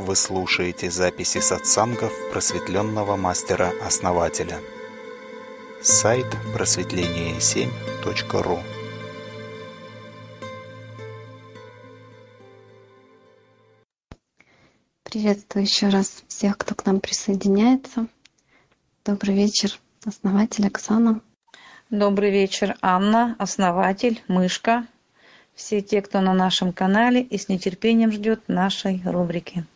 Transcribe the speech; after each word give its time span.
Вы 0.00 0.16
слушаете 0.16 0.90
записи 0.90 1.38
сатсангов 1.40 2.12
просветленного 2.32 3.16
мастера-основателя. 3.16 4.58
Сайт 5.82 6.24
просветление7.ру 6.54 8.60
Приветствую 15.04 15.64
еще 15.64 15.90
раз 15.90 16.24
всех, 16.28 16.56
кто 16.56 16.74
к 16.74 16.86
нам 16.86 17.00
присоединяется. 17.00 18.06
Добрый 19.04 19.34
вечер, 19.34 19.78
основатель 20.06 20.66
Оксана. 20.66 21.20
Добрый 21.90 22.30
вечер, 22.30 22.74
Анна, 22.80 23.36
основатель, 23.38 24.22
мышка, 24.28 24.86
все 25.54 25.82
те, 25.82 26.00
кто 26.00 26.22
на 26.22 26.32
нашем 26.32 26.72
канале 26.72 27.20
и 27.20 27.36
с 27.36 27.50
нетерпением 27.50 28.12
ждет 28.12 28.48
нашей 28.48 29.02
рубрики. 29.04 29.66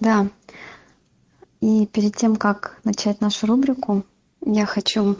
Да, 0.00 0.28
и 1.60 1.86
перед 1.86 2.16
тем, 2.16 2.36
как 2.36 2.78
начать 2.84 3.20
нашу 3.20 3.46
рубрику, 3.46 4.04
я 4.44 4.66
хочу 4.66 5.16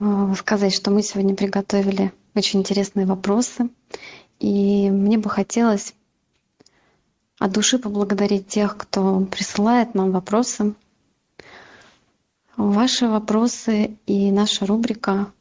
э, 0.00 0.34
сказать, 0.36 0.74
что 0.74 0.90
мы 0.90 1.02
сегодня 1.02 1.36
приготовили 1.36 2.12
очень 2.34 2.60
интересные 2.60 3.06
вопросы. 3.06 3.70
И 4.40 4.90
мне 4.90 5.18
бы 5.18 5.30
хотелось 5.30 5.94
от 7.38 7.52
души 7.52 7.78
поблагодарить 7.78 8.48
тех, 8.48 8.76
кто 8.76 9.20
присылает 9.20 9.94
нам 9.94 10.10
вопросы. 10.10 10.74
Ваши 12.56 13.08
вопросы 13.08 13.96
и 14.06 14.30
наша 14.30 14.66
рубрика 14.66 15.32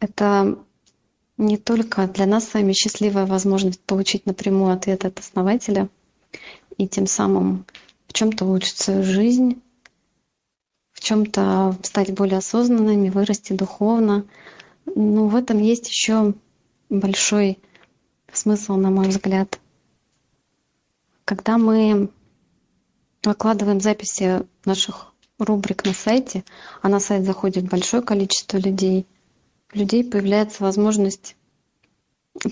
это 0.00 0.58
не 1.38 1.56
только 1.56 2.08
для 2.08 2.26
нас 2.26 2.48
с 2.48 2.54
вами 2.54 2.72
счастливая 2.72 3.24
возможность 3.24 3.80
получить 3.80 4.26
напрямую 4.26 4.72
ответ 4.72 5.04
от 5.04 5.20
основателя 5.20 5.88
и 6.76 6.88
тем 6.88 7.06
самым 7.06 7.64
в 8.08 8.12
чем-то 8.12 8.44
улучшить 8.44 8.78
свою 8.78 9.04
жизнь, 9.04 9.62
в 10.92 11.00
чем-то 11.00 11.76
стать 11.82 12.12
более 12.12 12.38
осознанными, 12.38 13.08
вырасти 13.08 13.52
духовно. 13.52 14.26
Но 14.84 15.28
в 15.28 15.36
этом 15.36 15.58
есть 15.58 15.88
еще 15.88 16.34
большой 16.90 17.58
смысл, 18.32 18.74
на 18.74 18.90
мой 18.90 19.08
взгляд. 19.08 19.60
Когда 21.24 21.56
мы 21.56 22.10
выкладываем 23.22 23.80
записи 23.80 24.42
наших 24.64 25.12
рубрик 25.38 25.84
на 25.84 25.92
сайте, 25.92 26.42
а 26.82 26.88
на 26.88 26.98
сайт 26.98 27.24
заходит 27.24 27.68
большое 27.68 28.02
количество 28.02 28.58
людей– 28.58 29.06
людей 29.72 30.04
появляется 30.04 30.62
возможность, 30.62 31.36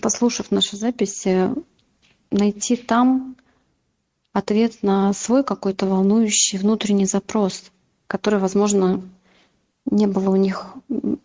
послушав 0.01 0.51
наши 0.51 0.77
записи, 0.77 1.51
найти 2.31 2.77
там 2.77 3.37
ответ 4.33 4.83
на 4.83 5.13
свой 5.13 5.45
какой-то 5.45 5.87
волнующий 5.87 6.59
внутренний 6.59 7.07
запрос, 7.07 7.65
который, 8.07 8.39
возможно, 8.39 9.03
не 9.91 10.07
было 10.07 10.31
у 10.31 10.37
них 10.37 10.75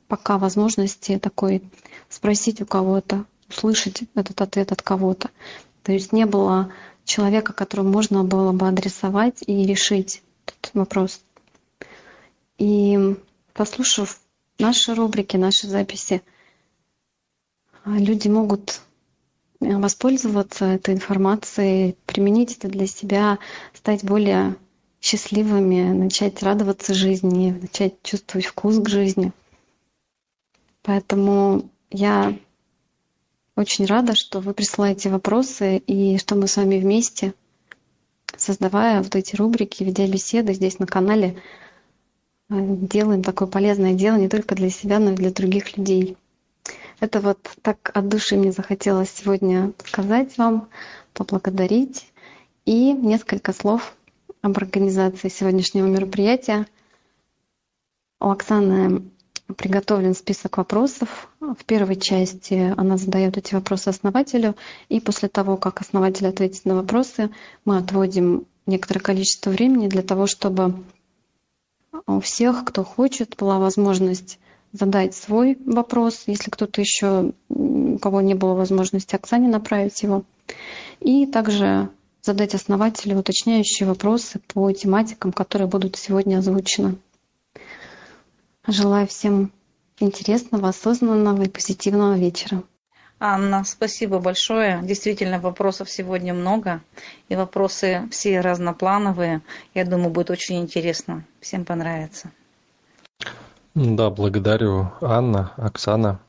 пока 0.08 0.38
возможности 0.38 1.18
такой 1.18 1.64
спросить 2.10 2.62
у 2.62 2.66
кого-то, 2.66 3.26
услышать 3.50 4.04
этот 4.16 4.42
ответ 4.42 4.72
от 4.72 4.82
кого-то. 4.82 5.30
То 5.84 5.92
есть 5.92 6.14
не 6.14 6.26
было 6.26 6.72
человека, 7.04 7.54
которому 7.54 7.90
можно 7.90 8.24
было 8.24 8.52
бы 8.52 8.68
адресовать 8.68 9.44
и 9.46 9.66
решить 9.66 10.22
этот 10.46 10.74
вопрос. 10.74 11.22
И 12.58 13.16
послушав 13.54 14.22
наши 14.60 14.94
рубрики, 14.94 15.36
наши 15.38 15.68
записи, 15.68 16.22
люди 17.86 18.28
могут 18.28 18.82
э, 19.60 19.78
воспользоваться 19.78 20.66
этой 20.66 20.94
информацией, 20.94 21.96
применить 22.06 22.58
это 22.58 22.68
для 22.68 22.88
себя, 22.88 23.40
стать 23.74 24.04
более 24.04 24.56
счастливыми, 25.02 25.92
начать 25.92 26.42
радоваться 26.44 26.94
жизни, 26.94 27.58
начать 27.60 28.02
чувствовать 28.04 28.46
вкус 28.46 28.80
к 28.80 28.88
жизни. 28.88 29.34
Поэтому 30.84 31.70
я 31.90 32.38
очень 33.56 33.86
рада, 33.86 34.16
что 34.16 34.40
вы 34.40 34.54
присылаете 34.54 35.10
вопросы 35.10 35.78
и 35.78 36.18
что 36.18 36.36
мы 36.36 36.48
с 36.48 36.58
вами 36.58 36.80
вместе, 36.80 37.34
создавая 38.38 39.02
вот 39.02 39.16
эти 39.16 39.36
рубрики, 39.36 39.84
ведя 39.84 40.08
беседы 40.08 40.54
здесь 40.54 40.80
на 40.80 40.88
канале, 40.88 41.42
делаем 42.50 43.24
такое 43.24 43.48
полезное 43.48 43.94
дело 43.94 44.18
не 44.18 44.30
только 44.30 44.56
для 44.56 44.70
себя, 44.70 45.00
но 45.00 45.12
и 45.12 45.16
для 45.16 45.32
других 45.32 45.78
людей. 45.78 46.18
Это 47.02 47.20
вот 47.20 47.40
так 47.64 47.90
от 47.96 48.08
души 48.08 48.38
мне 48.38 48.52
захотелось 48.52 49.10
сегодня 49.10 49.74
сказать 49.84 50.38
вам, 50.38 50.70
поблагодарить. 51.14 52.08
И 52.66 52.94
несколько 52.94 53.54
слов 53.54 53.96
об 54.44 54.56
организации 54.58 55.30
сегодняшнего 55.30 55.88
мероприятия. 55.88 56.68
У 58.20 58.30
Оксаны 58.30 59.02
приготовлен 59.58 60.14
список 60.14 60.58
вопросов. 60.58 61.28
В 61.40 61.66
первой 61.66 61.96
части 61.96 62.72
она 62.78 62.98
задает 62.98 63.36
эти 63.36 63.56
вопросы 63.56 63.88
основателю, 63.88 64.56
и 64.88 65.00
после 65.00 65.28
того, 65.28 65.58
как 65.58 65.82
основатель 65.82 66.28
ответит 66.28 66.66
на 66.66 66.76
вопросы, 66.76 67.32
мы 67.66 67.78
отводим 67.78 68.46
некоторое 68.68 69.00
количество 69.00 69.50
времени 69.50 69.88
для 69.88 70.04
того, 70.04 70.28
чтобы 70.28 70.76
у 72.06 72.20
всех, 72.20 72.64
кто 72.64 72.84
хочет, 72.84 73.36
была 73.38 73.58
возможность 73.58 74.38
задать 74.74 75.16
свой 75.16 75.58
вопрос, 75.66 76.24
если 76.28 76.50
кто-то 76.50 76.82
еще, 76.82 77.34
у 77.50 77.98
кого 78.00 78.22
не 78.22 78.36
было 78.36 78.54
возможности 78.54 79.16
Оксане 79.16 79.48
направить 79.48 80.02
его. 80.04 80.24
И 81.00 81.26
также 81.26 81.90
задать 82.22 82.56
основателю 82.56 83.18
уточняющие 83.18 83.88
вопросы 83.88 84.40
по 84.54 84.72
тематикам, 84.72 85.32
которые 85.32 85.68
будут 85.68 85.96
сегодня 85.98 86.38
озвучены. 86.38 86.98
Желаю 88.68 89.08
всем 89.08 89.52
интересного, 90.00 90.70
осознанного 90.70 91.44
и 91.44 91.50
позитивного 91.50 92.16
вечера. 92.16 92.64
Анна, 93.20 93.64
спасибо 93.64 94.20
большое. 94.20 94.80
Действительно, 94.84 95.40
вопросов 95.40 95.90
сегодня 95.92 96.34
много. 96.34 96.82
И 97.30 97.36
вопросы 97.36 98.08
все 98.12 98.40
разноплановые. 98.40 99.42
Я 99.76 99.86
думаю, 99.86 100.10
будет 100.10 100.32
очень 100.32 100.60
интересно. 100.60 101.24
Всем 101.40 101.66
понравится. 101.66 102.32
Да, 103.76 104.10
благодарю, 104.10 104.92
Анна, 105.02 105.54
Оксана. 105.58 106.20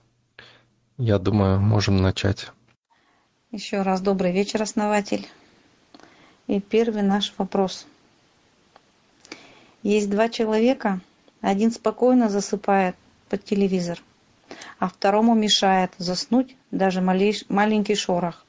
Я 0.98 1.19
думаю, 1.19 1.60
можем 1.60 1.97
начать. 1.97 2.50
Еще 3.50 3.82
раз 3.82 4.00
добрый 4.00 4.32
вечер, 4.32 4.62
основатель. 4.62 5.26
И 6.47 6.60
первый 6.60 7.03
наш 7.03 7.34
вопрос. 7.38 7.86
Есть 9.82 10.10
два 10.10 10.28
человека. 10.28 11.00
Один 11.41 11.72
спокойно 11.72 12.28
засыпает 12.28 12.97
под 13.28 13.44
телевизор– 13.44 14.00
а 14.78 14.88
второму 14.88 15.34
мешает 15.34 15.92
заснуть 15.98 16.56
даже 16.70 17.00
маленький 17.00 17.94
шорох. 17.94 18.44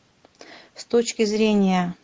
С 0.75 0.85
точки 0.85 1.25
зрения 1.25 1.95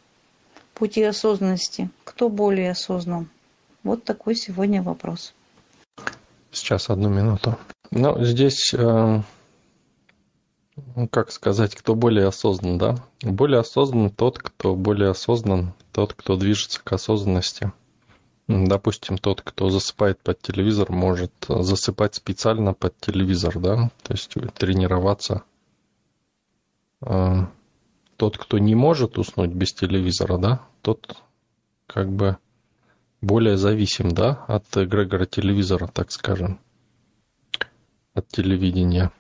пути 0.76 1.04
осознанности, 1.04 1.90
кто 2.04 2.30
более 2.30 2.72
осознан? 2.72 3.30
Вот 3.84 4.04
такой 4.04 4.36
сегодня 4.36 4.84
вопрос. 4.84 5.34
Сейчас 6.52 6.90
одну 6.90 7.10
минуту. 7.10 7.58
Ну, 7.92 8.24
здесь, 8.24 8.74
э, 8.74 9.22
как 11.12 11.32
сказать, 11.32 11.76
кто 11.76 11.96
более 11.96 12.28
осознан, 12.28 12.78
да? 12.78 12.96
Более 13.22 13.60
осознан 13.60 14.10
тот, 14.10 14.40
кто 14.40 14.76
более 14.76 15.10
осознан, 15.10 15.74
тот, 15.92 16.14
кто 16.14 16.36
движется 16.36 16.82
к 16.84 16.92
осознанности. 16.94 17.72
Допустим, 18.48 19.20
тот, 19.20 19.42
кто 19.42 19.70
засыпает 19.70 20.20
под 20.22 20.42
телевизор, 20.42 20.92
может 20.92 21.32
засыпать 21.48 22.16
специально 22.16 22.74
под 22.74 23.00
телевизор, 23.00 23.60
да, 23.60 23.92
то 24.02 24.14
есть 24.14 24.34
тренироваться. 24.56 25.44
А, 27.02 27.48
тот, 28.18 28.40
кто 28.40 28.58
не 28.58 28.74
может 28.74 29.20
уснуть 29.20 29.52
без 29.52 29.74
телевизора, 29.74 30.38
да, 30.40 30.62
тот 30.82 31.18
как 31.86 32.12
бы 32.12 32.38
более 33.22 33.58
зависим, 33.58 34.12
да, 34.12 34.46
от 34.48 34.66
эгрегора 34.76 35.26
телевизора, 35.26 35.88
так 35.88 36.12
скажем, 36.12 36.60
от 38.14 38.28
телевидения. 38.28 39.12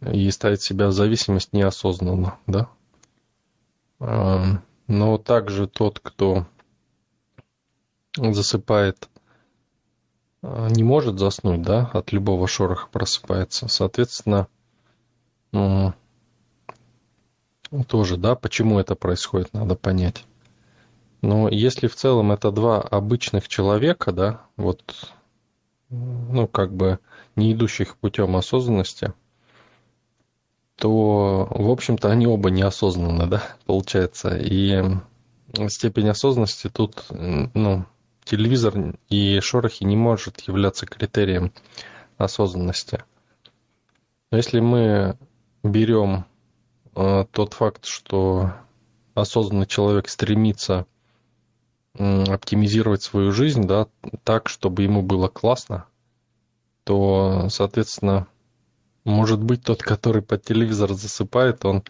И 0.00 0.30
ставит 0.30 0.62
себя 0.62 0.88
в 0.88 0.92
зависимость 0.92 1.52
неосознанно, 1.52 2.38
да. 2.46 2.68
А, 4.00 4.60
но 4.88 5.18
также 5.18 5.68
тот, 5.68 6.00
кто 6.00 6.46
засыпает, 8.16 9.08
а, 10.42 10.68
не 10.68 10.82
может 10.82 11.18
заснуть, 11.18 11.62
да, 11.62 11.90
от 11.92 12.12
любого 12.12 12.48
шороха 12.48 12.88
просыпается. 12.90 13.68
Соответственно, 13.68 14.48
ну, 15.52 15.94
тоже, 17.86 18.16
да, 18.16 18.34
почему 18.34 18.80
это 18.80 18.96
происходит, 18.96 19.52
надо 19.54 19.76
понять. 19.76 20.24
Но 21.22 21.48
если 21.48 21.86
в 21.86 21.94
целом 21.94 22.32
это 22.32 22.50
два 22.50 22.80
обычных 22.80 23.48
человека, 23.48 24.10
да, 24.12 24.42
вот, 24.56 25.12
ну, 25.88 26.48
как 26.48 26.74
бы 26.74 26.98
не 27.36 27.52
идущих 27.52 27.96
путем 27.96 28.36
осознанности, 28.36 29.14
то 30.76 31.46
в 31.48 31.70
общем-то, 31.70 32.10
они 32.10 32.26
оба 32.26 32.50
неосознанны, 32.50 33.28
да, 33.28 33.42
получается. 33.66 34.36
И 34.36 34.82
степень 35.68 36.08
осознанности 36.08 36.68
тут, 36.68 37.04
ну, 37.10 37.84
телевизор 38.24 38.96
и 39.08 39.38
шорохи 39.40 39.84
не 39.84 39.96
может 39.96 40.40
являться 40.40 40.86
критерием 40.86 41.52
осознанности. 42.18 43.04
Но 44.32 44.38
если 44.38 44.58
мы 44.58 45.16
берем 45.62 46.24
э, 46.96 47.26
тот 47.30 47.54
факт, 47.54 47.84
что 47.84 48.52
осознанный 49.14 49.66
человек 49.66 50.08
стремится 50.08 50.86
оптимизировать 51.94 53.02
свою 53.02 53.32
жизнь, 53.32 53.66
да, 53.66 53.86
так, 54.24 54.48
чтобы 54.48 54.82
ему 54.82 55.02
было 55.02 55.28
классно, 55.28 55.86
то, 56.84 57.48
соответственно, 57.50 58.26
может 59.04 59.42
быть, 59.42 59.62
тот, 59.62 59.82
который 59.82 60.22
под 60.22 60.42
телевизор 60.44 60.92
засыпает, 60.94 61.64
он 61.64 61.82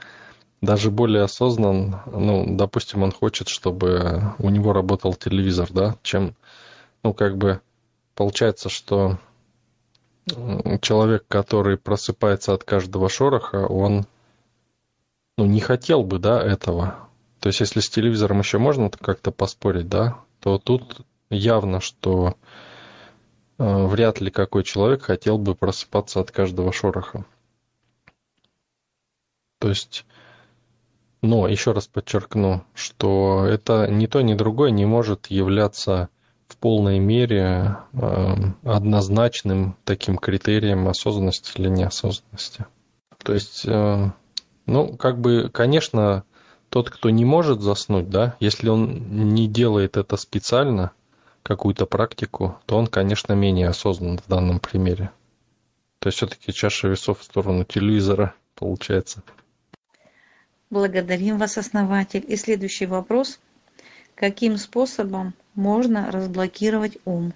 даже 0.61 0.91
более 0.91 1.23
осознан, 1.23 2.01
ну, 2.07 2.57
допустим, 2.57 3.03
он 3.03 3.13
хочет, 3.13 3.49
чтобы 3.49 4.35
у 4.39 4.49
него 4.49 4.73
работал 4.73 5.15
телевизор, 5.15 5.69
да, 5.73 5.97
чем, 6.03 6.35
ну, 7.03 7.13
как 7.13 7.37
бы, 7.37 7.61
получается, 8.15 8.69
что 8.69 9.19
человек, 10.81 11.25
который 11.29 11.77
просыпается 11.77 12.55
от 12.55 12.65
каждого 12.65 13.09
шороха, 13.09 13.67
он, 13.67 14.07
ну, 15.37 15.47
не 15.47 15.61
хотел 15.61 16.05
бы, 16.05 16.19
да, 16.19 16.41
этого. 16.41 17.09
То 17.43 17.49
есть, 17.49 17.59
если 17.59 17.81
с 17.81 17.91
телевизором 17.91 18.39
еще 18.39 18.59
можно 18.59 18.89
как-то 18.89 19.33
поспорить, 19.33 19.89
да, 19.89 20.21
то 20.39 20.59
тут 20.59 21.01
явно, 21.29 21.81
что 21.81 22.37
э, 23.59 23.87
вряд 23.87 24.21
ли 24.21 24.31
какой 24.31 24.63
человек 24.63 25.03
хотел 25.03 25.39
бы 25.39 25.57
просыпаться 25.57 26.21
от 26.21 26.31
каждого 26.31 26.73
шороха. 26.73 27.25
То 29.59 29.69
есть, 29.71 30.07
но 31.21 31.49
еще 31.49 31.73
раз 31.73 31.89
подчеркну, 31.89 32.65
что 32.75 33.45
это 33.45 33.89
ни 33.91 34.07
то, 34.07 34.21
ни 34.21 34.35
другое 34.35 34.71
не 34.71 34.87
может 34.87 35.27
являться 35.27 36.11
в 36.47 36.57
полной 36.59 37.01
мере 37.01 37.77
э, 37.93 38.35
однозначным 38.63 39.77
таким 39.85 40.17
критерием 40.17 40.87
осознанности 40.87 41.59
или 41.59 41.69
неосознанности. 41.69 42.67
То 43.19 43.35
есть, 43.35 43.65
э, 43.67 44.13
ну, 44.67 44.97
как 44.97 45.21
бы, 45.21 45.51
конечно, 45.53 46.23
тот, 46.73 46.89
кто 46.89 47.11
не 47.11 47.27
может 47.27 47.61
заснуть, 47.61 48.09
да, 48.09 48.35
если 48.41 48.71
он 48.71 49.35
не 49.35 49.47
делает 49.47 49.99
это 49.99 50.17
специально, 50.17 50.91
какую-то 51.43 51.85
практику, 51.85 52.57
то 52.65 52.79
он, 52.79 52.87
конечно, 52.87 53.35
менее 53.35 53.69
осознан 53.69 54.17
в 54.17 54.27
данном 54.27 54.59
примере. 54.59 55.11
То 55.99 56.09
есть 56.09 56.17
все-таки 56.17 56.51
чаша 56.51 56.89
весов 56.89 57.21
в 57.21 57.25
сторону 57.25 57.65
телевизора 57.65 58.35
получается. 58.55 59.23
Благодарим 60.71 61.37
вас, 61.37 61.59
основатель. 61.59 62.25
И 62.27 62.37
следующий 62.37 62.87
вопрос. 62.87 63.39
Каким 64.15 64.57
способом 64.57 65.35
можно 65.55 66.11
разблокировать 66.11 66.97
ум? 67.05 67.35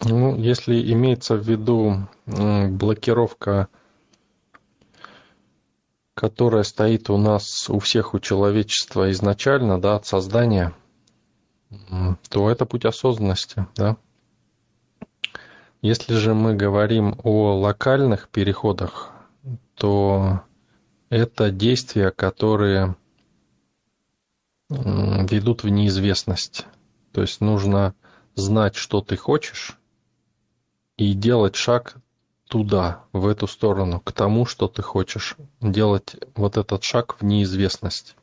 Ну, 0.00 0.36
если 0.36 0.92
имеется 0.92 1.36
в 1.36 1.48
виду 1.48 2.08
блокировка 2.26 3.68
которая 6.16 6.62
стоит 6.62 7.10
у 7.10 7.18
нас, 7.18 7.68
у 7.68 7.78
всех, 7.78 8.14
у 8.14 8.20
человечества 8.20 9.10
изначально, 9.10 9.78
да, 9.78 9.96
от 9.96 10.06
создания, 10.06 10.72
то 12.30 12.50
это 12.50 12.64
путь 12.64 12.86
осознанности, 12.86 13.66
да. 13.76 13.98
Если 15.82 16.14
же 16.14 16.32
мы 16.32 16.54
говорим 16.54 17.20
о 17.22 17.58
локальных 17.58 18.30
переходах, 18.30 19.12
то 19.74 20.40
это 21.10 21.50
действия, 21.50 22.10
которые 22.10 22.96
ведут 24.70 25.64
в 25.64 25.68
неизвестность. 25.68 26.64
То 27.12 27.20
есть 27.20 27.42
нужно 27.42 27.94
знать, 28.34 28.74
что 28.74 29.02
ты 29.02 29.18
хочешь, 29.18 29.78
и 30.96 31.12
делать 31.12 31.56
шаг 31.56 31.96
туда, 32.48 33.04
в 33.12 33.26
эту 33.26 33.46
сторону, 33.46 34.00
к 34.00 34.12
тому, 34.12 34.46
что 34.46 34.68
ты 34.68 34.82
хочешь. 34.82 35.36
Делать 35.60 36.16
вот 36.34 36.56
этот 36.56 36.84
шаг 36.84 37.16
в 37.20 37.24
неизвестность. 37.24 38.16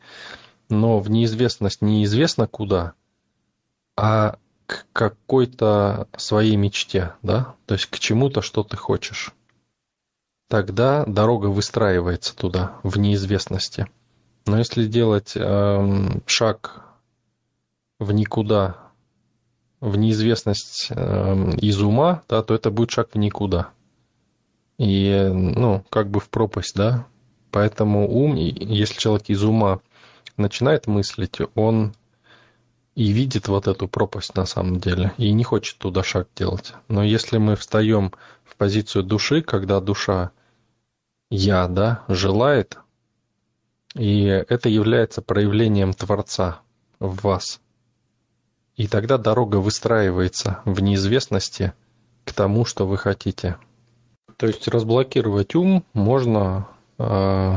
Но 0.69 0.99
в 0.99 1.09
неизвестность 1.09 1.81
неизвестно 1.81 2.47
куда, 2.47 2.93
а 3.95 4.37
к 4.65 4.85
какой-то 4.93 6.07
своей 6.15 6.55
мечте, 6.55 7.13
да? 7.21 7.55
То 7.65 7.75
есть 7.75 7.87
к 7.87 7.99
чему-то, 7.99 8.41
что 8.41 8.63
ты 8.63 8.77
хочешь. 8.77 9.33
Тогда 10.49 11.03
дорога 11.05 11.47
выстраивается 11.47 12.35
туда, 12.35 12.79
в 12.83 12.97
неизвестности. 12.97 13.87
Но 14.45 14.57
если 14.57 14.87
делать 14.87 15.33
э, 15.35 16.21
шаг 16.25 16.85
в 17.99 18.11
никуда, 18.11 18.77
в 19.79 19.97
неизвестность 19.97 20.87
э, 20.89 21.51
из 21.57 21.81
ума, 21.81 22.23
да, 22.29 22.41
то 22.41 22.53
это 22.53 22.71
будет 22.71 22.91
шаг 22.91 23.09
в 23.13 23.17
никуда 23.17 23.71
и, 24.77 25.29
ну, 25.31 25.83
как 25.89 26.09
бы 26.09 26.19
в 26.19 26.29
пропасть, 26.29 26.75
да. 26.75 27.05
Поэтому 27.51 28.09
ум, 28.09 28.35
если 28.35 28.99
человек 28.99 29.29
из 29.29 29.43
ума 29.43 29.79
начинает 30.37 30.87
мыслить, 30.87 31.37
он 31.55 31.93
и 32.95 33.11
видит 33.11 33.47
вот 33.47 33.67
эту 33.67 33.87
пропасть 33.87 34.35
на 34.35 34.45
самом 34.45 34.79
деле, 34.79 35.13
и 35.17 35.31
не 35.31 35.43
хочет 35.43 35.77
туда 35.77 36.03
шаг 36.03 36.27
делать. 36.35 36.73
Но 36.87 37.03
если 37.03 37.37
мы 37.37 37.55
встаем 37.55 38.11
в 38.43 38.55
позицию 38.55 39.03
души, 39.03 39.41
когда 39.41 39.79
душа 39.79 40.31
я, 41.29 41.67
да, 41.67 42.03
желает, 42.07 42.77
и 43.95 44.23
это 44.25 44.69
является 44.69 45.21
проявлением 45.21 45.93
Творца 45.93 46.61
в 46.99 47.23
вас. 47.23 47.59
И 48.75 48.87
тогда 48.87 49.17
дорога 49.17 49.57
выстраивается 49.57 50.61
в 50.65 50.79
неизвестности 50.79 51.73
к 52.25 52.33
тому, 52.33 52.65
что 52.65 52.87
вы 52.87 52.97
хотите. 52.97 53.57
То 54.37 54.47
есть 54.47 54.67
разблокировать 54.67 55.55
ум 55.55 55.83
можно 55.93 56.67
э, 56.97 57.55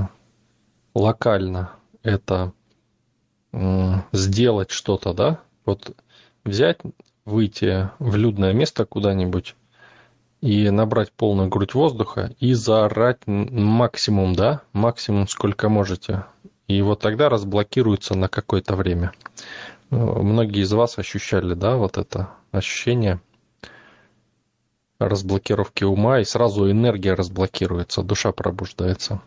локально. 0.95 1.73
Это 2.03 2.53
э, 3.53 3.95
сделать 4.13 4.71
что-то, 4.71 5.13
да? 5.13 5.41
Вот 5.65 5.97
взять, 6.45 6.79
выйти 7.25 7.91
в 7.99 8.17
людное 8.17 8.53
место 8.53 8.85
куда-нибудь 8.85 9.57
и 10.41 10.71
набрать 10.71 11.11
полную 11.13 11.49
грудь 11.49 11.75
воздуха 11.75 12.33
и 12.39 12.53
заорать 12.53 13.27
максимум, 13.27 14.35
да? 14.35 14.63
Максимум, 14.73 15.29
сколько 15.29 15.69
можете. 15.69 16.25
И 16.69 16.83
вот 16.83 17.01
тогда 17.01 17.29
разблокируется 17.29 18.15
на 18.15 18.29
какое-то 18.29 18.77
время. 18.77 19.13
Э, 19.91 19.97
многие 19.97 20.63
из 20.63 20.73
вас 20.73 20.99
ощущали, 20.99 21.55
да, 21.55 21.77
вот 21.77 21.97
это 21.99 22.31
ощущение– 22.53 23.21
разблокировки 24.99 25.85
ума, 25.85 26.21
и 26.21 26.25
сразу 26.25 26.71
энергия 26.71 27.15
разблокируется, 27.15 28.03
душа 28.03 28.33
пробуждается. 28.33 29.21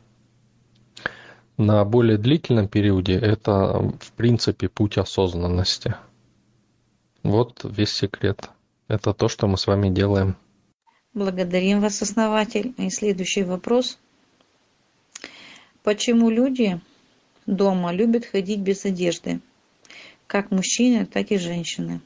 На 1.58 1.84
более 1.84 2.18
длительном 2.18 2.68
периоде 2.68 3.14
это, 3.14 3.92
в 4.00 4.12
принципе, 4.14 4.70
путь 4.70 4.98
осознанности. 4.98 5.96
Вот 7.22 7.66
весь 7.66 7.92
секрет. 7.92 8.50
Это 8.88 9.14
то, 9.14 9.28
что 9.28 9.46
мы 9.48 9.58
с 9.58 9.68
вами 9.68 9.90
делаем. 9.90 10.38
Благодарим 11.14 11.82
вас, 11.82 12.02
основатель. 12.02 12.74
И 12.78 12.90
следующий 12.90 13.44
вопрос. 13.44 14.00
Почему 15.84 16.30
люди 16.30 16.80
дома 17.46 17.92
любят 17.92 18.26
ходить 18.26 18.60
без 18.60 18.86
одежды? 18.86 19.42
Как 20.28 20.52
мужчины, 20.52 21.06
так 21.06 21.32
и 21.32 21.38
женщины. 21.38 22.02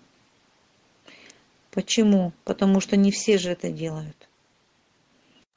Почему? 1.73 2.33
Потому 2.43 2.79
что 2.79 2.97
не 2.97 3.11
все 3.11 3.37
же 3.37 3.51
это 3.51 3.69
делают. 3.69 4.29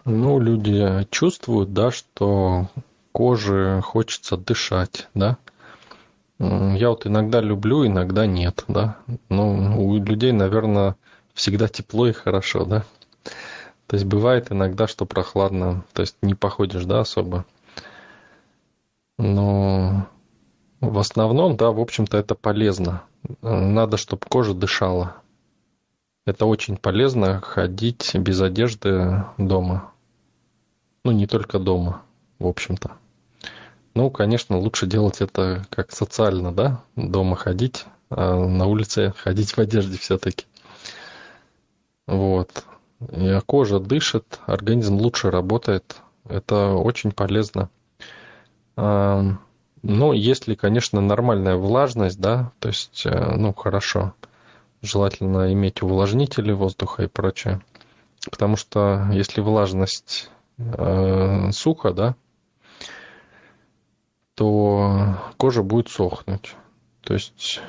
Ну, 0.04 0.38
люди 0.38 1.06
чувствуют, 1.10 1.72
да, 1.72 1.90
что 1.90 2.68
коже 3.12 3.80
хочется 3.84 4.36
дышать, 4.36 5.08
да. 5.14 5.36
Я 6.38 6.90
вот 6.90 7.06
иногда 7.06 7.40
люблю, 7.40 7.86
иногда 7.86 8.26
нет, 8.26 8.64
да. 8.68 8.98
Ну, 9.28 9.84
у 9.84 9.96
людей, 9.96 10.32
наверное, 10.32 10.96
всегда 11.34 11.68
тепло 11.68 12.06
и 12.06 12.12
хорошо, 12.12 12.64
да. 12.64 12.84
То 13.86 13.94
есть 13.96 14.04
бывает 14.04 14.50
иногда, 14.50 14.86
что 14.86 15.06
прохладно, 15.06 15.84
то 15.92 16.02
есть 16.02 16.16
не 16.22 16.34
походишь, 16.34 16.84
да, 16.84 17.00
особо. 17.00 17.44
Но 19.18 20.06
в 20.80 20.98
основном, 20.98 21.56
да, 21.56 21.70
в 21.70 21.80
общем-то, 21.80 22.16
это 22.18 22.34
полезно. 22.34 23.02
Надо, 23.42 23.96
чтобы 23.96 24.22
кожа 24.28 24.54
дышала. 24.54 25.16
Это 26.26 26.44
очень 26.44 26.76
полезно 26.76 27.40
ходить 27.40 28.14
без 28.14 28.40
одежды 28.40 29.24
дома. 29.38 29.92
Ну, 31.04 31.12
не 31.12 31.26
только 31.28 31.60
дома, 31.60 32.02
в 32.40 32.48
общем-то. 32.48 32.90
Ну, 33.94 34.10
конечно, 34.10 34.58
лучше 34.58 34.86
делать 34.86 35.20
это 35.20 35.64
как 35.70 35.92
социально, 35.92 36.52
да, 36.52 36.82
дома 36.96 37.36
ходить, 37.36 37.86
а 38.10 38.36
на 38.44 38.66
улице 38.66 39.14
ходить 39.16 39.52
в 39.52 39.58
одежде 39.58 39.96
все-таки. 39.98 40.46
Вот. 42.08 42.64
И 43.12 43.40
кожа 43.46 43.78
дышит, 43.78 44.40
организм 44.46 44.96
лучше 44.96 45.30
работает. 45.30 45.96
Это 46.28 46.72
очень 46.72 47.12
полезно. 47.12 47.70
Ну, 48.76 50.12
если, 50.12 50.56
конечно, 50.56 51.00
нормальная 51.00 51.54
влажность, 51.54 52.20
да, 52.20 52.50
то 52.58 52.68
есть, 52.68 53.06
э, 53.06 53.34
ну, 53.36 53.54
хорошо. 53.54 54.14
Желательно 54.82 55.52
иметь 55.52 55.82
увлажнители 55.82 56.52
воздуха 56.52 57.04
и 57.04 57.08
прочее. 57.08 57.60
Потому 58.30 58.56
что 58.56 59.08
если 59.12 59.40
влажность 59.40 60.30
э, 60.58 61.50
сухо, 61.52 61.92
да, 61.92 62.16
то 64.34 65.16
кожа 65.38 65.62
будет 65.62 65.88
сохнуть. 65.88 66.54
То 67.00 67.14
есть, 67.14 67.60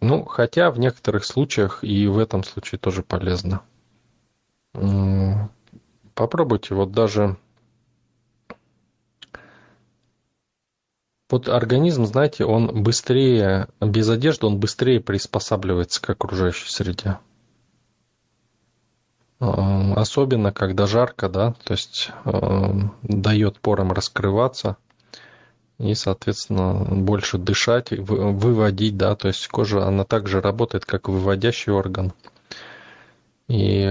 ну, 0.00 0.24
хотя 0.24 0.70
в 0.70 0.78
некоторых 0.78 1.24
случаях 1.24 1.82
и 1.82 2.06
в 2.06 2.18
этом 2.18 2.44
случае 2.44 2.78
тоже 2.78 3.02
полезно. 3.02 3.62
Попробуйте 6.14 6.74
вот 6.74 6.92
даже 6.92 7.36
Вот 11.32 11.48
организм, 11.48 12.04
знаете, 12.04 12.44
он 12.44 12.82
быстрее, 12.82 13.68
без 13.80 14.06
одежды 14.10 14.44
он 14.44 14.58
быстрее 14.58 15.00
приспосабливается 15.00 16.02
к 16.02 16.10
окружающей 16.10 16.70
среде. 16.70 17.16
Эм, 19.40 19.94
особенно, 19.98 20.52
когда 20.52 20.86
жарко, 20.86 21.30
да, 21.30 21.54
то 21.64 21.72
есть 21.72 22.10
э, 22.26 22.74
дает 23.02 23.60
порам 23.60 23.92
раскрываться 23.92 24.76
и, 25.78 25.94
соответственно, 25.94 26.74
больше 26.84 27.38
дышать, 27.38 27.92
выводить, 27.92 28.98
да, 28.98 29.16
то 29.16 29.28
есть 29.28 29.48
кожа, 29.48 29.86
она 29.86 30.04
также 30.04 30.42
работает 30.42 30.84
как 30.84 31.08
выводящий 31.08 31.72
орган. 31.72 32.12
И, 33.48 33.90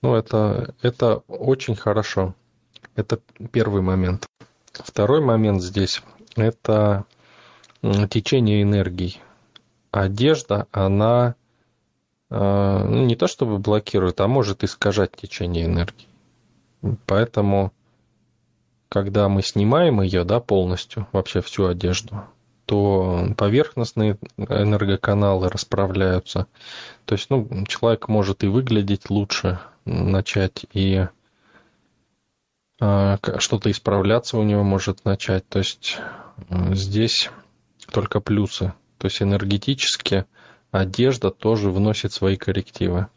ну, 0.00 0.14
это, 0.14 0.74
это 0.80 1.16
очень 1.28 1.76
хорошо. 1.76 2.34
Это 2.96 3.20
первый 3.52 3.82
момент. 3.82 4.26
Второй 4.72 5.20
момент 5.20 5.62
здесь– 5.62 6.02
это 6.36 7.04
течение 8.08 8.62
энергии. 8.62 9.16
Одежда, 9.90 10.66
она 10.70 11.34
э, 12.30 12.84
ну, 12.88 13.04
не 13.04 13.16
то 13.16 13.26
чтобы 13.26 13.58
блокирует, 13.58 14.20
а 14.20 14.28
может 14.28 14.62
искажать 14.62 15.12
течение 15.16 15.64
энергии. 15.64 16.06
Поэтому, 17.06 17.72
когда 18.88 19.28
мы 19.28 19.42
снимаем 19.42 20.00
ее 20.00 20.24
да, 20.24 20.40
полностью, 20.40 21.08
вообще 21.12 21.40
всю 21.40 21.66
одежду, 21.66 22.24
то 22.66 23.26
поверхностные 23.36 24.16
энергоканалы 24.36 25.48
расправляются. 25.48 26.46
То 27.04 27.16
есть 27.16 27.28
ну, 27.28 27.66
человек 27.66 28.06
может 28.06 28.44
и 28.44 28.46
выглядеть 28.46 29.10
лучше 29.10 29.58
начать, 29.84 30.66
и 30.72 31.08
что-то 32.80 33.70
исправляться 33.70 34.38
у 34.38 34.42
него 34.42 34.64
может 34.64 35.04
начать. 35.04 35.46
То 35.48 35.58
есть 35.58 35.98
здесь 36.72 37.30
только 37.92 38.20
плюсы. 38.20 38.72
То 38.98 39.06
есть 39.06 39.22
энергетически 39.22 40.24
одежда 40.70 41.30
тоже 41.30 41.70
вносит 41.70 42.12
свои 42.12 42.36
коррективы. 42.36 43.08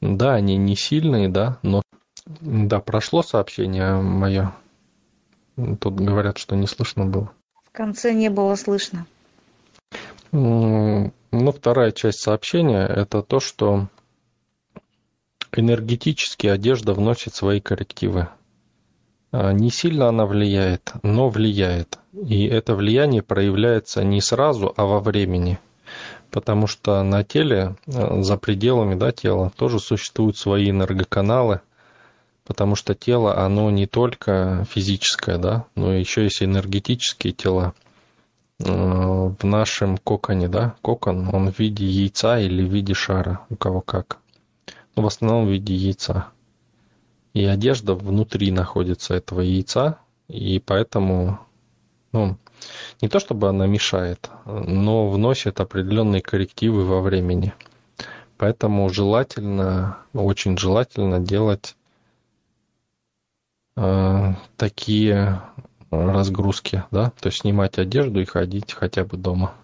Да, 0.00 0.34
они 0.34 0.56
не 0.56 0.74
сильные, 0.74 1.28
да, 1.28 1.58
но 1.62 1.82
да, 2.26 2.80
прошло 2.80 3.22
сообщение 3.22 3.94
мое. 3.94 4.52
Тут 5.56 5.94
говорят, 5.94 6.38
что 6.38 6.56
не 6.56 6.66
слышно 6.66 7.06
было. 7.06 7.30
В 7.64 7.70
конце 7.70 8.12
не 8.12 8.30
было 8.30 8.54
слышно. 8.56 9.06
Ну, 10.32 11.12
вторая 11.30 11.92
часть 11.92 12.20
сообщения– 12.20 12.86
это 12.88 13.22
то, 13.22 13.38
что 13.38 13.88
энергетически 15.52 16.46
одежда 16.46 16.94
вносит 16.94 17.34
свои 17.34 17.60
коррективы. 17.60 18.28
А, 19.32 19.52
не 19.52 19.70
сильно 19.70 20.08
она 20.08 20.26
влияет, 20.26 20.92
но 21.02 21.30
влияет. 21.30 21.98
И 22.12 22.44
это 22.44 22.74
влияние 22.74 23.22
проявляется 23.22 24.04
не 24.04 24.20
сразу, 24.20 24.72
а 24.76 24.84
во 24.84 25.00
времени. 25.00 25.58
Потому 26.30 26.66
что 26.66 27.02
на 27.02 27.24
теле, 27.24 27.76
а, 27.86 28.22
за 28.22 28.36
пределами 28.36 28.94
да, 28.94 29.10
тела, 29.10 29.50
тоже 29.56 29.80
существуют 29.80 30.36
свои 30.36 30.70
энергоканалы. 30.70 31.60
Потому 32.44 32.74
что 32.74 32.94
тело, 32.94 33.38
оно 33.38 33.70
не 33.70 33.86
только 33.86 34.66
физическое, 34.68 35.38
да, 35.38 35.64
но 35.76 35.94
еще 35.94 36.24
есть 36.24 36.42
энергетические 36.42 37.32
тела. 37.32 37.72
А, 38.62 39.34
в 39.38 39.44
нашем 39.44 39.96
коконе, 39.96 40.48
да, 40.48 40.74
кокон, 40.82 41.34
он 41.34 41.50
в 41.50 41.58
виде 41.58 41.86
яйца 41.86 42.38
или 42.38 42.62
в 42.62 42.70
виде 42.70 42.92
шара, 42.92 43.40
у 43.48 43.56
кого 43.56 43.80
как. 43.80 44.18
Но 44.94 45.02
в 45.02 45.06
основном 45.06 45.46
в 45.46 45.50
виде 45.50 45.74
яйца 45.74 46.26
и 47.34 47.44
одежда 47.44 47.94
внутри 47.94 48.50
находится 48.50 49.14
этого 49.14 49.40
яйца, 49.40 49.98
и 50.28 50.58
поэтому, 50.64 51.38
ну, 52.12 52.36
не 53.00 53.08
то 53.08 53.18
чтобы 53.18 53.48
она 53.48 53.66
мешает, 53.66 54.30
но 54.44 55.08
вносит 55.08 55.60
определенные 55.60 56.22
коррективы 56.22 56.84
во 56.84 57.00
времени. 57.00 57.52
Поэтому 58.36 58.88
желательно, 58.90 59.98
очень 60.12 60.58
желательно 60.58 61.20
делать 61.20 61.76
э, 63.76 64.34
такие 64.56 65.42
разгрузки, 65.90 66.84
да, 66.90 67.12
то 67.20 67.28
есть 67.28 67.40
снимать 67.40 67.78
одежду 67.78 68.20
и 68.20 68.24
ходить 68.24 68.72
хотя 68.72 69.04
бы 69.04 69.16
дома. 69.16 69.54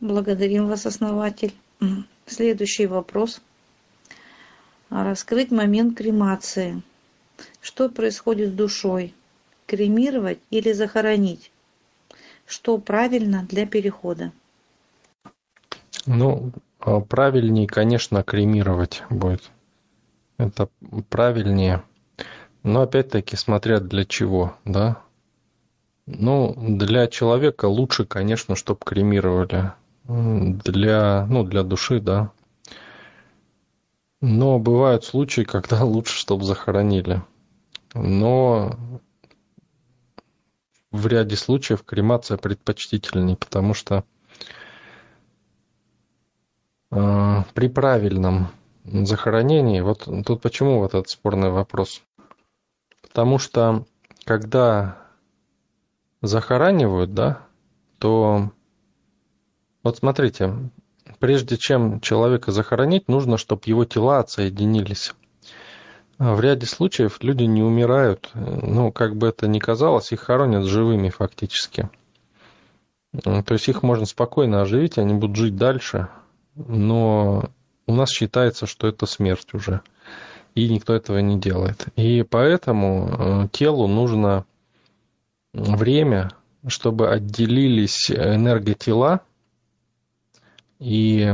Благодарим 0.00 0.66
вас, 0.66 0.86
основатель. 0.86 1.54
Следующий 2.26 2.86
вопрос– 2.86 3.40
раскрыть 4.90 5.50
момент 5.50 5.96
кремации. 5.96 6.82
Что 7.60 7.88
происходит 7.88 8.50
с 8.50 8.52
душой? 8.52 9.14
Кремировать 9.66 10.38
или 10.50 10.72
захоронить? 10.72 11.50
Что 12.46 12.78
правильно 12.78 13.44
для 13.48 13.66
перехода? 13.66 14.32
Ну, 16.06 16.52
а 16.78 17.00
правильнее, 17.00 17.66
конечно, 17.66 18.22
кремировать 18.22 19.02
будет. 19.10 19.50
Это 20.38 20.68
правильнее. 21.08 21.82
Но 22.62 22.82
опять-таки, 22.82 23.36
смотря 23.36 23.80
для 23.80 24.04
чего, 24.04 24.56
да? 24.64 25.02
Ну, 26.06 26.54
для 26.56 27.08
человека 27.08 27.66
лучше, 27.66 28.04
конечно, 28.04 28.54
чтобы 28.54 28.80
кремировали. 28.84 29.72
Для, 30.04 31.26
ну, 31.28 31.42
для 31.42 31.64
души, 31.64 32.00
да, 32.00 32.30
но 34.20 34.58
бывают 34.58 35.04
случаи, 35.04 35.42
когда 35.42 35.84
лучше, 35.84 36.14
чтобы 36.16 36.44
захоронили. 36.44 37.22
Но 37.94 38.76
в 40.90 41.06
ряде 41.06 41.36
случаев 41.36 41.84
кремация 41.84 42.36
предпочтительнее, 42.36 43.36
потому 43.36 43.74
что 43.74 44.04
э, 46.90 47.42
при 47.54 47.68
правильном 47.68 48.48
захоронении, 48.84 49.80
вот 49.80 50.08
тут 50.24 50.42
почему 50.42 50.78
вот 50.80 50.94
этот 50.94 51.08
спорный 51.08 51.50
вопрос? 51.50 52.02
Потому 53.02 53.38
что 53.38 53.84
когда 54.24 54.98
захоранивают, 56.22 57.14
да, 57.14 57.46
то 57.98 58.52
вот 59.82 59.98
смотрите, 59.98 60.54
прежде 61.18 61.56
чем 61.56 62.00
человека 62.00 62.52
захоронить, 62.52 63.08
нужно, 63.08 63.36
чтобы 63.38 63.62
его 63.66 63.84
тела 63.84 64.20
отсоединились. 64.20 65.14
А 66.18 66.34
в 66.34 66.40
ряде 66.40 66.66
случаев 66.66 67.18
люди 67.22 67.44
не 67.44 67.62
умирают, 67.62 68.30
ну, 68.34 68.90
как 68.90 69.16
бы 69.16 69.28
это 69.28 69.46
ни 69.48 69.58
казалось, 69.58 70.12
их 70.12 70.20
хоронят 70.20 70.64
живыми 70.64 71.10
фактически. 71.10 71.90
То 73.22 73.44
есть 73.50 73.68
их 73.68 73.82
можно 73.82 74.06
спокойно 74.06 74.62
оживить, 74.62 74.98
они 74.98 75.14
будут 75.14 75.36
жить 75.36 75.56
дальше, 75.56 76.08
но 76.54 77.50
у 77.86 77.94
нас 77.94 78.10
считается, 78.10 78.66
что 78.66 78.88
это 78.88 79.06
смерть 79.06 79.52
уже, 79.52 79.82
и 80.54 80.68
никто 80.68 80.94
этого 80.94 81.18
не 81.18 81.38
делает. 81.38 81.86
И 81.96 82.22
поэтому 82.22 83.08
э, 83.08 83.48
телу 83.52 83.86
нужно 83.86 84.44
время, 85.52 86.30
чтобы 86.66 87.10
отделились 87.10 88.10
энерготела– 88.10 89.20
и 90.78 91.32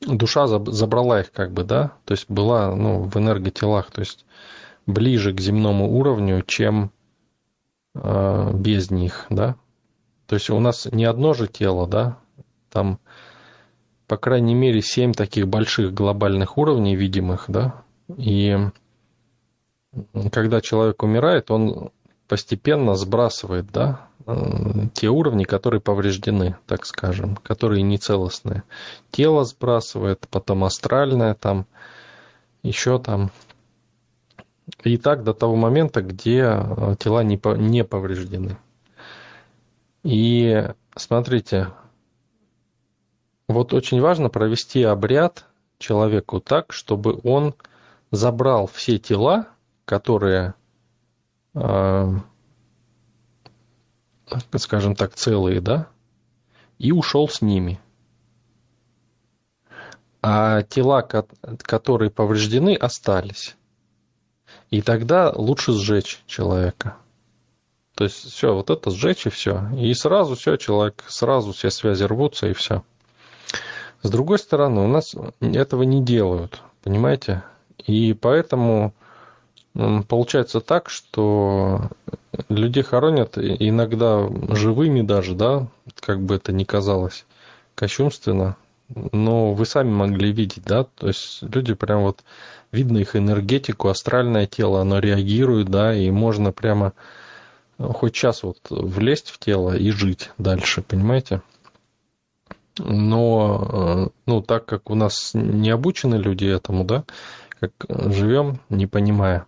душа 0.00 0.46
забрала 0.46 1.20
их 1.20 1.32
как 1.32 1.52
бы, 1.52 1.64
да, 1.64 1.92
то 2.04 2.12
есть 2.12 2.30
была 2.30 2.74
ну, 2.74 3.02
в 3.02 3.16
энерготелах, 3.16 3.90
то 3.90 4.00
есть 4.00 4.24
ближе 4.86 5.32
к 5.32 5.40
земному 5.40 5.90
уровню, 5.90 6.42
чем 6.46 6.90
э, 7.94 8.52
без 8.54 8.90
них, 8.90 9.26
да. 9.30 9.56
То 10.26 10.36
есть 10.36 10.50
у 10.50 10.58
нас 10.58 10.86
не 10.86 11.04
одно 11.04 11.34
же 11.34 11.46
тело, 11.46 11.86
да, 11.86 12.18
там, 12.70 12.98
по 14.06 14.16
крайней 14.16 14.54
мере, 14.54 14.80
семь 14.80 15.12
таких 15.12 15.48
больших 15.48 15.92
глобальных 15.92 16.58
уровней 16.58 16.96
видимых, 16.96 17.44
да, 17.48 17.82
и 18.16 18.56
когда 20.32 20.60
человек 20.60 21.02
умирает, 21.02 21.50
он 21.50 21.90
постепенно 22.26 22.94
сбрасывает, 22.94 23.70
да, 23.70 24.08
те 24.94 25.08
уровни, 25.08 25.44
которые 25.44 25.80
повреждены, 25.80 26.56
так 26.66 26.86
скажем, 26.86 27.36
которые 27.36 27.82
нецелостные. 27.82 28.62
Тело 29.10 29.44
сбрасывает, 29.44 30.26
потом 30.30 30.64
астральное 30.64 31.34
там, 31.34 31.66
еще 32.62 32.98
там. 32.98 33.30
И 34.82 34.96
так 34.96 35.24
до 35.24 35.34
того 35.34 35.56
момента, 35.56 36.00
где 36.00 36.40
э, 36.40 36.96
тела 36.98 37.22
не, 37.22 37.38
не 37.58 37.84
повреждены. 37.84 38.56
И 40.02 40.68
смотрите, 40.96 41.68
вот 43.46 43.74
очень 43.74 44.00
важно 44.00 44.30
провести 44.30 44.82
обряд 44.82 45.44
человеку 45.78 46.40
так, 46.40 46.72
чтобы 46.72 47.20
он 47.24 47.54
забрал 48.10 48.66
все 48.66 48.98
тела, 48.98 49.48
которые, 49.84 50.54
э, 51.54 52.12
скажем 54.56 54.94
так, 54.96 55.14
целые, 55.14 55.60
да, 55.60 55.88
и 56.78 56.92
ушел 56.92 57.28
с 57.28 57.42
ними. 57.42 57.80
А 60.22 60.62
тела, 60.62 61.02
которые 61.02 62.10
повреждены, 62.10 62.74
остались. 62.74 63.56
И 64.70 64.80
тогда 64.80 65.30
лучше 65.30 65.72
сжечь 65.72 66.22
человека. 66.26 66.96
То 67.94 68.04
есть 68.04 68.32
все, 68.32 68.54
вот 68.54 68.70
это 68.70 68.90
сжечь 68.90 69.26
и 69.26 69.30
все. 69.30 69.68
И 69.76 69.92
сразу 69.94 70.34
все, 70.34 70.56
человек, 70.56 71.04
сразу 71.06 71.52
все 71.52 71.70
связи 71.70 72.04
рвутся 72.04 72.48
и 72.48 72.54
все. 72.54 72.82
С 74.02 74.10
другой 74.10 74.38
стороны, 74.38 74.80
у 74.80 74.88
нас 74.88 75.14
этого 75.40 75.82
не 75.82 76.02
делают, 76.02 76.60
понимаете? 76.82 77.44
И 77.78 78.14
поэтому 78.14 78.94
получается 79.74 80.60
так, 80.60 80.88
что 80.88 81.90
людей 82.48 82.82
хоронят 82.82 83.36
иногда 83.38 84.28
живыми 84.54 85.02
даже, 85.02 85.34
да, 85.34 85.66
как 86.00 86.20
бы 86.20 86.36
это 86.36 86.52
ни 86.52 86.64
казалось 86.64 87.26
кощунственно, 87.74 88.56
но 88.88 89.52
вы 89.52 89.66
сами 89.66 89.90
могли 89.90 90.32
видеть, 90.32 90.64
да, 90.64 90.84
то 90.84 91.08
есть 91.08 91.42
люди 91.42 91.74
прям 91.74 92.02
вот, 92.02 92.22
видно 92.70 92.98
их 92.98 93.16
энергетику, 93.16 93.88
астральное 93.88 94.46
тело, 94.46 94.80
оно 94.80 94.98
реагирует, 95.00 95.68
да, 95.68 95.94
и 95.94 96.10
можно 96.10 96.52
прямо 96.52 96.92
хоть 97.78 98.14
час 98.14 98.42
вот 98.42 98.58
влезть 98.70 99.30
в 99.30 99.38
тело 99.38 99.76
и 99.76 99.90
жить 99.90 100.30
дальше, 100.38 100.82
понимаете? 100.82 101.42
но 102.78 103.68
э, 103.72 104.08
ну, 104.26 104.42
так 104.42 104.66
как 104.66 104.90
у 104.90 104.94
нас 104.94 105.32
не 105.34 105.70
обучены 105.70 106.16
люди 106.16 106.46
этому, 106.46 106.84
да, 106.84 107.04
как 107.60 107.72
живем, 107.88 108.60
не 108.68 108.86
понимая, 108.86 109.46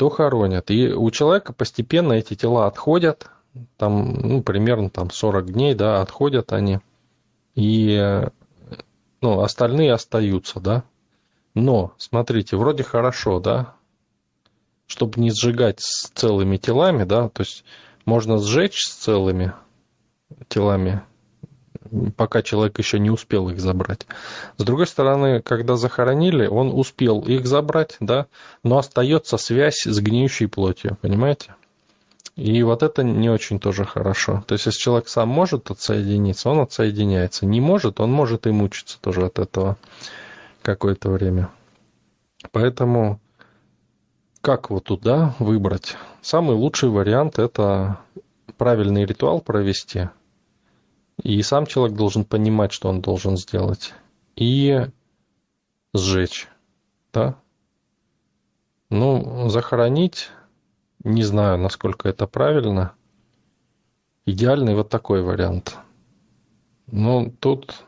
то 0.00 0.08
хоронят. 0.08 0.70
И 0.70 0.94
у 0.94 1.10
человека 1.10 1.52
постепенно 1.52 2.14
эти 2.14 2.32
тела 2.32 2.66
отходят, 2.66 3.28
там, 3.76 4.14
ну, 4.14 4.42
примерно 4.42 4.88
там 4.88 5.10
40 5.10 5.52
дней, 5.52 5.74
да, 5.74 6.00
отходят 6.00 6.54
они, 6.54 6.78
и 7.54 8.22
ну, 9.20 9.40
остальные 9.40 9.92
остаются, 9.92 10.58
да. 10.58 10.84
Но, 11.52 11.92
смотрите, 11.98 12.56
вроде 12.56 12.82
хорошо, 12.82 13.40
да, 13.40 13.74
чтобы 14.86 15.20
не 15.20 15.32
сжигать 15.32 15.80
с 15.80 16.08
целыми 16.14 16.56
телами, 16.56 17.04
да, 17.04 17.28
то 17.28 17.42
есть 17.42 17.62
можно 18.06 18.38
сжечь 18.38 18.80
с 18.80 18.94
целыми 18.94 19.52
телами 20.48 21.02
пока 22.16 22.42
человек 22.42 22.78
еще 22.78 22.98
не 22.98 23.10
успел 23.10 23.48
их 23.48 23.60
забрать. 23.60 24.06
С 24.56 24.64
другой 24.64 24.86
стороны, 24.86 25.42
когда 25.42 25.76
захоронили, 25.76 26.46
он 26.46 26.70
успел 26.72 27.20
их 27.20 27.46
забрать, 27.46 27.96
да, 28.00 28.26
но 28.62 28.78
остается 28.78 29.36
связь 29.36 29.84
с 29.84 29.98
гниющей 30.00 30.48
плотью, 30.48 30.96
понимаете? 31.00 31.54
И 32.36 32.62
вот 32.62 32.82
это 32.82 33.02
не 33.02 33.28
очень 33.28 33.58
тоже 33.58 33.84
хорошо. 33.84 34.44
То 34.46 34.54
есть, 34.54 34.66
если 34.66 34.78
человек 34.78 35.08
сам 35.08 35.28
может 35.28 35.70
отсоединиться, 35.70 36.48
он 36.48 36.60
отсоединяется. 36.60 37.44
Не 37.44 37.60
может, 37.60 38.00
он 38.00 38.12
может 38.12 38.46
и 38.46 38.50
мучиться 38.50 38.98
тоже 39.00 39.26
от 39.26 39.38
этого 39.38 39.76
какое-то 40.62 41.10
время. 41.10 41.50
Поэтому 42.52 43.20
как 44.40 44.70
вот 44.70 44.84
туда 44.84 45.34
выбрать? 45.38 45.96
Самый 46.22 46.56
лучший 46.56 46.88
вариант– 46.88 47.38
это 47.38 47.98
правильный 48.56 49.04
ритуал 49.04 49.40
провести– 49.40 50.08
и 51.22 51.42
сам 51.42 51.66
человек 51.66 51.96
должен 51.96 52.24
понимать, 52.24 52.72
что 52.72 52.88
он 52.88 53.00
должен 53.00 53.36
сделать. 53.36 53.94
И 54.36 54.86
сжечь. 55.92 56.48
Да? 57.12 57.36
Ну, 58.88 59.48
захоронить, 59.48 60.30
не 61.04 61.22
знаю, 61.22 61.58
насколько 61.58 62.08
это 62.08 62.26
правильно. 62.26 62.94
Идеальный 64.26 64.74
вот 64.74 64.88
такой 64.88 65.22
вариант. 65.22 65.76
Ну, 66.86 67.32
тут 67.40 67.84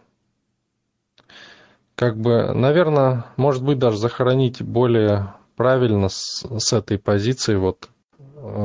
как 1.94 2.16
бы, 2.16 2.52
наверное, 2.52 3.26
может 3.36 3.62
быть, 3.62 3.78
даже 3.78 3.96
захоронить 3.96 4.62
более 4.62 5.34
правильно 5.56 6.08
с, 6.08 6.44
с 6.58 6.72
этой 6.72 6.98
позиции, 6.98 7.54
вот, 7.54 7.88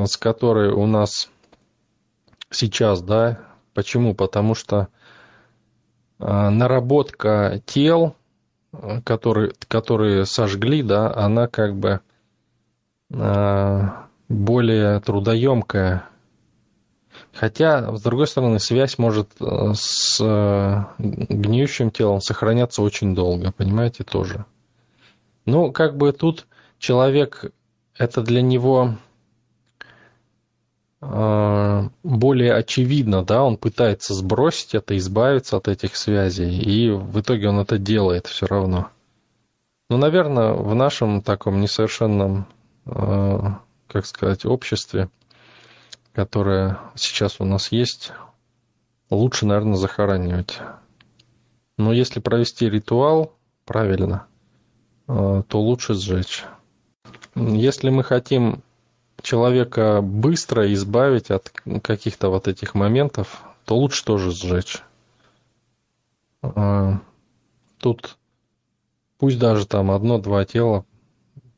с 0.06 0.16
которой 0.16 0.70
у 0.72 0.86
нас 0.86 1.30
сейчас, 2.50 3.02
да, 3.02 3.47
Почему? 3.78 4.12
Потому 4.12 4.56
что 4.56 4.88
а, 6.18 6.50
наработка 6.50 7.62
тел, 7.64 8.16
которые, 9.04 9.52
которые 9.68 10.26
сожгли, 10.26 10.82
да, 10.82 11.14
она 11.14 11.46
как 11.46 11.76
бы 11.76 12.00
а, 13.14 14.08
более 14.28 14.98
трудоемкая. 14.98 16.08
Хотя, 17.32 17.96
с 17.96 18.02
другой 18.02 18.26
стороны, 18.26 18.58
связь 18.58 18.98
может 18.98 19.30
а, 19.40 19.74
с 19.74 20.18
гниющим 20.98 21.92
телом 21.92 22.20
сохраняться 22.20 22.82
очень 22.82 23.14
долго, 23.14 23.52
понимаете, 23.52 24.02
тоже. 24.02 24.44
Ну, 25.44 25.70
как 25.70 25.96
бы 25.96 26.10
тут 26.10 26.48
человек, 26.80 27.52
это 27.96 28.22
для 28.22 28.42
него 28.42 28.96
Э, 28.98 29.07
более 31.00 32.54
очевидно, 32.54 33.24
да, 33.24 33.44
он 33.44 33.56
пытается 33.56 34.14
сбросить 34.14 34.74
это, 34.74 34.96
избавиться 34.96 35.56
от 35.56 35.68
этих 35.68 35.96
связей, 35.96 36.58
и 36.58 36.90
в 36.90 37.20
итоге 37.20 37.48
он 37.48 37.60
это 37.60 37.78
делает 37.78 38.26
все 38.26 38.46
равно. 38.46 38.90
Ну, 39.90 39.96
наверное, 39.96 40.52
в 40.52 40.74
нашем 40.74 41.22
таком 41.22 41.60
несовершенном, 41.60 42.46
э, 42.86 43.38
как 43.86 44.06
сказать, 44.06 44.44
обществе, 44.44 45.08
которое 46.12 46.78
сейчас 46.94 47.40
у 47.40 47.44
нас 47.44 47.72
есть, 47.72 48.12
лучше, 49.08 49.46
наверное, 49.46 49.76
захоранивать. 49.76 50.58
Но 51.78 51.92
если 51.92 52.20
провести 52.20 52.68
ритуал 52.68 53.32
правильно, 53.64 54.26
э, 55.06 55.42
то 55.48 55.60
лучше 55.60 55.94
сжечь. 55.94 56.44
Если 57.34 57.88
мы 57.88 58.02
хотим 58.02 58.62
человека 59.22 60.00
быстро 60.02 60.72
избавить 60.72 61.30
от 61.30 61.50
каких-то 61.82 62.30
вот 62.30 62.48
этих 62.48 62.74
моментов, 62.74 63.42
то 63.64 63.76
лучше 63.76 64.04
тоже 64.04 64.30
сжечь. 64.30 64.82
А, 66.42 67.00
тут 67.78 68.16
пусть 69.18 69.38
даже 69.38 69.66
там 69.66 69.90
одно-два 69.90 70.44
тела 70.44 70.84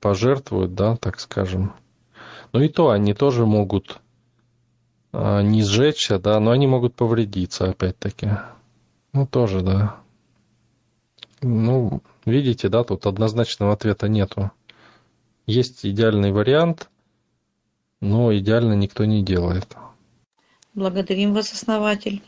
пожертвуют, 0.00 0.74
да, 0.74 0.96
так 0.96 1.20
скажем. 1.20 1.74
Но 2.52 2.62
и 2.62 2.68
то 2.68 2.90
они 2.90 3.14
тоже 3.14 3.46
могут 3.46 4.00
а, 5.12 5.42
не 5.42 5.62
сжечься, 5.62 6.18
да, 6.18 6.40
но 6.40 6.50
они 6.50 6.66
могут 6.66 6.94
повредиться 6.94 7.68
опять-таки. 7.68 8.30
Ну, 9.12 9.26
тоже, 9.26 9.60
да. 9.60 9.96
Ну, 11.42 12.02
видите, 12.24 12.68
да, 12.68 12.84
тут 12.84 13.06
однозначного 13.06 13.72
ответа 13.72 14.08
нету. 14.08 14.50
Есть 15.46 15.84
идеальный 15.84 16.32
вариант– 16.32 16.88
но 18.00 18.36
идеально 18.36 18.74
никто 18.74 19.04
не 19.04 19.22
делает. 19.22 19.76
Благодарим 20.74 21.34
вас, 21.34 21.52
основатель. 21.52 22.22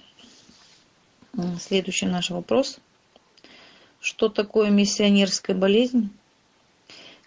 Следующий 1.61 2.07
наш 2.07 2.31
вопрос. 2.31 2.79
Что 4.01 4.29
такое 4.29 4.71
миссионерская 4.71 5.57
болезнь? 5.57 6.11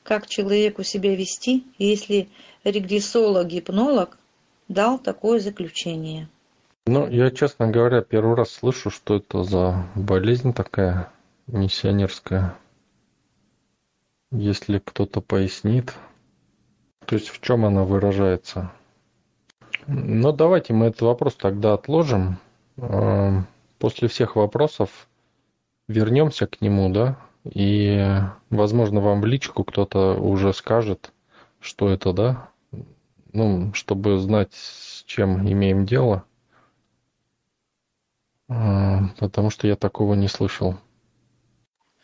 Как 0.04 0.28
человеку 0.28 0.84
себя 0.84 1.16
вести, 1.16 1.66
если 1.80 2.30
регрессолог-гипнолог 2.64 4.18
дал 4.68 5.00
такое 5.00 5.40
заключение? 5.40 6.30
Ну, 6.86 7.10
я, 7.10 7.32
честно 7.32 7.68
говоря, 7.68 8.02
первый 8.02 8.36
раз 8.36 8.52
слышу, 8.52 8.92
что 8.92 9.16
это 9.16 9.44
за 9.44 9.88
болезнь 9.96 10.54
такая 10.54 11.12
миссионерская. 11.48 12.56
Если 14.32 14.78
кто-то 14.78 15.22
пояснит, 15.22 15.96
то 17.06 17.16
есть 17.16 17.30
в 17.30 17.42
чем 17.42 17.66
она 17.66 17.84
выражается? 17.84 18.72
Ну, 19.88 20.32
давайте 20.32 20.74
мы 20.74 20.88
этот 20.88 21.02
вопрос 21.02 21.36
тогда 21.36 21.74
отложим. 21.74 22.40
А, 22.78 23.44
после 23.78 24.08
всех 24.08 24.36
вопросов 24.36 25.08
вернемся 25.88 26.48
к 26.48 26.62
нему, 26.62 26.90
да, 26.90 27.18
и, 27.44 28.20
возможно, 28.50 29.02
вам 29.02 29.22
в 29.22 29.26
личку 29.26 29.64
кто-то 29.64 30.16
уже 30.20 30.54
скажет, 30.54 31.14
что 31.60 31.90
это, 31.90 32.14
да, 32.14 32.50
ну, 33.34 33.74
чтобы 33.74 34.18
знать, 34.18 34.54
с 34.54 35.04
чем 35.04 35.48
имеем 35.48 35.86
дело, 35.86 36.24
а, 38.48 39.10
потому 39.20 39.50
что 39.50 39.68
я 39.68 39.76
такого 39.76 40.16
не 40.16 40.28
слышал. 40.28 40.76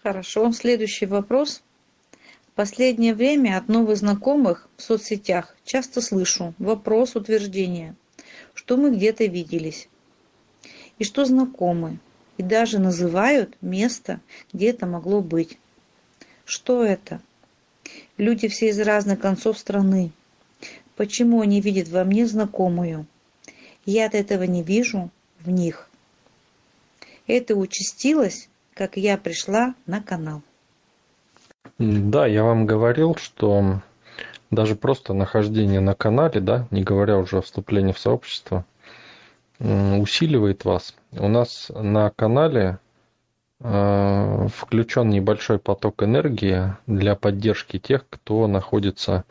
Хорошо. 0.04 0.52
Следующий 0.52 1.06
вопрос. 1.06 1.64
Последнее 2.56 3.14
время 3.14 3.58
от 3.58 3.70
новых 3.70 3.98
знакомых 3.98 4.68
в 4.76 4.82
соцсетях 4.82 5.56
часто 5.64 6.02
слышу 6.02 6.54
вопрос 6.60 7.16
утверждения, 7.16 7.96
что 8.54 8.76
мы 8.76 8.94
где-то 8.94 9.26
виделись 9.26 9.88
и 11.00 11.04
что 11.06 11.24
знакомы, 11.26 11.98
и 12.38 12.44
даже 12.44 12.78
называют 12.78 13.58
место, 13.62 14.20
где 14.52 14.70
это 14.70 14.86
могло 14.86 15.22
быть. 15.22 15.58
Что 16.44 16.84
это? 16.84 17.22
Люди 18.18 18.50
все 18.50 18.70
из 18.70 18.80
разных 18.80 19.20
концов 19.20 19.58
страны. 19.58 20.12
Почему 20.96 21.42
они 21.42 21.62
видят 21.62 21.88
во 21.88 22.04
мне 22.04 22.28
знакомую? 22.28 23.08
Я 23.86 24.06
от 24.08 24.14
этого 24.14 24.44
не 24.44 24.62
вижу 24.62 25.10
в 25.40 25.50
них. 25.50 25.90
Это 27.28 27.56
участилось, 27.56 28.50
как 28.74 28.98
я 28.98 29.18
пришла 29.18 29.74
на 29.86 30.04
канал. 30.04 30.44
Да, 31.78 32.28
я 32.28 32.44
вам 32.44 32.66
говорил, 32.66 33.16
что 33.16 33.82
даже 34.52 34.76
просто 34.76 35.14
нахождение 35.14 35.80
на 35.80 35.96
канале, 35.96 36.40
да, 36.42 36.68
не 36.70 36.84
говоря 36.84 37.18
уже 37.18 37.40
о 37.40 37.42
вступлении 37.42 37.92
в 37.94 38.00
сообщество, 38.00 38.66
усиливает 39.60 40.66
вас. 40.66 40.96
У 41.12 41.28
нас 41.28 41.72
на 41.74 42.10
канале 42.12 42.80
э, 43.60 44.48
включен 44.54 45.10
небольшой 45.10 45.60
поток 45.60 46.04
энергии 46.04 46.76
для 46.88 47.16
поддержки 47.16 47.80
тех, 47.80 48.06
кто 48.10 48.48
находится 48.48 49.24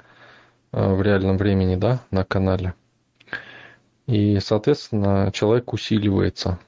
э, 0.72 0.94
в 0.94 1.02
реальном 1.02 1.36
времени 1.36 1.76
да, 1.76 2.00
на 2.10 2.24
канале. 2.24 2.74
И, 4.06 4.40
соответственно, 4.40 5.30
человек 5.32 5.72
усиливается. 5.72 6.58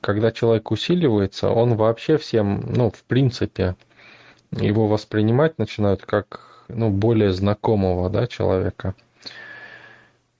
Когда 0.00 0.32
человек 0.32 0.70
усиливается, 0.70 1.50
он 1.50 1.76
вообще 1.76 2.16
всем, 2.16 2.64
ну, 2.66 2.90
в 2.90 3.04
принципе, 3.04 3.76
его 4.50 4.86
воспринимать 4.86 5.58
начинают 5.58 6.02
как 6.02 6.64
ну, 6.68 6.90
более 6.90 7.32
знакомого 7.32 8.10
да, 8.10 8.26
человека. 8.26 8.94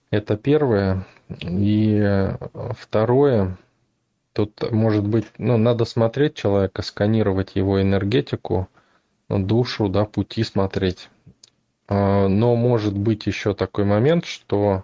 Это 0.09 0.35
первое. 0.37 1.05
И 1.39 2.33
второе, 2.77 3.57
тут 4.33 4.69
может 4.71 5.07
быть, 5.07 5.27
ну, 5.37 5.57
надо 5.57 5.85
смотреть 5.85 6.35
человека, 6.35 6.81
сканировать 6.81 7.55
его 7.55 7.81
энергетику, 7.81 8.67
душу, 9.29 9.87
да, 9.87 10.03
пути 10.03 10.43
смотреть. 10.43 11.09
А, 11.87 12.27
но 12.27 12.55
может 12.55 12.97
быть 12.97 13.27
еще 13.27 13.53
такой 13.53 13.85
момент, 13.85 14.25
что 14.25 14.83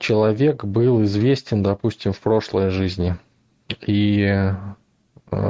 человек 0.00 0.64
был 0.64 1.04
известен, 1.04 1.62
допустим, 1.62 2.12
в 2.12 2.20
прошлой 2.20 2.70
жизни. 2.70 3.16
И 3.86 4.24
Э, 4.28 4.54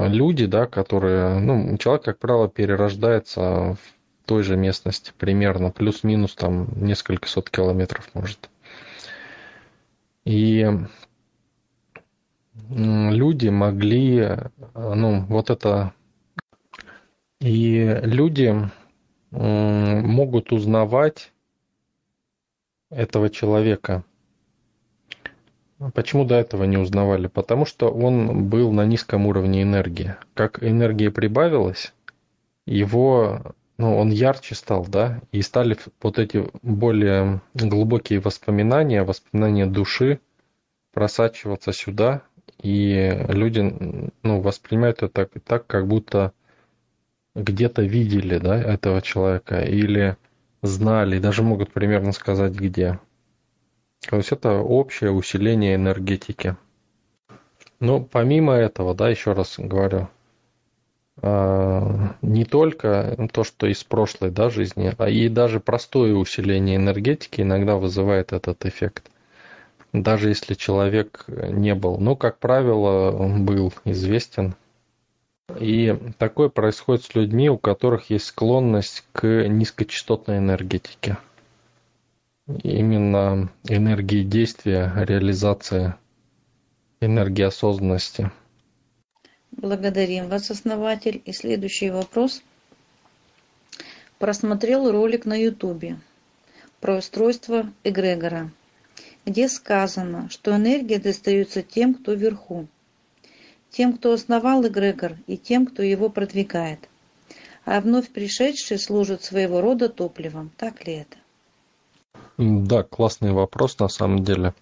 люди, 0.09 0.46
да, 0.46 0.66
которые, 0.66 1.38
ну, 1.38 1.77
человек, 1.79 2.05
как 2.05 2.18
правило, 2.18 2.49
перерождается 2.49 3.40
в 3.75 3.79
той 4.27 4.42
же 4.42 4.57
местности 4.57 5.12
примерно, 5.16 5.70
плюс-минус 5.70 6.35
там 6.35 6.68
несколько 6.77 7.29
сот 7.29 7.51
километров 7.51 8.11
может. 8.14 8.51
И 10.25 10.68
люди 12.68 13.49
могли, 13.49 14.37
ну, 14.75 15.25
вот 15.29 15.51
это, 15.51 15.92
и 17.40 18.01
люди 18.03 18.68
могут 19.31 20.53
узнавать 20.53 21.33
этого 22.90 23.31
человека– 23.31 24.05
Почему 25.92 26.24
до 26.24 26.36
этого 26.36 26.64
не 26.64 26.78
узнавали? 26.78 27.26
Потому 27.26 27.66
что 27.66 27.90
он 27.90 28.48
был 28.48 28.72
на 28.72 28.86
низком 28.86 29.26
уровне 29.26 29.62
энергии. 29.62 30.16
Как 30.34 30.62
энергия 30.62 31.10
прибавилась, 31.10 31.92
его, 32.66 33.54
ну, 33.76 33.96
он 33.96 34.10
ярче 34.10 34.54
стал, 34.54 34.86
да, 34.86 35.20
и 35.32 35.42
стали 35.42 35.76
вот 36.00 36.18
эти 36.18 36.48
более 36.62 37.42
глубокие 37.54 38.20
воспоминания, 38.20 39.02
воспоминания 39.02 39.66
души 39.66 40.20
просачиваться 40.94 41.72
сюда, 41.72 42.22
и 42.62 43.26
люди, 43.28 43.60
ну, 44.22 44.40
воспринимают 44.40 45.02
это 45.02 45.08
так, 45.08 45.30
так 45.44 45.66
как 45.66 45.86
будто 45.86 46.32
где-то 47.34 47.82
видели, 47.82 48.38
да, 48.38 48.58
этого 48.58 49.02
человека, 49.02 49.60
или 49.60 50.16
знали, 50.62 51.18
даже 51.18 51.42
могут 51.42 51.70
примерно 51.70 52.12
сказать, 52.12 52.54
где. 52.54 52.98
То 54.09 54.16
есть 54.16 54.31
это 54.31 54.61
общее 54.61 55.11
усиление 55.11 55.75
энергетики. 55.75 56.57
Но 57.81 58.01
помимо 58.01 58.55
этого, 58.55 58.95
да, 58.95 59.09
еще 59.09 59.33
раз 59.33 59.57
говорю, 59.59 60.09
а, 61.23 62.14
не 62.23 62.45
только 62.45 63.29
то, 63.33 63.42
что 63.42 63.66
из 63.66 63.83
прошлой 63.83 64.31
да, 64.31 64.49
жизни, 64.49 64.95
а 64.97 65.09
и 65.09 65.29
даже 65.29 65.61
простое 65.61 66.14
усиление 66.14 66.77
энергетики 66.77 67.40
иногда 67.40 67.77
вызывает 67.77 68.33
этот 68.33 68.64
эффект. 68.64 69.11
Даже 69.92 70.29
если 70.29 70.55
человек 70.55 71.25
не 71.27 71.75
был. 71.75 71.99
Но, 71.99 72.16
как 72.16 72.38
правило, 72.38 73.11
он 73.11 73.45
был 73.45 73.73
известен. 73.85 74.55
И 75.59 75.97
такое 76.19 76.49
происходит 76.49 77.05
с 77.05 77.14
людьми, 77.14 77.49
у 77.49 77.59
которых 77.59 78.11
есть 78.11 78.27
склонность 78.27 79.05
к 79.12 79.27
низкочастотной 79.49 80.38
энергетике 80.38 81.19
именно 82.62 83.50
энергии 83.68 84.22
действия, 84.22 84.92
реализации 84.96 85.94
энергии 87.00 87.42
осознанности. 87.42 88.30
Благодарим 89.50 90.28
вас, 90.28 90.50
основатель. 90.50 91.22
И 91.24 91.32
следующий 91.32 91.90
вопрос. 91.90 92.42
Просмотрел 94.18 94.90
ролик 94.90 95.24
на 95.26 95.37
ютубе 95.37 95.98
про 96.80 96.96
устройство 96.96 97.70
эгрегора, 97.85 98.50
где 99.24 99.48
сказано, 99.48 100.28
что 100.30 100.56
энергия 100.56 100.98
достается 100.98 101.62
тем, 101.62 101.94
кто 101.94 102.14
вверху, 102.14 102.66
тем, 103.70 103.96
кто 103.96 104.12
основал 104.12 104.66
эгрегор 104.66 105.16
и 105.26 105.37
тем, 105.37 105.66
кто 105.66 105.82
его 105.82 106.09
продвигает. 106.09 106.88
А 107.64 107.80
вновь 107.80 108.09
пришедшие 108.11 108.78
служат 108.78 109.24
своего 109.24 109.61
рода 109.61 109.88
топливом. 109.88 110.50
Так 110.56 110.87
ли 110.87 110.94
это? 110.94 111.16
Да, 112.38 112.83
классный 112.83 113.33
вопрос 113.33 113.79
на 113.79 113.88
самом 113.88 114.22
деле. 114.22 114.55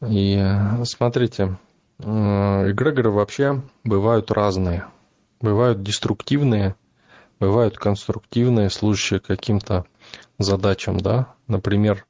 И 0.00 0.40
смотрите, 0.84 1.56
э, 1.98 2.04
эгрегоры 2.04 3.10
вообще 3.10 3.62
бывают 3.82 4.30
разные. 4.30 4.86
Бывают 5.40 5.82
деструктивные, 5.82 6.76
бывают 7.40 7.76
конструктивные, 7.76 8.70
служащие 8.70 9.20
каким-то 9.20 9.84
задачам, 10.38 10.98
да. 10.98 11.34
Например, 11.48 12.06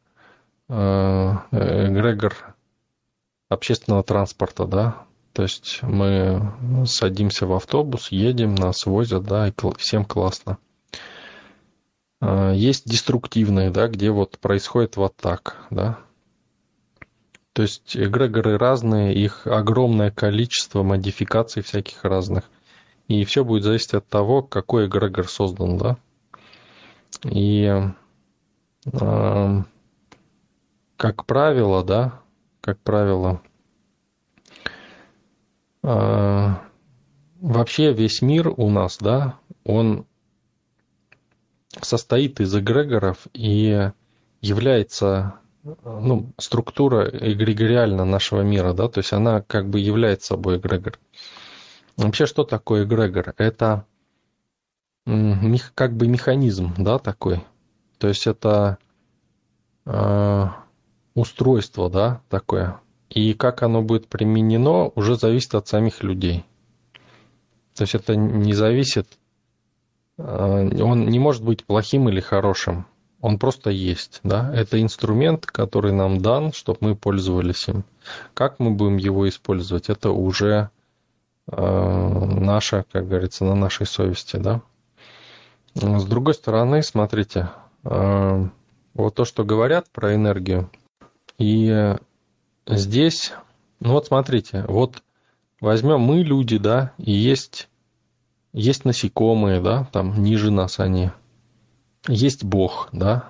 э, 0.68 0.74
эгрегор 0.74 2.54
общественного 3.48 4.02
транспорта, 4.02 4.66
да. 4.66 5.06
То 5.32 5.42
есть 5.42 5.80
мы 5.82 6.52
садимся 6.86 7.46
в 7.46 7.52
автобус, 7.54 8.12
едем, 8.12 8.54
нас 8.54 8.86
возят, 8.86 9.24
да, 9.24 9.48
и 9.48 9.52
всем 9.78 10.04
классно. 10.04 10.58
А, 12.26 12.52
есть 12.52 12.88
деструктивные, 12.88 13.70
да, 13.70 13.86
где 13.88 14.10
вот 14.10 14.38
происходит 14.38 14.96
вот 14.96 15.14
так, 15.16 15.66
да. 15.70 15.98
То 17.52 17.62
есть 17.62 17.96
эгрегоры 17.96 18.56
разные, 18.56 19.14
их 19.14 19.46
огромное 19.46 20.10
количество 20.10 20.82
модификаций 20.82 21.62
всяких 21.62 22.02
разных. 22.02 22.44
И 23.08 23.24
все 23.24 23.44
будет 23.44 23.62
зависеть 23.62 23.92
от 23.92 24.08
того, 24.08 24.42
какой 24.42 24.86
эгрегор 24.86 25.28
создан, 25.28 25.76
да. 25.76 25.98
И 27.24 27.70
э, 28.90 29.62
как 30.96 31.26
правило, 31.26 31.84
да, 31.84 32.20
как 32.62 32.80
правило, 32.80 33.42
э, 35.82 36.48
вообще 37.40 37.92
весь 37.92 38.22
мир 38.22 38.48
у 38.56 38.70
нас, 38.70 38.96
да, 38.98 39.38
он 39.64 40.06
состоит 41.82 42.40
из 42.40 42.54
эгрегоров 42.54 43.26
и 43.32 43.90
является 44.40 45.34
ну, 45.62 46.32
структура 46.38 47.08
эгрегориальна 47.08 48.04
нашего 48.04 48.42
мира, 48.42 48.72
да, 48.72 48.88
то 48.88 48.98
есть 48.98 49.12
она 49.12 49.40
как 49.40 49.68
бы 49.68 49.80
является 49.80 50.28
собой 50.28 50.58
эгрегор. 50.58 50.98
Вообще, 51.96 52.26
что 52.26 52.44
такое 52.44 52.84
эгрегор? 52.84 53.34
Это 53.38 53.86
как 55.74 55.96
бы 55.96 56.06
механизм, 56.06 56.74
да, 56.78 56.98
такой. 56.98 57.44
То 57.98 58.08
есть 58.08 58.26
это 58.26 58.78
э, 59.86 60.46
устройство, 61.14 61.90
да, 61.90 62.22
такое. 62.28 62.80
И 63.10 63.34
как 63.34 63.62
оно 63.62 63.82
будет 63.82 64.08
применено, 64.08 64.90
уже 64.94 65.16
зависит 65.16 65.54
от 65.54 65.68
самих 65.68 66.02
людей. 66.02 66.44
То 67.74 67.82
есть 67.82 67.94
это 67.94 68.16
не 68.16 68.54
зависит 68.54 69.18
он 70.16 71.06
не 71.06 71.18
может 71.18 71.42
быть 71.42 71.64
плохим 71.64 72.08
или 72.08 72.20
хорошим. 72.20 72.86
Он 73.20 73.38
просто 73.38 73.70
есть. 73.70 74.20
Да? 74.22 74.54
Это 74.54 74.80
инструмент, 74.82 75.46
который 75.46 75.92
нам 75.92 76.20
дан, 76.20 76.52
чтобы 76.52 76.78
мы 76.80 76.94
пользовались 76.94 77.68
им. 77.68 77.84
Как 78.34 78.58
мы 78.58 78.70
будем 78.72 78.98
его 78.98 79.28
использовать, 79.28 79.88
это 79.88 80.10
уже 80.10 80.70
наша, 81.46 82.84
как 82.90 83.08
говорится, 83.08 83.44
на 83.44 83.54
нашей 83.54 83.86
совести, 83.86 84.36
да. 84.36 84.62
С 85.74 86.04
другой 86.04 86.34
стороны, 86.34 86.82
смотрите, 86.82 87.50
вот 87.82 89.14
то, 89.14 89.24
что 89.24 89.44
говорят 89.44 89.90
про 89.90 90.14
энергию, 90.14 90.70
и 91.36 91.96
здесь, 92.66 93.32
ну 93.80 93.92
вот 93.92 94.06
смотрите, 94.06 94.64
вот 94.68 95.02
возьмем 95.60 96.00
мы 96.00 96.22
люди, 96.22 96.58
да, 96.58 96.92
и 96.96 97.12
есть, 97.12 97.68
есть 98.54 98.86
насекомые, 98.86 99.60
да, 99.60 99.86
там 99.92 100.22
ниже 100.22 100.50
нас 100.50 100.80
они, 100.80 101.10
есть 102.08 102.44
Бог, 102.44 102.88
да, 102.92 103.24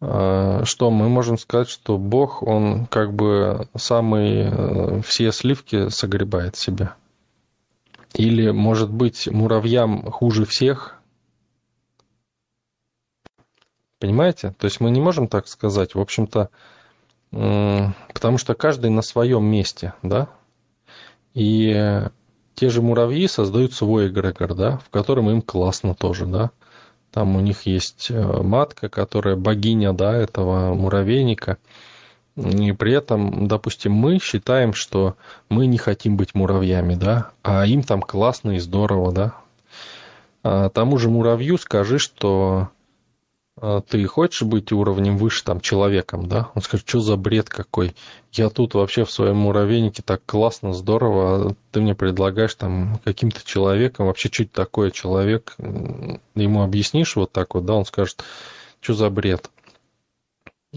а, 0.00 0.64
что 0.64 0.90
мы 0.90 1.08
можем 1.08 1.38
сказать, 1.38 1.68
что 1.68 1.98
Бог, 1.98 2.42
он 2.42 2.86
как 2.86 3.14
бы 3.14 3.68
самые 3.76 4.50
э, 4.50 5.02
все 5.02 5.30
сливки 5.30 5.88
согребает 5.90 6.56
себе. 6.56 6.90
Или, 8.14 8.50
может 8.50 8.90
быть, 8.90 9.28
муравьям 9.28 10.10
хуже 10.10 10.44
всех, 10.44 11.00
Понимаете? 14.04 14.54
То 14.58 14.66
есть 14.66 14.80
мы 14.80 14.90
не 14.90 15.00
можем 15.00 15.28
так 15.28 15.48
сказать. 15.48 15.94
В 15.94 16.00
общем-то, 16.00 16.50
потому 17.30 18.36
что 18.36 18.54
каждый 18.54 18.90
на 18.90 19.00
своем 19.00 19.46
месте, 19.46 19.94
да? 20.02 20.28
И 21.32 22.02
те 22.54 22.68
же 22.70 22.82
муравьи 22.82 23.26
создают 23.28 23.72
свой 23.72 24.08
эгрегор, 24.08 24.54
да, 24.54 24.78
в 24.78 24.90
котором 24.90 25.30
им 25.30 25.42
классно 25.42 25.94
тоже, 25.94 26.26
да. 26.26 26.50
Там 27.10 27.36
у 27.36 27.40
них 27.40 27.62
есть 27.62 28.08
э, 28.10 28.42
матка, 28.42 28.88
которая 28.88 29.36
богиня, 29.36 29.92
да, 29.92 30.16
этого 30.16 30.74
муравейника. 30.74 31.58
И 32.36 32.72
при 32.72 32.92
этом, 32.92 33.46
допустим, 33.46 33.92
мы 33.92 34.18
считаем, 34.18 34.72
что 34.74 35.14
мы 35.48 35.66
не 35.66 35.78
хотим 35.78 36.16
быть 36.16 36.34
муравьями, 36.34 36.94
да, 36.94 37.30
а 37.42 37.64
им 37.64 37.84
там 37.84 38.02
классно 38.02 38.56
и 38.56 38.58
здорово, 38.58 39.12
да. 39.12 39.34
А 40.42 40.68
тому 40.68 40.98
же 40.98 41.08
муравью 41.08 41.56
скажи, 41.58 41.98
что 41.98 42.68
ты 43.60 44.04
хочешь 44.06 44.42
быть 44.42 44.72
уровнем 44.72 45.16
выше, 45.16 45.44
там, 45.44 45.60
человеком, 45.60 46.28
да? 46.28 46.50
Он 46.54 46.62
скажет, 46.62 46.88
что 46.88 47.00
за 47.00 47.16
бред 47.16 47.48
какой? 47.48 47.94
Я 48.32 48.50
тут 48.50 48.74
вообще 48.74 49.04
в 49.04 49.12
своем 49.12 49.36
муравейнике 49.36 50.02
так 50.02 50.22
классно, 50.26 50.74
здорово, 50.74 51.50
а 51.50 51.54
ты 51.70 51.80
мне 51.80 51.94
предлагаешь 51.94 52.54
там 52.56 52.98
каким-то 53.04 53.44
человеком, 53.44 54.06
вообще 54.06 54.28
это 54.28 54.52
такое 54.52 54.90
человек? 54.90 55.54
Ему 56.34 56.62
объяснишь 56.62 57.14
вот 57.14 57.30
так 57.30 57.54
вот, 57.54 57.64
да, 57.64 57.74
он 57.74 57.84
скажет, 57.84 58.24
что 58.80 58.94
за 58.94 59.08
бред? 59.08 59.50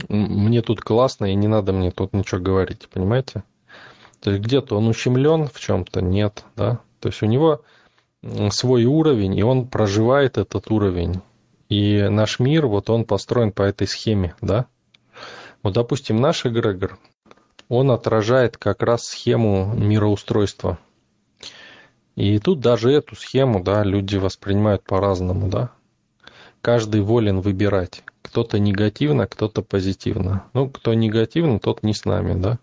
Мне 0.08 0.62
тут 0.62 0.82
классно, 0.82 1.26
и 1.26 1.36
не 1.36 1.48
надо 1.48 1.74
мне 1.74 1.90
тут 1.90 2.13
ничего 2.13 2.40
говорить, 2.40 2.88
понимаете? 2.90 3.44
То 4.22 4.30
есть 4.32 4.44
где-то 4.44 4.78
он 4.78 4.88
ущемлен 4.88 5.48
в 5.48 5.60
чем-то, 5.60 6.02
нет, 6.02 6.44
да? 6.56 6.80
То 7.00 7.10
есть 7.10 7.24
у 7.24 7.26
него 7.26 7.63
свой 8.52 8.86
уровень, 8.86 9.36
и 9.36 9.42
он 9.42 9.68
проживает 9.68 10.38
этот 10.38 10.70
уровень 10.70 11.22
и 11.70 12.04
наш 12.10 12.40
мир, 12.40 12.68
вот 12.68 12.90
он 12.90 13.06
построен 13.06 13.52
по 13.52 13.64
этой 13.64 13.88
схеме, 13.88 14.36
да? 14.42 14.68
Вот, 15.64 15.74
допустим, 15.74 16.22
наш 16.22 16.46
эгрегор, 16.46 16.98
он 17.68 17.92
отражает 17.92 18.58
как 18.58 18.84
раз 18.84 19.04
схему 19.04 19.74
мироустройства. 19.76 20.80
И 22.16 22.40
тут 22.40 22.62
даже 22.62 22.92
эту 22.92 23.16
схему, 23.16 23.62
да, 23.62 23.84
люди 23.84 24.16
воспринимают 24.16 24.84
по-разному, 24.84 25.50
да. 25.50 25.72
Каждый 26.62 27.02
волен 27.02 27.42
выбирать. 27.42 28.04
Кто-то 28.24 28.60
негативно, 28.60 29.28
кто-то 29.28 29.62
позитивно. 29.62 30.46
Ну, 30.54 30.70
кто 30.70 30.94
негативно, 30.94 31.60
тот 31.60 31.84
не 31.84 31.94
с 31.94 32.06
нами, 32.06 32.40
да. 32.40 32.60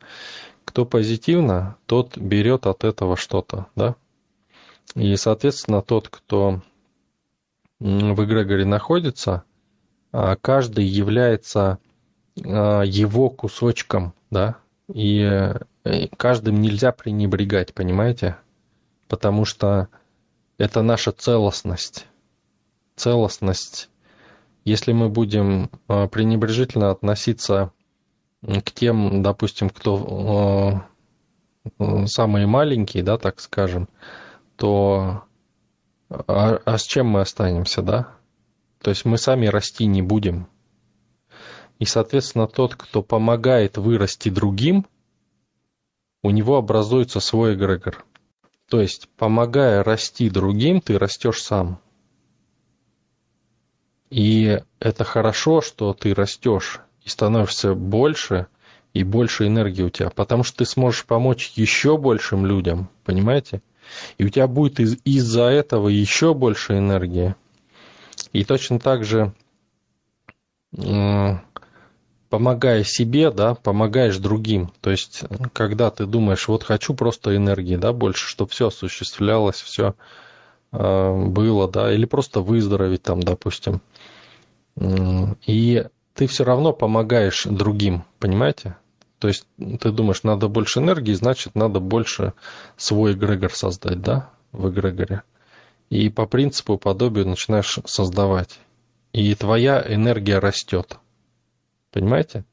Кто 0.64 0.85
позитивно, 0.85 1.77
тот 1.87 2.17
берет 2.17 2.67
от 2.67 2.85
этого 2.85 3.17
что-то, 3.17 3.67
да. 3.77 3.97
И, 4.95 5.14
соответственно, 5.17 5.83
тот, 5.83 6.09
кто 6.09 6.62
в 7.85 8.25
эгрегоре 8.25 8.64
находится, 8.64 9.44
а 10.11 10.37
каждый 10.37 10.87
является 10.87 11.79
а, 12.42 12.81
его 12.83 13.29
кусочком, 13.29 14.14
да, 14.31 14.57
и 14.88 15.20
э, 15.85 16.09
каждым 16.16 16.62
нельзя 16.62 16.92
пренебрегать, 16.92 17.75
понимаете? 17.75 18.37
Потому 19.07 19.44
что 19.44 19.88
это 20.57 20.81
наша 20.81 21.12
целостность. 21.12 22.07
Целостность. 22.97 23.90
Если 24.64 24.92
мы 24.92 25.11
будем 25.11 25.68
а, 25.87 26.09
пренебрежительно 26.09 26.90
относиться 26.90 27.70
к 28.42 28.70
тем, 28.73 29.23
допустим, 29.23 29.68
кто 29.68 30.85
самые 32.07 32.47
маленькие, 32.47 33.03
да, 33.03 33.16
так 33.18 33.40
скажем, 33.40 33.88
то 34.57 35.25
а, 36.27 36.61
а 36.64 36.79
с 36.79 36.83
чем 36.85 37.07
мы 37.07 37.20
останемся, 37.20 37.83
да? 37.83 38.09
То 38.81 38.90
есть 38.90 39.05
мы 39.05 39.18
сами 39.18 39.46
расти 39.46 39.87
не 39.87 40.03
будем. 40.03 40.46
И, 41.79 41.85
соответственно, 41.85 42.46
тот, 42.46 42.77
кто 42.77 43.03
помогает 43.03 43.77
вырасти 43.77 44.29
другим, 44.29 44.87
у 46.22 46.31
него 46.31 46.57
образуется 46.57 47.20
свой 47.20 47.55
эгрегор. 47.55 48.05
То 48.68 48.81
есть, 48.81 49.09
помогая 49.16 49.83
расти 49.83 50.31
другим, 50.31 50.81
ты 50.81 50.98
растешь 50.98 51.42
сам. 51.42 51.81
И 54.11 54.61
это 54.81 55.05
хорошо, 55.05 55.61
что 55.61 55.92
ты 55.92 56.14
растешь 56.14 56.81
и 57.03 57.09
становишься 57.09 57.74
больше, 57.74 58.46
и 58.92 59.03
больше 59.03 59.46
энергии 59.46 59.83
у 59.83 59.90
тебя, 59.90 60.11
потому 60.11 60.44
что 60.44 60.59
ты 60.59 60.64
сможешь 60.64 61.05
помочь 61.05 61.53
еще 61.57 61.98
большим 61.98 62.46
людям, 62.46 62.88
понимаете? 63.05 63.61
И 64.18 64.25
у 64.25 64.29
тебя 64.29 64.47
будет 64.47 64.81
из- 64.81 64.99
из-за 65.05 65.44
этого 65.44 65.88
еще 65.88 66.35
больше 66.35 66.79
энергии. 66.79 67.35
И 68.33 68.44
точно 68.44 68.79
так 68.79 69.05
же, 69.05 69.33
помогая 72.35 72.83
себе, 72.85 73.31
да, 73.31 73.55
помогаешь 73.55 74.18
другим. 74.18 74.73
То 74.81 74.90
есть, 74.90 75.23
когда 75.53 75.90
ты 75.90 76.07
думаешь, 76.07 76.49
вот 76.49 76.64
хочу 76.64 76.94
просто 76.94 77.37
энергии, 77.37 77.77
да, 77.77 77.92
больше, 77.92 78.27
чтобы 78.27 78.51
все 78.51 78.68
осуществлялось, 78.68 79.61
все 79.61 79.94
э, 80.73 81.27
было, 81.27 81.70
да, 81.70 81.92
или 81.92 82.07
просто 82.07 82.40
выздороветь 82.40 83.03
там, 83.03 83.23
допустим. 83.23 83.81
И 85.47 85.87
ты 86.14 86.27
все 86.27 86.44
равно 86.44 86.73
помогаешь 86.73 87.44
другим, 87.44 88.05
понимаете? 88.18 88.77
То 89.24 89.28
есть 89.28 89.46
ты 89.56 89.90
думаешь, 89.90 90.22
надо 90.22 90.48
больше 90.48 90.80
энергии, 90.80 91.14
значит, 91.14 91.54
надо 91.54 91.80
больше 91.80 92.34
свой 92.76 93.14
эгрегор 93.14 93.50
создать, 93.50 94.02
да, 94.02 94.28
в 94.52 94.68
эгрегоре. 94.68 95.22
И 95.88 96.10
по 96.10 96.26
принципу 96.26 96.76
подобию 96.76 97.26
начинаешь 97.26 97.78
создавать. 97.87 98.60
И 99.14 99.34
твоя 99.34 99.82
энергия 99.82 100.40
растет. 100.40 100.98
Понимаете? 101.90 102.44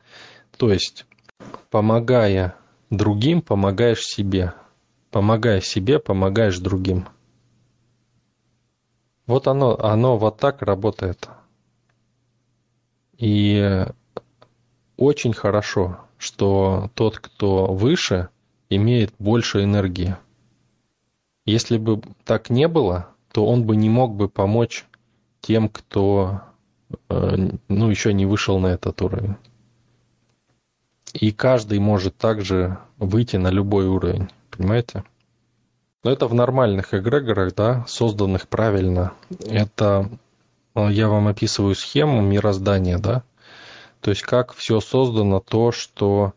То 0.55 0.71
есть, 0.71 1.05
помогая 1.71 2.55
другим, 2.89 3.41
помогаешь 3.41 4.05
себе. 4.05 4.53
Помогая 5.09 5.59
себе, 5.59 5.99
помогаешь 5.99 6.59
другим. 6.59 7.05
Вот 9.25 9.49
оно, 9.49 9.77
оно 9.77 10.17
вот 10.17 10.37
так 10.37 10.61
работает. 10.61 11.27
И 13.17 13.85
очень 14.95 15.33
хорошо, 15.33 16.00
что 16.21 16.91
тот, 16.93 17.17
кто 17.17 17.65
выше, 17.65 18.29
имеет 18.69 19.11
больше 19.17 19.63
энергии. 19.63 20.15
Если 21.45 21.79
бы 21.79 21.99
так 22.25 22.51
не 22.51 22.67
было, 22.67 23.07
то 23.31 23.43
он 23.47 23.63
бы 23.63 23.75
не 23.75 23.89
мог 23.89 24.15
бы 24.15 24.29
помочь 24.29 24.85
тем, 25.41 25.67
кто 25.67 26.41
э, 27.09 27.49
ну, 27.67 27.89
еще 27.89 28.13
не 28.13 28.27
вышел 28.27 28.59
на 28.59 28.67
этот 28.67 29.01
уровень. 29.01 29.35
И 31.13 31.31
каждый 31.31 31.79
может 31.79 32.15
также 32.17 32.77
выйти 32.99 33.37
на 33.37 33.49
любой 33.49 33.87
уровень, 33.87 34.29
понимаете? 34.51 35.03
Но 36.03 36.11
это 36.11 36.27
в 36.27 36.35
нормальных 36.35 36.93
эгрегорах, 36.93 37.55
да, 37.55 37.83
созданных 37.87 38.47
правильно. 38.47 39.13
Это 39.39 40.07
э, 40.75 40.87
я 40.91 41.09
вам 41.09 41.27
описываю 41.27 41.73
схему 41.73 42.21
мироздания, 42.21 42.99
да, 42.99 43.23
то 44.01 44.09
есть 44.09 44.23
как 44.23 44.53
все 44.53 44.79
создано, 44.79 45.39
то, 45.39 45.71
что 45.71 46.33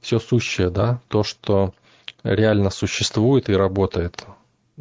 все 0.00 0.18
сущее, 0.20 0.70
да, 0.70 1.00
то, 1.08 1.22
что 1.24 1.72
реально 2.22 2.70
существует 2.70 3.48
и 3.48 3.54
работает. 3.54 4.24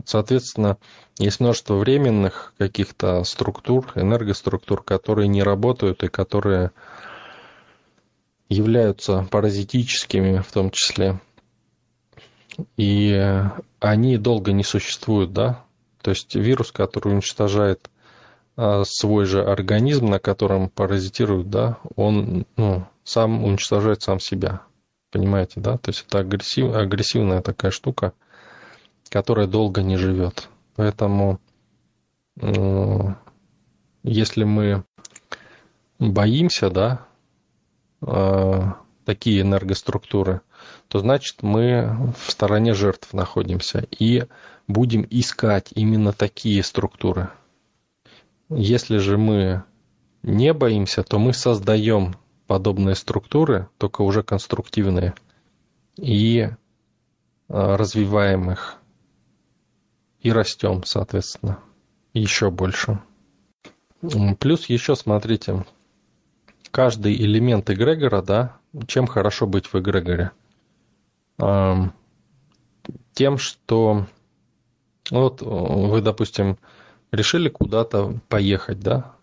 Соответственно, 0.03 0.77
есть 1.17 1.39
множество 1.39 1.75
временных 1.75 2.53
каких-то 2.57 3.23
структур, 3.23 3.91
энергоструктур, 3.95 4.83
которые 4.83 5.29
не 5.29 5.41
работают 5.41 6.03
и 6.03 6.09
которые 6.09 6.71
являются 8.49 9.25
паразитическими 9.31 10.39
в 10.39 10.51
том 10.51 10.69
числе. 10.71 11.21
И 12.75 13.17
они 13.79 14.17
долго 14.17 14.51
не 14.51 14.63
существуют, 14.63 15.31
да. 15.31 15.63
То 16.01 16.11
есть 16.11 16.35
вирус, 16.35 16.71
который 16.71 17.13
уничтожает 17.13 17.89
свой 18.83 19.25
же 19.25 19.43
организм, 19.43 20.05
на 20.05 20.19
котором 20.19 20.69
паразитирует, 20.69 21.49
да, 21.49 21.77
он 21.95 22.45
ну, 22.55 22.85
сам 23.03 23.43
уничтожает 23.43 24.01
сам 24.01 24.19
себя. 24.19 24.61
Понимаете, 25.11 25.59
да? 25.59 25.77
То 25.77 25.91
есть 25.91 26.05
это 26.07 26.19
агрессив, 26.19 26.73
агрессивная 26.73 27.41
такая 27.41 27.71
штука, 27.71 28.13
которая 29.09 29.47
долго 29.47 29.81
не 29.81 29.97
живет. 29.97 30.49
Поэтому 30.75 31.39
если 34.03 34.43
мы 34.43 34.83
боимся, 35.99 36.69
да, 36.69 37.05
такие 39.05 39.41
энергоструктуры, 39.41 40.41
то 40.87 40.99
значит 40.99 41.43
мы 41.43 42.13
в 42.17 42.31
стороне 42.31 42.73
жертв 42.73 43.13
находимся 43.13 43.85
и 43.97 44.25
будем 44.67 45.05
искать 45.09 45.71
именно 45.75 46.11
такие 46.11 46.61
структуры. 46.63 47.29
Если 48.49 48.97
же 48.97 49.17
мы 49.17 49.63
не 50.21 50.53
боимся, 50.53 51.03
то 51.03 51.17
мы 51.17 51.33
создаем 51.33 52.15
подобные 52.47 52.95
структуры, 52.95 53.69
только 53.77 54.01
уже 54.01 54.21
конструктивные, 54.21 55.15
и 55.97 56.49
а, 57.47 57.77
развиваем 57.77 58.51
их, 58.51 58.77
и 60.19 60.31
растем, 60.31 60.83
соответственно, 60.83 61.59
еще 62.13 62.51
больше. 62.51 62.99
Плюс 64.39 64.67
еще, 64.67 64.95
смотрите, 64.95 65.65
каждый 66.69 67.15
элемент 67.15 67.69
эгрегора, 67.69 68.21
да, 68.21 68.57
чем 68.87 69.07
хорошо 69.07 69.47
быть 69.47 69.65
в 69.67 69.75
эгрегоре? 69.75 70.31
Тем, 73.13 73.37
что 73.37 74.05
вот 75.09 75.41
вы, 75.41 76.01
допустим, 76.01 76.57
решили 77.15 77.49
куда-то 77.49 78.19
поехать, 78.29 78.79
да, 78.79 79.15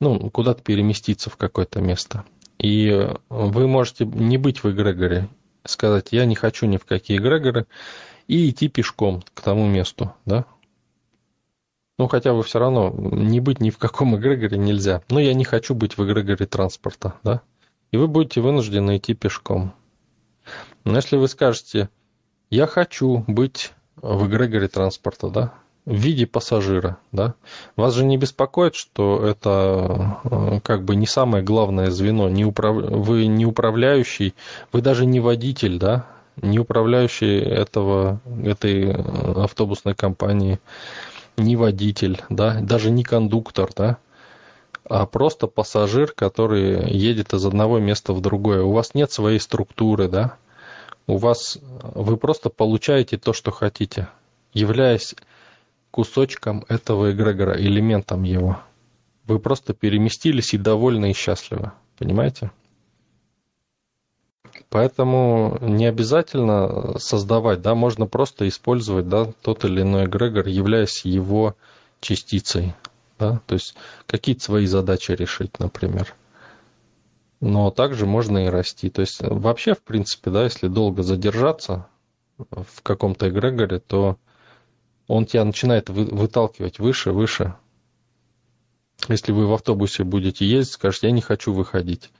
ну, 0.00 0.30
куда-то 0.30 0.62
переместиться 0.62 1.30
в 1.30 1.36
какое-то 1.36 1.80
место. 1.80 2.24
И 2.58 3.08
вы 3.28 3.68
можете 3.68 4.04
не 4.04 4.38
быть 4.38 4.62
в 4.62 4.70
эгрегоре, 4.70 5.28
сказать, 5.64 6.08
я 6.12 6.24
не 6.24 6.34
хочу 6.34 6.66
ни 6.66 6.76
в 6.76 6.84
какие 6.84 7.18
эгрегоры, 7.18 7.66
и 8.26 8.50
идти 8.50 8.68
пешком 8.68 9.22
к 9.34 9.40
тому 9.40 9.66
месту, 9.66 10.14
да. 10.26 10.44
Ну, 11.98 12.06
хотя 12.06 12.32
бы 12.32 12.42
все 12.44 12.58
равно 12.60 12.94
не 12.96 13.40
быть 13.40 13.60
ни 13.60 13.70
в 13.70 13.78
каком 13.78 14.16
эгрегоре 14.16 14.56
нельзя. 14.56 15.02
Но 15.08 15.18
я 15.18 15.34
не 15.34 15.44
хочу 15.44 15.74
быть 15.74 15.98
в 15.98 16.04
эгрегоре 16.04 16.46
транспорта, 16.46 17.14
да. 17.24 17.42
И 17.90 17.96
вы 17.96 18.06
будете 18.06 18.40
вынуждены 18.40 18.98
идти 18.98 19.14
пешком. 19.14 19.72
Но 20.84 20.96
если 20.96 21.16
вы 21.16 21.26
скажете, 21.26 21.88
я 22.50 22.66
хочу 22.66 23.24
быть 23.26 23.72
в 23.96 24.26
эгрегоре 24.28 24.68
транспорта, 24.68 25.28
да, 25.28 25.54
в 25.88 25.94
виде 25.94 26.26
пассажира, 26.26 26.98
да? 27.12 27.34
Вас 27.74 27.94
же 27.94 28.04
не 28.04 28.18
беспокоит, 28.18 28.74
что 28.74 29.24
это 29.24 30.18
э, 30.24 30.60
как 30.62 30.84
бы 30.84 30.94
не 30.96 31.06
самое 31.06 31.42
главное 31.42 31.90
звено, 31.90 32.28
не 32.28 32.44
управ... 32.44 32.76
вы 32.76 33.26
не 33.26 33.46
управляющий, 33.46 34.34
вы 34.70 34.82
даже 34.82 35.06
не 35.06 35.18
водитель, 35.18 35.78
да, 35.78 36.04
не 36.42 36.58
управляющий 36.58 37.38
этого, 37.38 38.20
этой 38.44 38.90
э, 38.90 39.42
автобусной 39.42 39.94
компании, 39.94 40.60
не 41.38 41.56
водитель, 41.56 42.20
да, 42.28 42.60
даже 42.60 42.90
не 42.90 43.02
кондуктор, 43.02 43.70
да, 43.74 43.96
а 44.84 45.06
просто 45.06 45.46
пассажир, 45.46 46.12
который 46.12 46.92
едет 46.92 47.32
из 47.32 47.46
одного 47.46 47.78
места 47.78 48.12
в 48.12 48.20
другое. 48.20 48.62
У 48.62 48.72
вас 48.72 48.92
нет 48.92 49.10
своей 49.10 49.40
структуры, 49.40 50.08
да, 50.08 50.36
у 51.06 51.16
вас, 51.16 51.56
вы 51.94 52.18
просто 52.18 52.50
получаете 52.50 53.16
то, 53.16 53.32
что 53.32 53.52
хотите, 53.52 54.08
являясь 54.52 55.14
кусочком 55.90 56.64
этого 56.68 57.12
эгрегора, 57.12 57.56
элементом 57.56 58.22
его. 58.22 58.60
Вы 59.24 59.38
просто 59.38 59.74
переместились 59.74 60.54
и 60.54 60.58
довольны 60.58 61.10
и 61.10 61.14
счастливы. 61.14 61.72
Понимаете? 61.98 62.50
Поэтому 64.70 65.58
не 65.60 65.86
обязательно 65.86 66.98
создавать, 66.98 67.62
да, 67.62 67.74
можно 67.74 68.06
просто 68.06 68.46
использовать, 68.48 69.08
да, 69.08 69.32
тот 69.42 69.64
или 69.64 69.82
иной 69.82 70.04
эгрегор, 70.04 70.46
являясь 70.46 71.04
его 71.04 71.56
частицей, 72.00 72.74
да, 73.18 73.40
то 73.46 73.54
есть 73.54 73.74
какие-то 74.06 74.42
свои 74.42 74.66
задачи 74.66 75.12
решить, 75.12 75.58
например. 75.58 76.14
Но 77.40 77.70
также 77.70 78.04
можно 78.04 78.46
и 78.46 78.48
расти. 78.48 78.90
То 78.90 79.00
есть 79.00 79.20
вообще, 79.20 79.74
в 79.74 79.82
принципе, 79.82 80.30
да, 80.30 80.44
если 80.44 80.68
долго 80.68 81.02
задержаться 81.02 81.86
в 82.38 82.82
каком-то 82.82 83.28
эгрегоре, 83.28 83.78
то 83.78 84.18
он 85.08 85.24
тебя 85.26 85.44
начинает 85.44 85.88
выталкивать 85.88 86.78
выше, 86.78 87.12
выше. 87.12 87.56
Если 89.08 89.32
вы 89.32 89.46
в 89.46 89.52
автобусе 89.54 90.04
будете 90.04 90.44
ездить, 90.46 90.74
скажете, 90.74 91.06
я 91.08 91.12
не 91.12 91.22
хочу 91.22 91.52
выходить. 91.52 92.10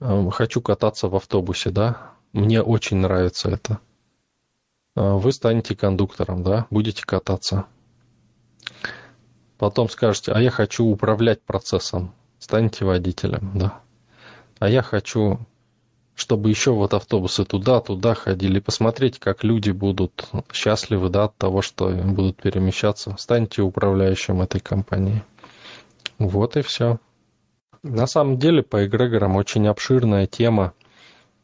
Эм, 0.00 0.30
хочу 0.30 0.62
кататься 0.62 1.08
в 1.08 1.14
автобусе, 1.14 1.70
да. 1.70 2.12
Мне 2.32 2.62
очень 2.62 2.96
нравится 2.96 3.50
это. 3.50 3.80
Э, 4.96 5.12
вы 5.12 5.30
станете 5.32 5.76
кондуктором, 5.76 6.42
да, 6.42 6.66
будете 6.70 7.04
кататься. 7.04 7.66
Потом 9.58 9.90
скажете, 9.90 10.32
а 10.32 10.40
я 10.40 10.50
хочу 10.50 10.86
управлять 10.86 11.42
процессом. 11.42 12.14
Станете 12.38 12.86
водителем, 12.86 13.50
да. 13.54 13.80
А 14.58 14.70
я 14.70 14.80
хочу 14.82 15.38
чтобы 16.14 16.50
еще 16.50 16.72
вот 16.72 16.94
автобусы 16.94 17.44
туда-туда 17.44 18.14
ходили, 18.14 18.60
посмотреть, 18.60 19.18
как 19.18 19.42
люди 19.42 19.70
будут 19.70 20.28
счастливы 20.52 21.08
да, 21.08 21.24
от 21.24 21.36
того, 21.36 21.62
что 21.62 21.88
будут 21.88 22.36
перемещаться. 22.36 23.14
Станьте 23.18 23.62
управляющим 23.62 24.42
этой 24.42 24.60
компании. 24.60 25.22
Вот 26.18 26.56
и 26.56 26.62
все. 26.62 26.98
На 27.82 28.06
самом 28.06 28.38
деле 28.38 28.62
по 28.62 28.84
эгрегорам 28.84 29.36
очень 29.36 29.66
обширная 29.66 30.26
тема. 30.26 30.74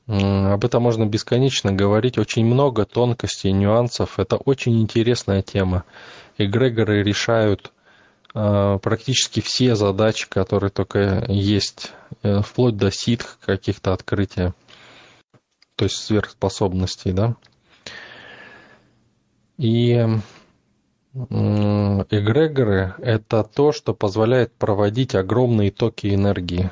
Об 0.07 0.65
этом 0.65 0.83
можно 0.83 1.07
бесконечно 1.07 1.73
говорить. 1.73 2.19
Очень 2.19 2.45
много 2.45 2.85
тонкостей, 2.85 3.53
нюансов. 3.53 4.19
Это 4.19 4.37
очень 4.37 4.81
интересная 4.83 5.43
тема. 5.43 5.85
Эгрегоры 6.39 7.03
решают 7.03 7.73
практически 8.83 9.41
все 9.41 9.75
задачи, 9.77 10.29
которые 10.29 10.71
только 10.71 11.25
есть, 11.29 11.93
э, 12.23 12.41
вплоть 12.41 12.77
до 12.77 12.91
ситх 12.91 13.39
каких-то 13.41 13.93
открытия 13.93 14.55
то 15.77 15.85
есть 15.85 15.99
сверхспособностей, 15.99 17.13
да. 17.13 17.37
И 19.59 19.93
эгрегоры– 21.15 22.95
это 22.99 23.45
то, 23.45 23.73
что 23.73 23.95
позволяет 23.95 24.53
проводить 24.55 25.15
огромные 25.15 25.71
токи 25.71 26.13
энергии. 26.15 26.71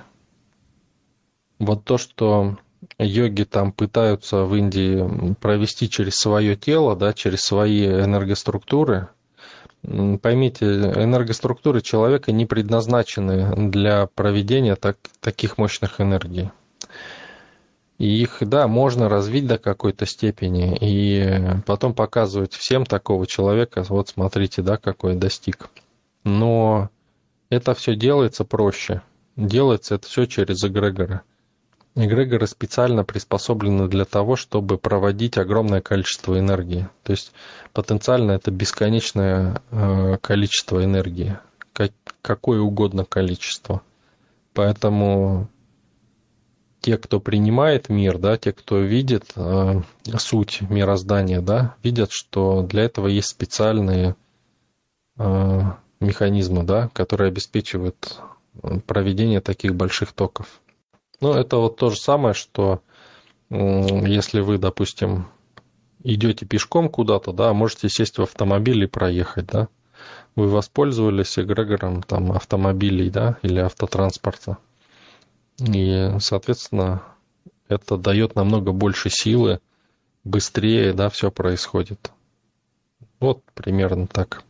Вот 1.58 1.84
то, 1.84 1.98
что 1.98 2.58
йоги 2.98 3.44
там 3.44 3.72
пытаются 3.72 4.44
в 4.44 4.54
Индии 4.54 5.34
провести 5.34 5.88
через 5.88 6.16
свое 6.16 6.56
тело, 6.56 6.96
да, 6.96 7.12
через 7.12 7.40
свои 7.40 7.86
энергоструктуры. 7.86 9.08
Поймите, 10.22 10.64
энергоструктуры 10.64 11.82
человека 11.82 12.32
не 12.32 12.46
предназначены 12.46 13.70
для 13.70 14.06
проведения 14.06 14.76
так, 14.76 14.96
таких 15.20 15.58
мощных 15.58 16.00
энергий. 16.00 16.50
И 17.98 18.22
их, 18.22 18.38
да, 18.40 18.66
можно 18.66 19.08
развить 19.08 19.46
до 19.46 19.58
какой-то 19.58 20.06
степени 20.06 20.76
и 20.80 21.60
потом 21.66 21.94
показывать 21.94 22.54
всем 22.54 22.86
такого 22.86 23.26
человека, 23.26 23.84
вот 23.88 24.08
смотрите, 24.08 24.62
да, 24.62 24.78
какой 24.78 25.14
достиг. 25.16 25.68
Но 26.24 26.88
это 27.50 27.74
все 27.74 27.94
делается 27.94 28.44
проще. 28.44 29.02
Делается 29.36 29.96
это 29.96 30.06
все 30.06 30.24
через 30.26 30.64
эгрегоры. 30.64 31.20
Эгрегоры 31.96 32.48
специально 32.48 33.04
приспособлены 33.04 33.88
для 33.88 34.04
того, 34.04 34.34
чтобы 34.34 34.78
проводить 34.78 35.38
огромное 35.38 35.80
количество 35.80 36.36
энергии. 36.36 36.88
То 37.04 37.12
есть 37.12 37.32
потенциально 37.72 38.32
это 38.32 38.50
бесконечное 38.50 39.62
э, 39.70 40.16
количество 40.20 40.84
энергии, 40.84 41.38
какое 42.20 42.60
угодно 42.60 43.04
количество. 43.04 43.82
Поэтому 44.54 45.48
те, 46.80 46.98
кто 46.98 47.20
принимает 47.20 47.88
мир, 47.88 48.18
да, 48.18 48.36
те, 48.38 48.52
кто 48.52 48.78
видит 48.80 49.32
э, 49.36 49.80
суть 50.18 50.62
мироздания, 50.62 51.40
да, 51.40 51.76
видят, 51.84 52.10
что 52.10 52.62
для 52.62 52.82
этого 52.82 53.06
есть 53.06 53.28
специальные 53.28 54.16
э, 55.16 55.60
механизмы, 56.00 56.64
да, 56.64 56.90
которые 56.92 57.28
обеспечивают 57.28 58.18
э, 58.62 58.80
проведение 58.80 59.40
таких 59.40 59.76
больших 59.76 60.12
токов. 60.12 60.60
Ну, 61.20 61.32
это 61.32 61.56
вот 61.58 61.76
то 61.76 61.90
же 61.90 61.96
самое, 61.96 62.34
что 62.34 62.82
если 63.50 64.40
вы, 64.40 64.58
допустим, 64.58 65.26
идете 66.02 66.46
пешком 66.46 66.88
куда-то, 66.88 67.32
да, 67.32 67.52
можете 67.52 67.88
сесть 67.88 68.18
в 68.18 68.22
автомобиль 68.22 68.84
и 68.84 68.88
проехать, 68.88 69.46
да. 69.46 69.68
Вы 70.36 70.48
воспользовались 70.48 71.38
эгрегором 71.38 72.02
там 72.02 72.32
автомобилей, 72.32 73.10
да, 73.10 73.38
или 73.42 73.60
автотранспорта. 73.60 74.58
И, 75.58 76.10
соответственно, 76.18 77.02
это 77.68 77.96
дает 77.96 78.34
намного 78.34 78.72
больше 78.72 79.10
силы, 79.10 79.60
быстрее, 80.24 80.92
да, 80.92 81.08
все 81.08 81.30
происходит. 81.30 82.10
Вот 83.20 83.42
примерно 83.54 84.08
так. 84.08 84.42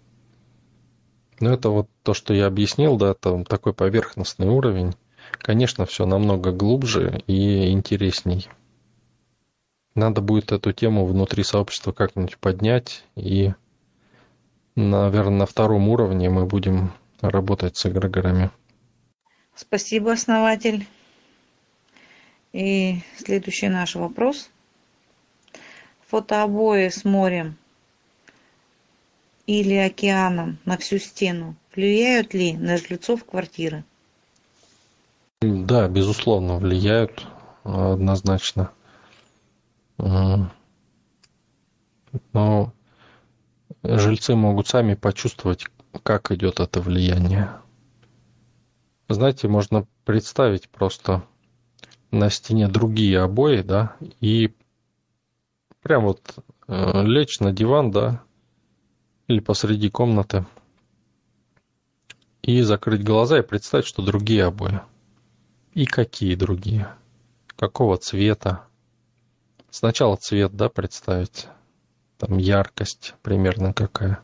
Но 1.41 1.53
это 1.53 1.69
вот 1.69 1.89
то, 2.03 2.15
что 2.15 2.33
я 2.33 2.47
объяснил, 2.47 2.97
да, 2.97 3.11
это 3.11 3.45
такой 3.45 3.75
поверхностный 3.75 4.49
уровень. 4.49 4.95
Конечно, 5.39 5.87
все 5.87 6.07
намного 6.07 6.53
глубже 6.53 7.23
и 7.27 7.71
интересней. 7.71 8.49
надо 9.95 10.21
будет 10.21 10.53
эту 10.53 10.73
тему 10.73 11.07
внутри 11.07 11.45
сообщества 11.45 11.93
как-нибудь 11.93 12.39
поднять 12.39 13.05
и, 13.15 13.53
наверное, 14.75 15.39
на 15.39 15.47
втором 15.47 15.89
уровне 15.89 16.31
мы 16.31 16.47
будем 16.47 16.93
работать 17.21 17.77
с 17.77 17.87
эгрегорами. 17.87 18.51
Спасибо, 19.55 20.13
основатель. 20.13 20.87
И 22.53 23.01
следующий 23.17 23.69
наш 23.69 23.95
вопрос. 23.95 24.51
Фотообои 26.09 26.89
с 26.89 27.05
морем 27.05 27.57
или 29.47 29.75
океаном 29.75 30.59
на 30.65 30.77
всю 30.79 30.99
стену 30.99 31.55
влияют 31.75 32.35
ли 32.35 32.55
на 32.55 32.77
жильцов 32.79 33.25
квартиры? 33.25 33.85
Да, 35.53 35.89
безусловно, 35.89 36.57
влияют 36.57 37.27
однозначно. 37.65 38.71
Но 42.33 42.73
жильцы 43.83 44.35
могут 44.35 44.69
сами 44.69 44.95
почувствовать, 44.95 45.67
как 46.03 46.31
идет 46.33 46.61
это 46.61 46.81
влияние. 46.81 47.51
Знаете, 49.09 49.49
можно 49.49 49.87
представить 50.05 50.69
просто 50.69 51.23
на 52.11 52.31
стене 52.31 52.69
другие 52.69 53.21
обои, 53.21 53.61
да, 53.61 53.97
и 54.21 54.55
прям 55.83 56.05
вот 56.05 56.39
э, 56.69 57.03
лечь 57.03 57.41
на 57.41 57.53
диван, 57.53 57.91
да, 57.91 58.23
или 59.29 59.41
посреди 59.41 59.91
комнаты, 59.91 60.47
и 62.43 62.63
закрыть 62.63 63.05
глаза 63.05 63.39
и 63.39 63.43
представить, 63.43 63.87
что 63.87 64.03
другие 64.03 64.45
обои. 64.45 64.81
И 65.75 65.87
какие 65.87 66.37
другие? 66.37 66.89
Какого 67.57 67.97
цвета? 67.97 68.65
Сначала 69.71 70.17
цвет, 70.17 70.55
да, 70.55 70.69
представить. 70.69 71.49
Там 72.17 72.39
яркость 72.39 73.17
примерно 73.23 73.73
какая. 73.73 74.21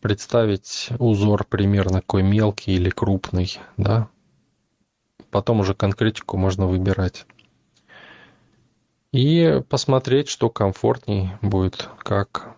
Представить 0.00 0.88
узор 0.98 1.44
примерно 1.44 2.00
какой 2.00 2.24
мелкий 2.24 2.74
или 2.74 2.90
крупный, 2.90 3.56
да. 3.76 4.08
Потом 5.30 5.60
уже 5.60 5.74
конкретику 5.74 6.36
можно 6.36 6.66
выбирать. 6.66 7.24
И 9.12 9.62
посмотреть, 9.68 10.28
что 10.28 10.50
комфортней 10.50 11.30
будет, 11.40 11.88
как. 11.98 12.56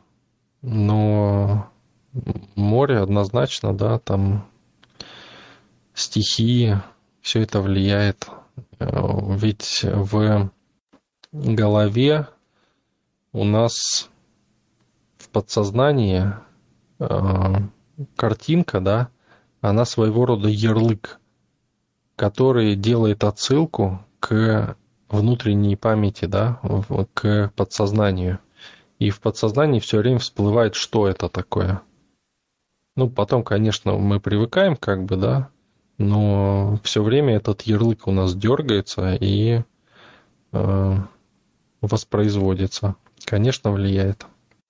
Но 0.63 1.71
море 2.55 2.99
однозначно, 2.99 3.77
да, 3.77 3.99
там 3.99 4.49
стихии, 5.93 6.81
все 7.21 7.43
это 7.43 7.61
влияет. 7.61 8.29
Э, 8.79 8.87
ведь 9.37 9.81
в 9.85 10.51
голове 11.33 12.29
у 13.33 13.45
нас 13.45 14.09
в 15.19 15.29
подсознании 15.29 16.33
э, 16.99 17.55
картинка, 18.17 18.81
да, 18.81 19.09
она 19.61 19.85
своего 19.85 20.25
рода 20.25 20.49
ярлык, 20.49 21.21
который 22.17 22.77
делает 22.77 23.25
отсылку 23.25 24.05
к 24.21 24.77
внутренней 25.09 25.77
памяти, 25.77 26.27
да, 26.27 26.61
к 27.15 27.53
подсознанию. 27.57 28.39
И 28.99 29.11
в 29.11 29.21
подсознании 29.21 29.81
все 29.81 29.99
время 29.99 30.19
всплывает, 30.19 30.75
что 30.75 31.07
это 31.07 31.29
такое. 31.29 31.83
Ну, 32.97 33.09
потом, 33.09 33.45
конечно, 33.45 33.93
мы 33.93 34.19
привыкаем, 34.21 34.77
как 34.77 35.05
бы, 35.05 35.17
да, 35.17 35.51
но 35.99 36.79
все 36.85 37.03
время 37.03 37.37
этот 37.37 37.63
ярлык 37.63 38.07
у 38.07 38.13
нас 38.13 38.35
дергается 38.35 39.15
и 39.21 39.63
э, 40.53 40.97
воспроизводится. 41.81 42.95
Конечно, 43.25 43.73
влияет. 43.73 44.25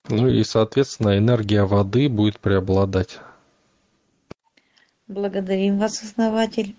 Ну 0.09 0.27
и, 0.27 0.43
соответственно, 0.43 1.17
энергия 1.17 1.63
воды 1.63 2.09
будет 2.09 2.39
преобладать. 2.39 3.19
Благодарим 5.07 5.77
вас, 5.77 6.01
основатель. 6.01 6.75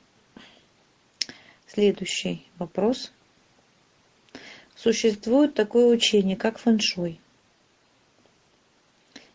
Следующий 1.68 2.44
вопрос. 2.58 3.12
Существует 4.74 5.54
такое 5.54 5.86
учение, 5.86 6.36
как 6.36 6.58
фэншуй. 6.58 7.20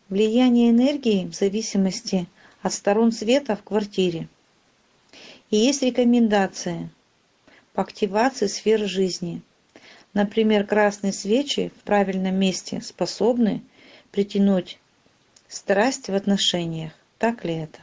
Влияние 0.09 0.71
энергии 0.71 1.25
в 1.25 1.33
зависимости 1.35 2.27
от 2.61 2.73
сторон 2.73 3.13
света 3.13 3.55
в 3.55 3.63
квартире– 3.63 4.27
и 5.49 5.57
есть 5.57 5.83
рекомендации 5.83 6.89
по 7.73 7.81
активации 7.81 8.47
сфер 8.47 8.87
жизни. 8.87 9.41
Например, 10.13 10.65
красные 10.65 11.11
свечи 11.11 11.71
в 11.77 11.83
правильном 11.83 12.35
месте 12.35 12.81
способны 12.81 13.63
притянуть 14.11 14.79
страсть 15.47 16.09
в 16.09 16.15
отношениях. 16.15 16.93
Так 17.17 17.43
ли 17.43 17.55
это? 17.55 17.79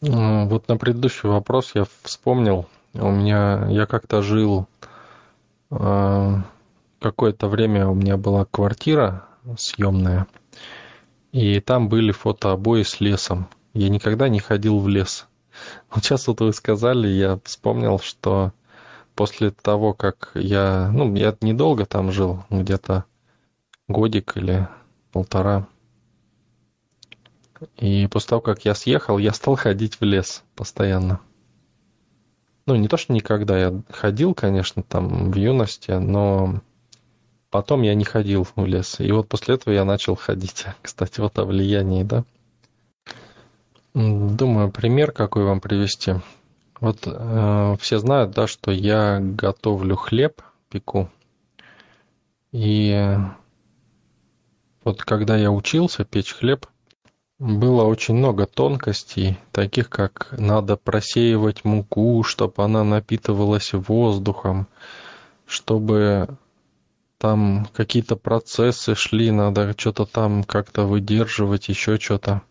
Вот 0.00 0.68
на 0.68 0.76
предыдущий 0.76 1.28
вопрос 1.28 1.72
я 1.74 1.86
вспомнил. 2.02 2.66
У 2.94 3.10
меня 3.10 3.66
я 3.70 3.86
как-то 3.86 4.22
жил 4.22 4.66
э, 5.70 6.34
какое-то 7.00 7.48
время 7.48 7.88
у 7.88 7.94
меня 7.94 8.16
была 8.16 8.44
квартира 8.44 9.24
съемная, 9.58 10.26
и 11.32 11.60
там 11.60 11.88
были 11.88 12.12
фотообои 12.12 12.82
с 12.82 13.00
лесом. 13.00 13.48
Я 13.72 13.88
никогда 13.88 14.28
не 14.28 14.38
ходил 14.38 14.78
в 14.78 14.88
лес. 14.88 15.26
Вот 15.90 16.04
сейчас 16.04 16.26
вот 16.26 16.40
вы 16.40 16.52
сказали, 16.52 17.08
я 17.08 17.38
вспомнил, 17.44 17.98
что 17.98 18.52
после 19.14 19.50
того, 19.50 19.94
как 19.94 20.32
я... 20.34 20.90
Ну, 20.92 21.14
я 21.14 21.36
недолго 21.40 21.86
там 21.86 22.12
жил, 22.12 22.44
где-то 22.50 23.04
годик 23.88 24.36
или 24.36 24.68
полтора. 25.12 25.66
И 27.76 28.06
после 28.08 28.28
того, 28.30 28.40
как 28.40 28.64
я 28.64 28.74
съехал, 28.74 29.18
я 29.18 29.32
стал 29.32 29.56
ходить 29.56 30.00
в 30.00 30.04
лес 30.04 30.42
постоянно. 30.54 31.20
Ну, 32.66 32.76
не 32.76 32.88
то, 32.88 32.96
что 32.96 33.12
никогда. 33.12 33.58
Я 33.58 33.82
ходил, 33.90 34.34
конечно, 34.34 34.82
там 34.82 35.30
в 35.30 35.36
юности, 35.36 35.92
но 35.92 36.62
потом 37.50 37.82
я 37.82 37.94
не 37.94 38.04
ходил 38.04 38.46
в 38.56 38.66
лес. 38.66 39.00
И 39.00 39.12
вот 39.12 39.28
после 39.28 39.54
этого 39.54 39.74
я 39.74 39.84
начал 39.84 40.16
ходить. 40.16 40.66
Кстати, 40.82 41.20
вот 41.20 41.38
о 41.38 41.44
влиянии, 41.44 42.02
да? 42.02 42.24
Думаю, 43.94 44.72
пример 44.72 45.12
какой 45.12 45.44
вам 45.44 45.60
привести. 45.60 46.14
Вот 46.80 47.06
э, 47.06 47.76
все 47.80 47.98
знают, 47.98 48.32
да, 48.32 48.48
что 48.48 48.72
я 48.72 49.20
готовлю 49.20 49.94
хлеб, 49.94 50.42
пеку. 50.68 51.08
И 52.50 53.16
вот 54.82 55.02
когда 55.02 55.36
я 55.36 55.52
учился 55.52 56.04
печь 56.04 56.34
хлеб, 56.34 56.66
было 57.38 57.84
очень 57.84 58.14
много 58.14 58.46
тонкостей, 58.46 59.38
таких 59.52 59.90
как 59.90 60.34
надо 60.38 60.76
просеивать 60.76 61.64
муку, 61.64 62.22
чтобы 62.24 62.64
она 62.64 62.82
напитывалась 62.82 63.72
воздухом, 63.72 64.66
чтобы 65.46 66.28
там 67.18 67.68
какие-то 67.72 68.16
процессы 68.16 68.94
шли, 68.94 69.30
надо 69.30 69.74
что-то 69.76 70.04
там 70.04 70.42
как-то 70.42 70.84
выдерживать, 70.84 71.68
еще 71.68 71.98
что-то. 71.98 72.42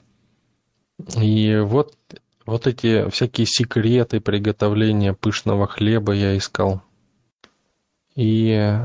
И 1.17 1.57
вот, 1.57 1.95
вот 2.45 2.67
эти 2.67 3.09
всякие 3.09 3.47
секреты 3.47 4.19
приготовления 4.21 5.13
пышного 5.13 5.67
хлеба 5.67 6.13
я 6.13 6.37
искал. 6.37 6.81
И 8.15 8.77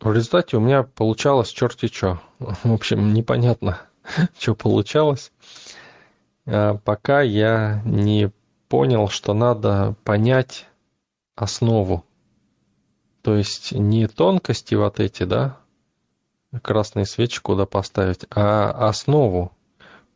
в 0.00 0.12
результате 0.12 0.56
у 0.56 0.60
меня 0.60 0.82
получалось 0.82 1.50
черти 1.50 1.86
что. 1.86 2.20
В 2.38 2.72
общем, 2.72 3.12
непонятно, 3.14 3.80
что 4.38 4.54
получалось. 4.54 5.32
А 6.46 6.74
пока 6.76 7.22
я 7.22 7.82
не 7.84 8.30
понял, 8.68 9.08
что 9.08 9.34
надо 9.34 9.94
понять 10.04 10.66
основу. 11.34 12.04
То 13.22 13.34
есть 13.34 13.72
не 13.72 14.06
тонкости 14.06 14.74
вот 14.74 15.00
эти, 15.00 15.24
да, 15.24 15.58
красные 16.62 17.06
свечи 17.06 17.40
куда 17.40 17.66
поставить, 17.66 18.24
а 18.30 18.70
основу 18.88 19.55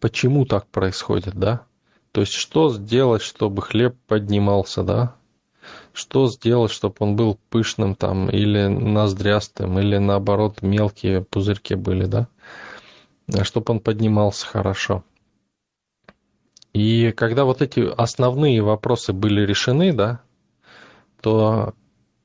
почему 0.01 0.45
так 0.47 0.67
происходит, 0.67 1.35
да? 1.35 1.67
То 2.13 2.23
есть 2.23 2.33
что 2.33 2.71
сделать, 2.71 3.23
чтобы 3.23 3.63
хлеб 3.63 3.97
поднимался, 4.07 4.83
да? 4.83 5.15
Что 5.93 6.29
сделать, 6.29 6.73
чтобы 6.73 6.97
он 7.01 7.17
был 7.17 7.39
пышным 7.51 7.95
там 7.95 8.29
или 8.31 8.67
ноздрястым, 8.67 9.79
или 9.79 9.99
наоборот 9.99 10.63
мелкие 10.63 11.23
пузырьки 11.23 11.75
были, 11.75 12.07
да? 12.07 12.29
Чтобы 13.43 13.75
он 13.75 13.81
поднимался 13.81 14.47
хорошо. 14.47 15.05
И 16.73 17.13
когда 17.13 17.45
вот 17.45 17.63
эти 17.63 17.81
основные 17.81 18.63
вопросы 18.63 19.13
были 19.13 19.43
решены, 19.43 19.93
да, 19.93 20.21
то 21.21 21.75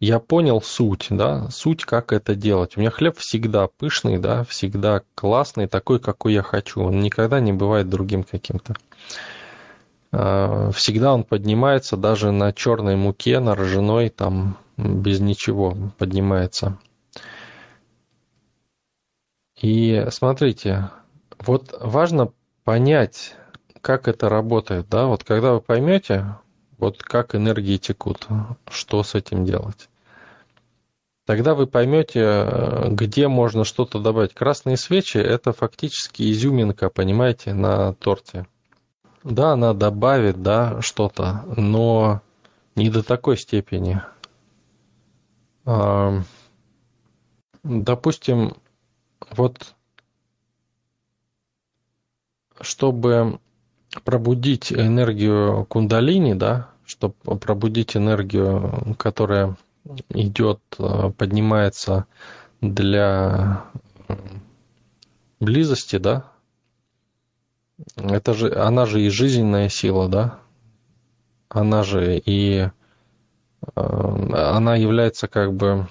я 0.05 0.19
понял 0.19 0.61
суть, 0.61 1.07
да, 1.09 1.49
суть, 1.49 1.83
как 1.83 2.13
это 2.13 2.35
делать. 2.35 2.77
У 2.77 2.79
меня 2.79 2.91
хлеб 2.91 3.17
всегда 3.17 3.67
пышный, 3.67 4.19
да, 4.19 4.43
всегда 4.43 5.01
классный, 5.15 5.67
такой, 5.67 5.99
какой 5.99 6.33
я 6.33 6.43
хочу. 6.43 6.81
Он 6.83 7.01
никогда 7.01 7.39
не 7.39 7.53
бывает 7.53 7.89
другим 7.89 8.23
каким-то. 8.23 8.75
А, 10.11 10.69
всегда 10.71 11.11
он 11.13 11.23
поднимается 11.23 11.97
даже 11.97 12.31
на 12.31 12.53
черной 12.53 12.95
муке, 12.95 13.39
на 13.39 13.55
ржаной, 13.55 14.09
там 14.09 14.57
без 14.77 15.19
ничего 15.19 15.75
поднимается. 15.97 16.77
И 19.59 20.05
смотрите, 20.11 20.91
вот 21.39 21.75
важно 21.81 22.31
понять, 22.63 23.35
как 23.81 24.07
это 24.07 24.29
работает, 24.29 24.87
да, 24.87 25.07
вот 25.07 25.23
когда 25.23 25.53
вы 25.53 25.61
поймете, 25.61 26.35
вот 26.77 27.01
как 27.01 27.33
энергии 27.33 27.77
текут, 27.77 28.27
что 28.69 29.01
с 29.01 29.15
этим 29.15 29.45
делать. 29.45 29.89
Тогда 31.25 31.55
вы 31.55 31.65
поймете, 31.65 32.87
где 32.89 33.27
можно 33.27 33.65
что-то 33.65 33.99
добавить. 33.99 34.35
Красные 34.35 34.77
свечи– 34.77 35.17
это 35.19 35.53
фактически 35.53 36.31
изюминка, 36.31 36.89
понимаете, 36.89 37.53
на 37.53 37.93
торте. 37.93 38.45
Да, 39.23 39.53
она 39.53 39.73
добавит, 39.73 40.43
да, 40.43 40.81
что-то, 40.81 41.43
но 41.57 42.21
не 42.75 42.91
до 42.91 43.01
такой 43.01 43.37
степени. 43.37 44.01
Допустим, 47.63 48.55
вот 49.31 49.73
чтобы 52.61 53.39
пробудить 54.03 54.71
энергию 54.71 55.65
кундалини, 55.65 56.35
да, 56.35 56.69
чтобы 56.85 57.15
пробудить 57.39 57.97
энергию, 57.97 58.95
которая 58.99 59.57
идет, 60.09 60.61
э, 60.79 61.11
поднимается 61.17 62.05
для 62.61 63.65
близости, 65.39 65.97
да, 65.97 66.31
это 67.97 68.33
же, 68.33 68.53
она 68.55 68.85
же 68.85 69.01
и 69.01 69.09
жизненная 69.09 69.69
сила, 69.69 70.07
да, 70.07 70.39
она 71.49 71.83
же 71.83 72.17
и 72.17 72.59
э, 72.61 72.69
она 73.75 74.75
является 74.75 75.27
как 75.27 75.53
бы 75.53 75.87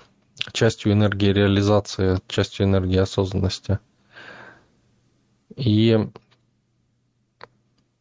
частью 0.53 0.93
энергии 0.93 1.33
реализации, 1.33 2.19
частью 2.29 2.67
энергии 2.67 2.99
осознанности. 2.99 3.79
И 5.57 6.09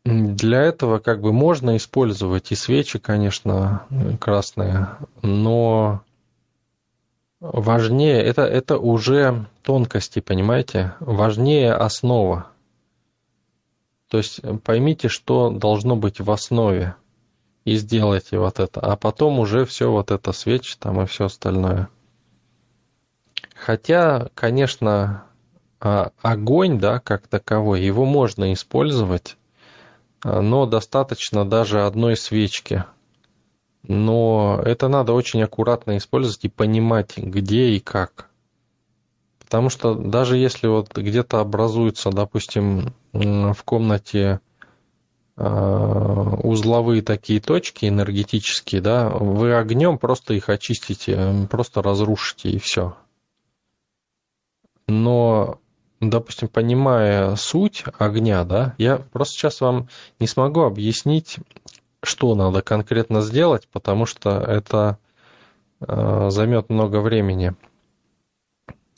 для 0.05 0.61
этого 0.61 0.99
как 0.99 1.21
бы 1.21 1.31
можно 1.31 1.77
использовать 1.77 2.51
и 2.51 2.55
свечи, 2.55 2.99
конечно, 2.99 3.83
красные, 4.19 4.89
но 5.21 6.01
важнее, 7.39 8.21
это, 8.21 8.41
это 8.43 8.77
уже 8.77 9.45
тонкости, 9.61 10.19
понимаете? 10.19 10.95
Важнее 10.99 11.73
основа. 11.73 12.47
То 14.09 14.17
есть 14.17 14.41
поймите, 14.63 15.07
что 15.07 15.49
должно 15.49 15.95
быть 15.95 16.19
в 16.19 16.29
основе, 16.29 16.95
и 17.63 17.75
сделайте 17.75 18.37
вот 18.37 18.59
это. 18.59 18.81
А 18.81 18.97
потом 18.97 19.39
уже 19.39 19.65
все 19.65 19.89
вот 19.89 20.11
это 20.11 20.33
свечи 20.33 20.75
там 20.77 21.01
и 21.01 21.05
все 21.05 21.25
остальное. 21.25 21.87
Хотя, 23.55 24.29
конечно, 24.35 25.23
а, 25.79 26.11
огонь, 26.21 26.77
да, 26.77 26.99
как 26.99 27.27
таковой, 27.27 27.81
его 27.81 28.05
можно 28.05 28.51
использовать 28.51 29.37
но 30.24 30.65
достаточно 30.65 31.47
даже 31.47 31.86
одной 31.86 32.15
свечки. 32.15 32.86
Но 33.84 34.61
это 34.63 34.88
надо 34.88 35.13
очень 35.13 35.43
аккуратно 35.43 35.97
использовать 35.97 36.45
и 36.45 36.49
понимать, 36.49 37.17
где 37.17 37.69
и 37.69 37.80
как. 37.80 38.30
Потому 39.39 39.69
что 39.69 39.93
даже 39.93 40.38
если 40.38 40.67
вот 40.67 40.97
где-то 40.97 41.39
образуются, 41.39 42.09
допустим, 42.09 42.93
в 43.11 43.57
комнате 43.65 44.39
а, 45.36 46.38
узловые 46.43 47.01
такие 47.01 47.41
точки 47.41 47.88
энергетические, 47.88 48.82
да, 48.82 49.09
вы 49.09 49.53
огнем 49.55 49.97
просто 49.97 50.34
их 50.34 50.49
очистите, 50.49 51.47
просто 51.49 51.82
разрушите 51.82 52.49
и 52.49 52.57
все. 52.57 52.95
Но 54.88 55.59
допустим, 56.09 56.47
понимая 56.47 57.35
суть 57.35 57.83
огня, 57.97 58.43
да, 58.43 58.75
я 58.77 58.97
просто 58.97 59.33
сейчас 59.35 59.61
вам 59.61 59.89
не 60.19 60.27
смогу 60.27 60.61
объяснить, 60.61 61.37
что 62.01 62.35
надо 62.35 62.61
конкретно 62.61 63.21
сделать, 63.21 63.67
потому 63.71 64.05
что 64.05 64.31
это 64.39 64.97
э, 65.81 66.29
займет 66.29 66.69
много 66.69 66.99
времени. 66.99 67.55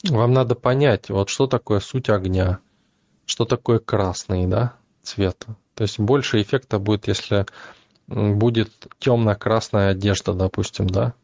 Вам 0.08 0.32
надо 0.32 0.54
понять, 0.54 1.08
вот 1.08 1.28
что 1.28 1.46
такое 1.46 1.80
суть 1.80 2.08
огня, 2.08 2.58
что 3.24 3.44
такое 3.44 3.78
красный, 3.78 4.46
да, 4.46 4.74
цвет. 5.02 5.46
То 5.74 5.82
есть 5.82 5.98
больше 5.98 6.40
эффекта 6.40 6.78
будет, 6.78 7.08
если 7.08 7.46
будет 8.06 8.70
темно-красная 8.98 9.90
одежда, 9.90 10.32
допустим, 10.32 10.86
да, 10.86 11.14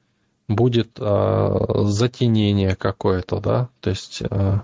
будет 0.49 0.99
э, 0.99 1.59
затенение 1.85 2.75
какое-то, 2.75 3.41
да, 3.41 3.69
то 3.81 3.91
есть 3.91 4.23
э, 4.29 4.61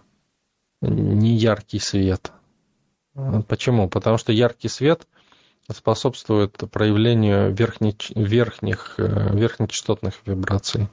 не 0.80 1.36
яркий 1.36 1.78
свет. 1.78 2.32
Почему? 3.48 3.88
Потому 3.88 4.18
что 4.18 4.32
яркий 4.32 4.68
свет 4.68 5.06
способствует 5.70 6.56
проявлению 6.70 7.52
верхних, 7.52 8.10
верхних, 8.14 8.94
э, 8.98 9.36
верхнечастотных 9.36 10.14
вибраций. 10.24 10.88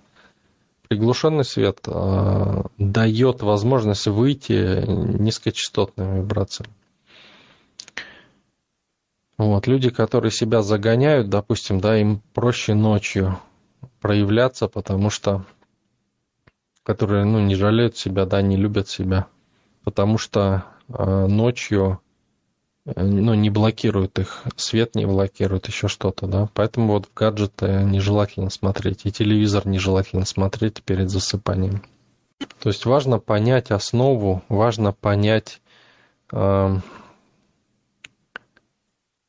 Приглушенный 0.89 1.45
свет 1.45 1.79
э, 1.87 2.63
дает 2.77 3.41
возможность 3.41 4.07
выйти 4.07 4.83
низкочастотным 4.85 6.17
вибрациям. 6.17 6.69
Вот, 9.37 9.67
люди, 9.67 9.89
которые 9.89 10.31
себя 10.31 10.61
загоняют, 10.61 11.29
допустим, 11.29 11.79
да, 11.79 11.97
им 11.97 12.21
проще 12.33 12.73
ночью 12.73 13.39
проявляться, 14.01 14.67
потому 14.67 15.09
что 15.09 15.45
которые 16.83 17.25
ну, 17.25 17.39
не 17.39 17.55
жалеют 17.55 17.97
себя, 17.97 18.25
да, 18.25 18.41
не 18.41 18.57
любят 18.57 18.87
себя 18.89 19.27
потому 19.85 20.17
что 20.17 20.65
э, 20.89 21.27
ночью 21.27 22.01
э, 22.85 23.01
ну, 23.01 23.35
не 23.35 23.49
блокирует 23.49 24.19
их, 24.19 24.43
свет 24.57 24.95
не 24.95 25.05
блокирует, 25.05 25.67
еще 25.67 25.87
что-то, 25.87 26.27
да. 26.27 26.49
Поэтому 26.53 26.93
вот 26.93 27.05
в 27.05 27.13
гаджеты 27.13 27.83
нежелательно 27.83 28.49
смотреть, 28.49 29.05
и 29.05 29.11
телевизор 29.11 29.65
нежелательно 29.67 30.25
смотреть 30.25 30.83
перед 30.83 31.09
засыпанием. 31.09 31.83
То 32.59 32.69
есть 32.69 32.85
важно 32.85 33.19
понять 33.19 33.71
основу, 33.71 34.43
важно 34.49 34.91
понять 34.91 35.61
э, 36.33 36.77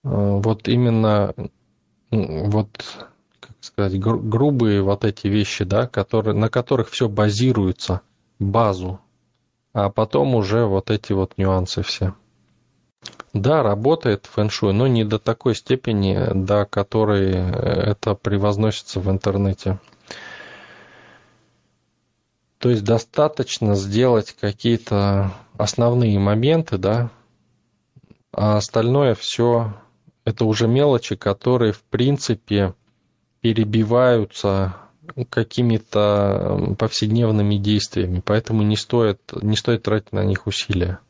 вот 0.03 0.69
именно 0.69 1.35
вот 2.11 3.09
как 3.41 3.57
сказать 3.61 4.01
грубые 4.01 4.81
вот 4.83 5.05
эти 5.05 5.27
вещи, 5.27 5.65
да, 5.65 5.87
которые 5.87 6.35
на 6.35 6.49
которых 6.49 6.89
все 6.89 7.09
базируется, 7.09 8.01
базу 8.39 9.01
а 9.77 9.91
потом 9.91 10.35
уже 10.35 10.65
вот 10.65 10.91
эти 10.91 11.13
вот 11.13 11.35
нюансы 11.37 11.83
все. 11.83 12.15
Да, 13.35 13.63
работает 13.63 14.25
фэншуй, 14.25 14.73
но 14.73 14.87
не 14.87 15.05
до 15.05 15.19
такой 15.19 15.55
степени, 15.55 16.19
до 16.33 16.65
которой 16.65 17.33
это 17.33 18.15
превозносится 18.15 19.01
в 19.01 19.11
интернете. 19.11 19.79
То 22.57 22.71
есть 22.71 22.85
достаточно 22.85 23.75
сделать 23.75 24.33
какие-то 24.41 25.33
основные 25.59 26.19
моменты, 26.19 26.79
да, 26.79 27.11
а 28.33 28.57
остальное 28.57 29.15
все 29.15 29.75
это 30.25 30.47
уже 30.47 30.69
мелочи, 30.69 31.17
которые 31.17 31.75
в 31.75 31.83
принципе 31.83 32.73
перебиваются 33.43 34.75
какими-то 35.31 36.75
повседневными 36.79 37.57
действиями, 37.57 38.23
поэтому 38.25 38.63
не 38.63 38.77
стоит, 38.77 39.21
не 39.41 39.57
стоит 39.57 39.83
тратить 39.83 40.13
на 40.13 40.25
них 40.25 40.47
усилия. 40.47 41.01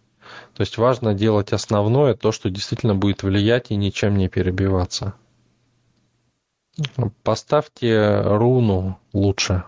То 0.54 0.62
есть 0.62 0.78
важно 0.78 1.14
делать 1.14 1.52
основное, 1.52 2.14
то, 2.14 2.32
что 2.32 2.50
действительно 2.50 2.94
будет 2.94 3.22
влиять 3.22 3.70
и 3.70 3.76
ничем 3.76 4.16
не 4.16 4.28
перебиваться. 4.28 5.14
Поставьте 7.22 8.20
руну 8.22 8.98
лучше. 9.12 9.64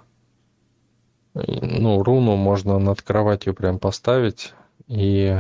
Ну, 1.35 2.03
руну 2.03 2.37
можно 2.37 2.79
над 2.79 3.03
кроватью 3.03 3.55
прям 3.55 3.79
поставить, 3.79 4.55
и 4.89 5.39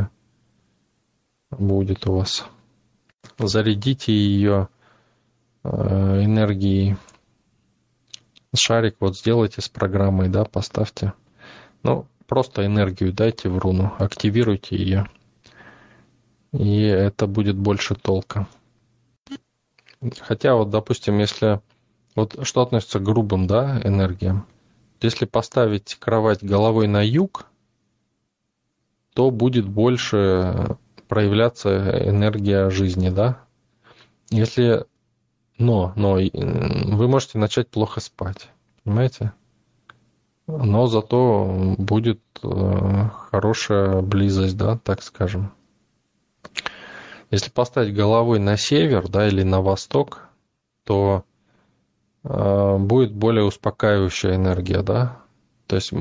будет 1.50 2.06
у 2.06 2.14
вас. 2.14 2.46
Зарядите 3.38 4.12
ее 4.12 4.68
э, 5.64 5.68
энергией 5.68 6.96
шарик 8.54 8.96
вот 9.00 9.16
сделайте 9.16 9.60
с 9.60 9.68
программой, 9.68 10.28
да, 10.28 10.44
поставьте. 10.44 11.12
Ну, 11.82 12.06
просто 12.26 12.64
энергию 12.66 13.12
дайте 13.12 13.48
в 13.48 13.58
руну, 13.58 13.92
активируйте 13.98 14.76
ее. 14.76 15.08
И 16.52 16.82
это 16.82 17.26
будет 17.26 17.56
больше 17.56 17.94
толка. 17.94 18.46
Хотя 20.20 20.54
вот, 20.54 20.70
допустим, 20.70 21.18
если... 21.18 21.60
Вот 22.14 22.36
что 22.42 22.62
относится 22.62 22.98
к 22.98 23.04
грубым, 23.04 23.46
да, 23.46 23.80
энергиям. 23.84 24.44
Если 25.00 25.24
поставить 25.24 25.94
кровать 26.00 26.42
головой 26.42 26.88
на 26.88 27.06
юг, 27.06 27.46
то 29.14 29.30
будет 29.30 29.68
больше 29.68 30.76
проявляться 31.06 32.08
энергия 32.08 32.70
жизни, 32.70 33.10
да. 33.10 33.40
Если 34.30 34.84
но, 35.58 35.92
но 35.96 36.14
вы 36.14 37.08
можете 37.08 37.38
начать 37.38 37.68
плохо 37.68 38.00
спать. 38.00 38.48
Понимаете? 38.84 39.32
но 40.48 40.86
зато 40.86 41.74
будет 41.76 42.20
э, 42.42 43.08
хорошая 43.30 44.00
близость, 44.00 44.56
да, 44.56 44.78
так 44.78 45.02
скажем. 45.02 45.52
Если 47.30 47.50
поставить 47.50 47.94
головой 47.94 48.38
на 48.38 48.56
север, 48.56 49.08
да, 49.08 49.28
или 49.28 49.42
на 49.42 49.60
восток, 49.60 50.26
то 50.84 51.24
э, 52.24 52.76
будет 52.78 53.12
более 53.12 53.44
успокаивающая 53.44 54.36
энергия, 54.36 54.82
да, 54.82 55.18
то 55.66 55.76
есть 55.76 55.92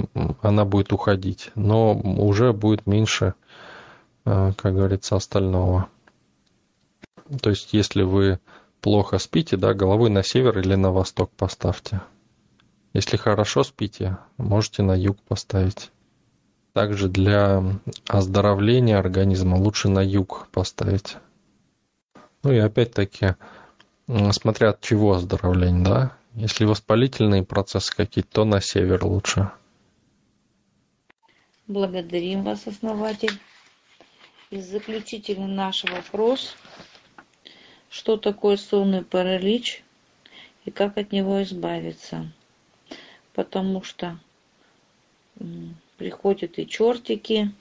она 0.42 0.64
будет 0.64 0.94
уходить, 0.94 1.52
но 1.56 1.94
уже 1.94 2.54
будет 2.54 2.88
меньше, 2.88 3.34
э, 4.24 4.54
как 4.56 4.74
говорится, 4.74 5.18
остального. 5.18 5.90
То 7.42 7.50
есть 7.50 7.74
если 7.74 8.04
вы 8.04 8.40
плохо 8.82 9.20
спите, 9.20 9.58
да, 9.58 9.74
головой 9.74 10.10
на 10.10 10.24
север 10.24 10.60
или 10.60 10.76
на 10.76 10.92
восток 10.92 11.32
поставьте. 11.32 12.02
Если 12.94 13.18
хорошо 13.18 13.64
спите, 13.64 14.18
можете 14.38 14.82
на 14.84 14.96
юг 14.96 15.18
поставить. 15.22 15.92
Также 16.74 17.10
для 17.10 17.64
оздоровления 18.08 18.98
организма 18.98 19.56
лучше 19.56 19.90
на 19.90 20.00
юг 20.00 20.48
поставить. 20.52 21.18
Ну 22.44 22.52
и 22.52 22.58
опять-таки, 22.58 23.36
смотря 24.32 24.70
от 24.70 24.82
чего 24.82 25.14
оздоровление, 25.14 25.84
да? 25.84 26.18
Если 26.36 26.66
воспалительные 26.66 27.44
процессы 27.44 27.96
какие-то, 27.96 28.30
то 28.32 28.46
на 28.46 28.62
север 28.62 29.04
лучше. 29.04 29.52
Благодарим 31.66 32.44
вас, 32.44 32.68
основатель. 32.68 33.40
И 34.52 34.62
заключительный 34.62 35.48
наш 35.48 35.84
вопрос. 35.84 36.56
Что 37.90 38.18
такое 38.18 38.58
сонный 38.58 39.04
паралич 39.04 39.84
и 40.66 40.72
как 40.72 40.98
от 40.98 41.12
него 41.12 41.42
избавиться? 41.44 42.32
Потому 43.34 43.84
что 43.84 44.20
приходят 45.98 46.58
и 46.58 46.68
чертики, 46.68 47.52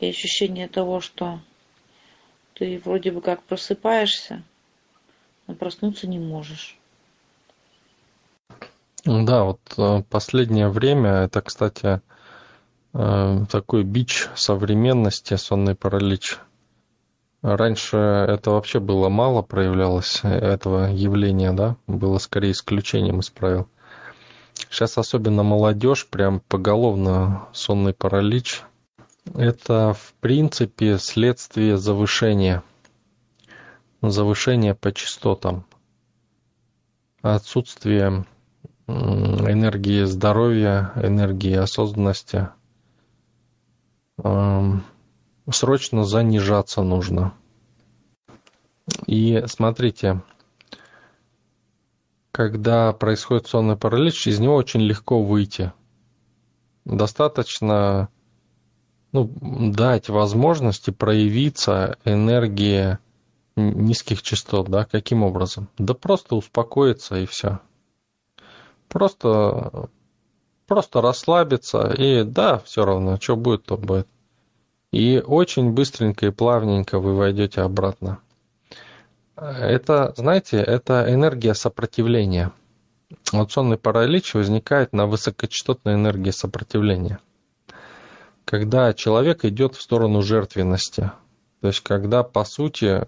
и 0.00 0.06
ощущение 0.06 0.68
того, 0.68 1.00
что 1.00 1.40
ты 2.54 2.80
вроде 2.84 3.12
бы 3.12 3.20
как 3.20 3.42
просыпаешься, 3.42 4.42
но 5.46 5.54
проснуться 5.54 6.06
не 6.06 6.18
можешь. 6.18 6.78
Да, 9.04 9.44
вот 9.44 9.60
э, 9.78 10.02
последнее 10.10 10.68
время 10.68 11.10
это, 11.10 11.40
кстати, 11.40 12.00
э, 12.94 13.44
такой 13.50 13.84
бич 13.84 14.28
современности, 14.34 15.34
сонный 15.36 15.74
паралич. 15.74 16.38
Раньше 17.42 17.96
это 17.96 18.50
вообще 18.50 18.80
было 18.80 19.08
мало 19.08 19.42
проявлялось, 19.42 20.20
этого 20.24 20.90
явления, 20.90 21.52
да, 21.52 21.76
было 21.86 22.18
скорее 22.18 22.50
исключением 22.50 23.20
из 23.20 23.30
правил. 23.30 23.68
Сейчас 24.70 24.98
особенно 24.98 25.44
молодежь, 25.44 26.08
прям 26.08 26.40
поголовно 26.40 27.46
сонный 27.52 27.94
паралич. 27.94 28.62
Это, 29.34 29.94
в 29.94 30.14
принципе, 30.20 30.98
следствие 30.98 31.76
завышения. 31.78 32.64
Завышения 34.02 34.74
по 34.74 34.92
частотам. 34.92 35.64
Отсутствие 37.22 38.26
энергии 38.88 40.04
здоровья, 40.04 40.92
энергии 40.96 41.54
осознанности. 41.54 42.48
Срочно 45.50 46.04
занижаться 46.04 46.82
нужно. 46.82 47.32
И 49.06 49.42
смотрите, 49.46 50.22
когда 52.32 52.92
происходит 52.92 53.46
сонный 53.46 53.76
паралич, 53.76 54.26
из 54.26 54.38
него 54.38 54.54
очень 54.54 54.80
легко 54.80 55.22
выйти. 55.22 55.72
Достаточно 56.84 58.08
ну, 59.12 59.32
дать 59.72 60.08
возможности 60.08 60.90
проявиться 60.90 61.98
энергии 62.04 62.98
низких 63.56 64.22
частот, 64.22 64.68
да, 64.68 64.84
каким 64.84 65.22
образом? 65.22 65.68
Да 65.78 65.94
просто 65.94 66.36
успокоиться 66.36 67.16
и 67.16 67.26
все. 67.26 67.60
Просто, 68.88 69.88
просто 70.66 71.00
расслабиться 71.00 71.90
и 71.90 72.22
да, 72.22 72.58
все 72.58 72.84
равно, 72.84 73.18
что 73.20 73.36
будет, 73.36 73.64
то 73.64 73.76
будет. 73.76 74.08
И 74.92 75.22
очень 75.24 75.72
быстренько 75.72 76.26
и 76.26 76.30
плавненько 76.30 76.98
вы 76.98 77.14
войдете 77.14 77.60
обратно. 77.60 78.20
Это, 79.36 80.14
знаете, 80.16 80.56
это 80.58 81.06
энергия 81.12 81.54
сопротивления. 81.54 82.52
Вот 83.32 83.52
сонный 83.52 83.76
паралич 83.76 84.34
возникает 84.34 84.92
на 84.92 85.06
высокочастотной 85.06 85.94
энергии 85.94 86.30
сопротивления. 86.30 87.20
Когда 88.44 88.92
человек 88.94 89.44
идет 89.44 89.74
в 89.76 89.82
сторону 89.82 90.22
жертвенности. 90.22 91.12
То 91.60 91.68
есть, 91.68 91.80
когда, 91.80 92.22
по 92.22 92.44
сути, 92.44 93.06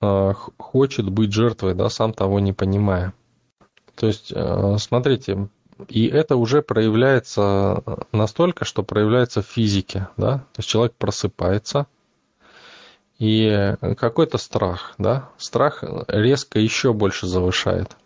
э, 0.00 0.34
хочет 0.58 1.10
быть 1.10 1.32
жертвой, 1.32 1.74
да, 1.74 1.88
сам 1.88 2.12
того 2.12 2.38
не 2.38 2.52
понимая. 2.52 3.12
То 3.96 4.06
есть, 4.06 4.32
э, 4.32 4.76
смотрите, 4.78 5.48
и 5.88 6.06
это 6.06 6.36
уже 6.36 6.62
проявляется 6.62 7.82
настолько, 8.12 8.64
что 8.64 8.82
проявляется 8.82 9.42
в 9.42 9.46
физике, 9.46 10.08
да, 10.16 10.38
то 10.38 10.58
есть 10.58 10.68
человек 10.68 10.94
просыпается, 10.98 11.86
и 13.18 13.74
какой-то 13.96 14.38
страх, 14.38 14.94
да, 14.98 15.30
страх 15.38 15.82
резко 16.08 16.58
еще 16.58 16.92
больше 16.92 17.26
завышает. 17.26 17.96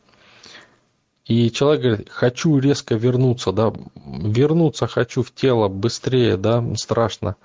И 1.27 1.51
человек 1.51 1.83
говорит, 1.83 2.11
хочу 2.11 2.59
резко 2.59 2.95
вернуться, 2.95 3.53
да, 3.53 3.73
вернуться 3.95 4.87
хочу 4.87 5.23
в 5.23 5.33
тело 5.33 5.69
быстрее, 5.69 6.37
да, 6.37 6.65
страшно. 6.77 7.37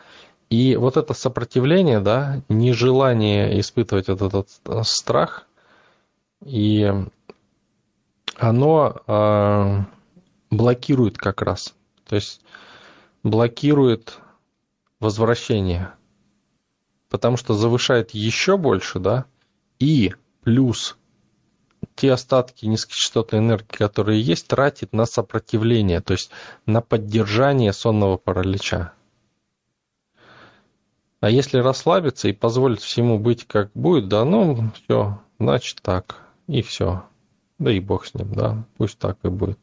И 0.49 0.75
вот 0.77 0.97
это 0.97 1.13
сопротивление, 1.13 1.99
да, 1.99 2.41
нежелание 2.49 3.59
испытывать 3.59 4.09
этот, 4.09 4.33
этот 4.33 4.87
страх, 4.87 5.45
и 6.43 6.91
оно 8.37 8.95
э, 9.07 9.79
блокирует 10.49 11.17
как 11.17 11.41
раз. 11.41 11.75
То 12.05 12.15
есть 12.15 12.41
блокирует 13.23 14.19
возвращение. 14.99 15.93
Потому 17.09 17.37
что 17.37 17.53
завышает 17.53 18.11
еще 18.11 18.57
больше, 18.57 18.99
да, 18.99 19.25
и 19.79 20.13
плюс 20.43 20.97
те 21.95 22.11
остатки 22.11 22.65
низкочастотной 22.65 23.39
энергии, 23.39 23.75
которые 23.77 24.21
есть, 24.21 24.47
тратит 24.47 24.93
на 24.93 25.05
сопротивление, 25.05 26.01
то 26.01 26.13
есть 26.13 26.31
на 26.65 26.81
поддержание 26.81 27.71
сонного 27.73 28.17
паралича. 28.17 28.93
А 31.19 31.29
если 31.29 31.59
расслабиться 31.59 32.27
и 32.27 32.33
позволить 32.33 32.81
всему 32.81 33.19
быть 33.19 33.47
как 33.47 33.71
будет, 33.73 34.07
да, 34.07 34.23
ну, 34.25 34.71
все, 34.73 35.19
значит 35.39 35.79
так, 35.81 36.21
и 36.47 36.61
все. 36.61 37.03
Да 37.57 37.71
и 37.71 37.79
бог 37.79 38.05
с 38.05 38.13
ним, 38.13 38.33
да, 38.33 38.63
пусть 38.77 38.99
так 38.99 39.17
и 39.23 39.29
будет 39.29 39.57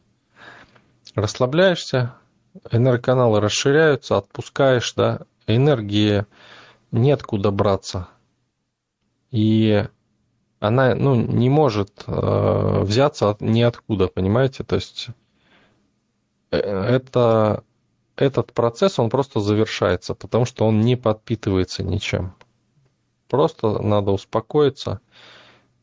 расслабляешься, 1.15 2.15
энергоканалы 2.71 3.41
расширяются, 3.41 4.19
отпускаешь, 4.19 4.93
да, 4.95 5.23
энергии 5.47 6.27
неоткуда 6.91 7.51
браться. 7.51 8.09
И 9.31 9.87
она 10.61 10.95
ну, 10.95 11.15
не 11.15 11.51
может 11.51 12.05
э, 12.07 12.81
взяться 12.83 13.31
от, 13.31 13.41
ниоткуда, 13.41 14.09
понимаете? 14.09 14.65
То 14.65 14.77
есть 14.77 15.09
э, 16.51 16.59
это, 16.59 17.65
этот 18.17 18.53
процесс, 18.53 18.99
он 18.99 19.11
просто 19.11 19.41
завершается, 19.41 20.15
потому 20.15 20.45
что 20.45 20.67
он 20.67 20.81
не 20.81 20.97
подпитывается 20.97 21.83
ничем. 21.83 22.35
Просто 23.29 23.83
надо 23.83 24.13
успокоиться, 24.13 25.01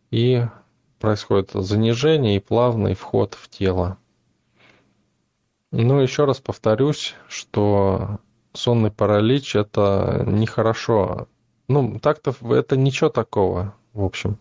и 0.09 0.45
происходит 0.99 1.51
занижение 1.53 2.37
и 2.37 2.39
плавный 2.39 2.93
вход 2.93 3.33
в 3.33 3.49
тело. 3.49 3.97
Ну, 5.71 6.01
еще 6.01 6.25
раз 6.25 6.39
повторюсь, 6.41 7.15
что 7.29 8.19
сонный 8.53 8.91
паралич 8.91 9.55
это 9.55 10.23
нехорошо. 10.27 11.27
Ну, 11.69 11.97
так-то 11.99 12.33
это 12.53 12.75
ничего 12.75 13.09
такого, 13.09 13.73
в 13.93 14.03
общем. 14.03 14.37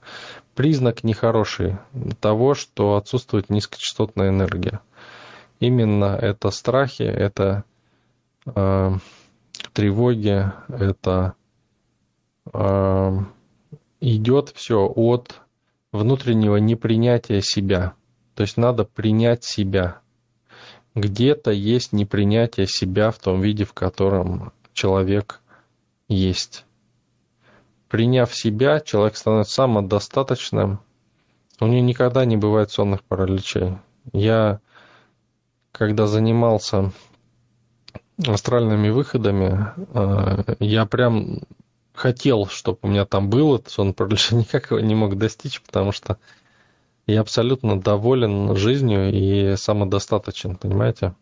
Признак 0.56 1.04
нехороший 1.04 1.78
того, 2.20 2.54
что 2.54 2.96
отсутствует 2.96 3.48
низкочастотная 3.48 4.30
энергия. 4.30 4.80
Именно 5.60 6.18
это 6.20 6.50
страхи, 6.50 7.04
это 7.04 7.62
э, 8.46 8.92
тревоги, 9.72 10.50
это 10.66 11.34
э, 12.52 13.18
идет 14.00 14.48
все 14.56 14.84
от 14.84 15.40
внутреннего 15.92 16.56
непринятия 16.56 17.40
себя. 17.40 17.92
То 18.34 18.42
есть 18.42 18.56
надо 18.56 18.84
принять 18.84 19.44
себя 19.44 20.00
где-то 20.94 21.50
есть 21.50 21.92
непринятие 21.92 22.66
себя 22.66 23.10
в 23.10 23.18
том 23.18 23.40
виде, 23.40 23.64
в 23.64 23.72
котором 23.72 24.52
человек 24.72 25.40
есть. 26.08 26.64
Приняв 27.88 28.34
себя, 28.34 28.80
человек 28.80 29.16
становится 29.16 29.54
самодостаточным. 29.54 30.80
У 31.60 31.66
него 31.66 31.84
никогда 31.84 32.24
не 32.24 32.36
бывает 32.36 32.70
сонных 32.70 33.02
параличей. 33.02 33.78
Я 34.12 34.60
когда 35.72 36.06
занимался 36.06 36.92
астральными 38.26 38.90
выходами, 38.90 39.72
э, 39.94 40.54
я 40.58 40.84
прям 40.86 41.40
хотел, 41.94 42.46
чтобы 42.46 42.78
у 42.82 42.88
меня 42.88 43.06
там 43.06 43.30
был 43.30 43.56
этот 43.56 43.70
сон 43.70 43.94
паралича, 43.94 44.34
никак 44.36 44.70
его 44.70 44.80
не 44.80 44.94
мог 44.94 45.16
достичь, 45.16 45.62
потому 45.62 45.92
что 45.92 46.18
я 47.12 47.20
абсолютно 47.20 47.80
доволен 47.80 48.56
жизнью 48.56 49.12
и 49.12 49.56
самодостаточен, 49.56 50.56
понимаете? 50.56 51.14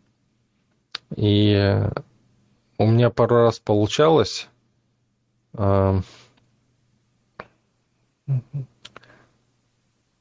И 1.15 1.81
у 2.77 2.85
меня 2.85 3.09
пару 3.09 3.37
раз 3.37 3.59
получалось, 3.59 4.47
э, 5.53 5.99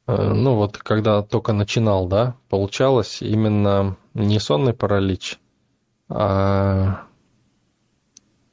Э, 0.08 0.32
ну 0.32 0.54
вот 0.54 0.78
когда 0.78 1.22
только 1.22 1.52
начинал, 1.52 2.06
да, 2.06 2.34
получалось 2.48 3.20
именно 3.20 3.96
не 4.14 4.40
сонный 4.40 4.72
паралич, 4.72 5.38
а 6.08 7.04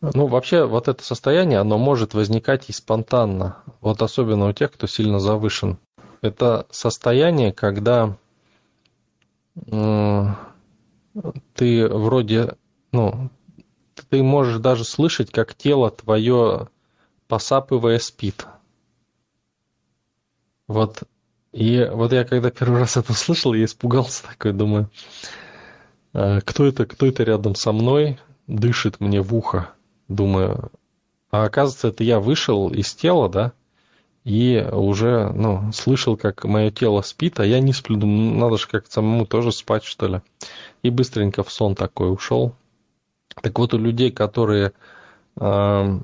ну, 0.01 0.27
вообще, 0.27 0.65
вот 0.65 0.87
это 0.87 1.03
состояние, 1.03 1.57
оно 1.59 1.79
может 1.79 2.13
возникать 2.13 2.69
и 2.69 2.73
спонтанно. 2.73 3.63
Вот 3.81 4.03
особенно 4.03 4.49
у 4.49 4.53
тех, 4.53 4.71
кто 4.71 4.85
сильно 4.85 5.19
завышен. 5.19 5.79
Это 6.25 6.65
состояние, 6.71 7.53
когда 7.53 8.17
ты 11.53 11.87
вроде, 11.87 12.55
ну, 12.91 13.29
ты 14.09 14.23
можешь 14.23 14.57
даже 14.57 14.83
слышать, 14.83 15.31
как 15.31 15.53
тело 15.53 15.91
твое, 15.91 16.67
посапывая, 17.27 17.99
спит. 17.99 18.47
Вот 20.67 21.03
и 21.51 21.87
вот 21.93 22.11
я 22.11 22.25
когда 22.25 22.49
первый 22.49 22.81
раз 22.81 22.97
это 22.97 23.11
услышал, 23.11 23.53
я 23.53 23.65
испугался 23.65 24.23
такой, 24.23 24.51
думаю, 24.51 24.89
«А 26.11 26.41
кто 26.41 26.65
это, 26.65 26.87
кто 26.87 27.05
это 27.05 27.23
рядом 27.23 27.53
со 27.53 27.71
мной 27.71 28.19
дышит 28.47 28.99
мне 28.99 29.21
в 29.21 29.33
ухо, 29.33 29.69
думаю. 30.07 30.71
А 31.29 31.43
оказывается, 31.43 31.89
это 31.89 32.03
я 32.03 32.19
вышел 32.19 32.69
из 32.69 32.93
тела, 32.95 33.29
да, 33.29 33.53
и 34.25 34.67
уже, 34.71 35.31
ну, 35.33 35.71
слышал, 35.71 36.17
как 36.17 36.45
мое 36.45 36.71
тело 36.71 37.01
спит, 37.03 37.39
а 37.39 37.45
я 37.45 37.59
не 37.59 37.73
сплю, 37.73 37.95
думаю, 37.95 38.33
«Ну, 38.33 38.39
надо 38.39 38.57
же 38.57 38.67
как-то 38.67 38.91
самому 38.91 39.27
тоже 39.27 39.51
спать, 39.51 39.83
что 39.83 40.07
ли. 40.07 40.21
И 40.81 40.89
быстренько 40.89 41.43
в 41.43 41.51
сон 41.51 41.75
такой 41.75 42.11
ушел. 42.11 42.55
Так 43.41 43.57
вот, 43.59 43.75
у 43.75 43.77
людей, 43.77 44.11
которые 44.11 44.73
э, 45.39 45.99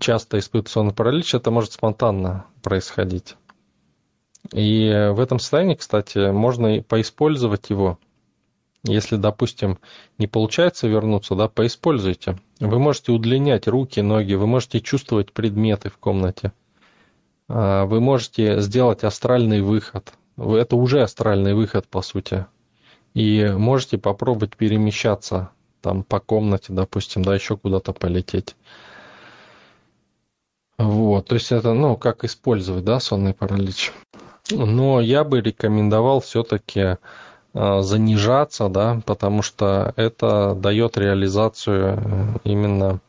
часто 0.00 0.38
испытывают 0.40 0.68
сонный 0.68 0.92
паралич, 0.92 1.34
это 1.36 1.52
может 1.52 1.72
спонтанно 1.72 2.46
происходить. 2.62 3.36
И 4.52 5.10
в 5.12 5.20
этом 5.20 5.38
состоянии, 5.38 5.76
кстати, 5.76 6.32
можно 6.32 6.82
поиспользовать 6.82 7.70
его. 7.70 7.98
Если, 8.82 9.16
допустим, 9.16 9.78
не 10.18 10.26
получается 10.26 10.88
вернуться, 10.88 11.36
да, 11.36 11.48
поиспользуйте. 11.48 12.38
Вы 12.58 12.80
можете 12.80 13.12
удлинять 13.12 13.68
руки, 13.68 14.00
ноги, 14.00 14.34
вы 14.34 14.48
можете 14.48 14.80
чувствовать 14.80 15.32
предметы 15.32 15.90
в 15.90 15.98
комнате. 15.98 16.52
А, 17.48 17.84
вы 17.86 18.00
можете 18.00 18.60
сделать 18.60 19.04
астральный 19.04 19.60
выход. 19.60 20.12
Это 20.36 20.76
уже 20.76 21.02
астральный 21.02 21.54
выход, 21.54 21.86
по 21.86 22.02
сути. 22.02 22.46
И 23.14 23.46
можете 23.56 23.98
попробовать 23.98 24.56
перемещаться 24.56 25.50
там 25.80 26.02
по 26.02 26.20
комнате, 26.20 26.72
допустим, 26.72 27.22
да, 27.22 27.34
еще 27.34 27.56
куда-то 27.56 27.92
полететь. 27.92 28.56
Вот, 30.78 31.28
то 31.28 31.34
есть 31.36 31.52
это, 31.52 31.72
ну, 31.72 31.96
как 31.96 32.24
использовать, 32.24 32.84
да, 32.84 33.00
сонный 33.00 33.32
паралич. 33.32 33.92
Но 34.50 35.00
я 35.00 35.24
бы 35.24 35.40
рекомендовал 35.40 36.20
все-таки 36.20 36.98
а, 37.54 37.80
занижаться, 37.80 38.68
да, 38.68 39.00
потому 39.06 39.40
что 39.40 39.94
это 39.96 40.54
дает 40.54 40.98
реализацию 40.98 41.98
э, 41.98 42.38
именно 42.44 43.00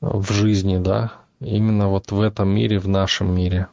в 0.00 0.32
жизни, 0.32 0.78
да, 0.78 1.12
именно 1.44 1.88
вот 1.88 2.10
в 2.10 2.20
этом 2.20 2.48
мире, 2.48 2.78
в 2.78 2.88
нашем 2.88 3.34
мире. 3.34 3.68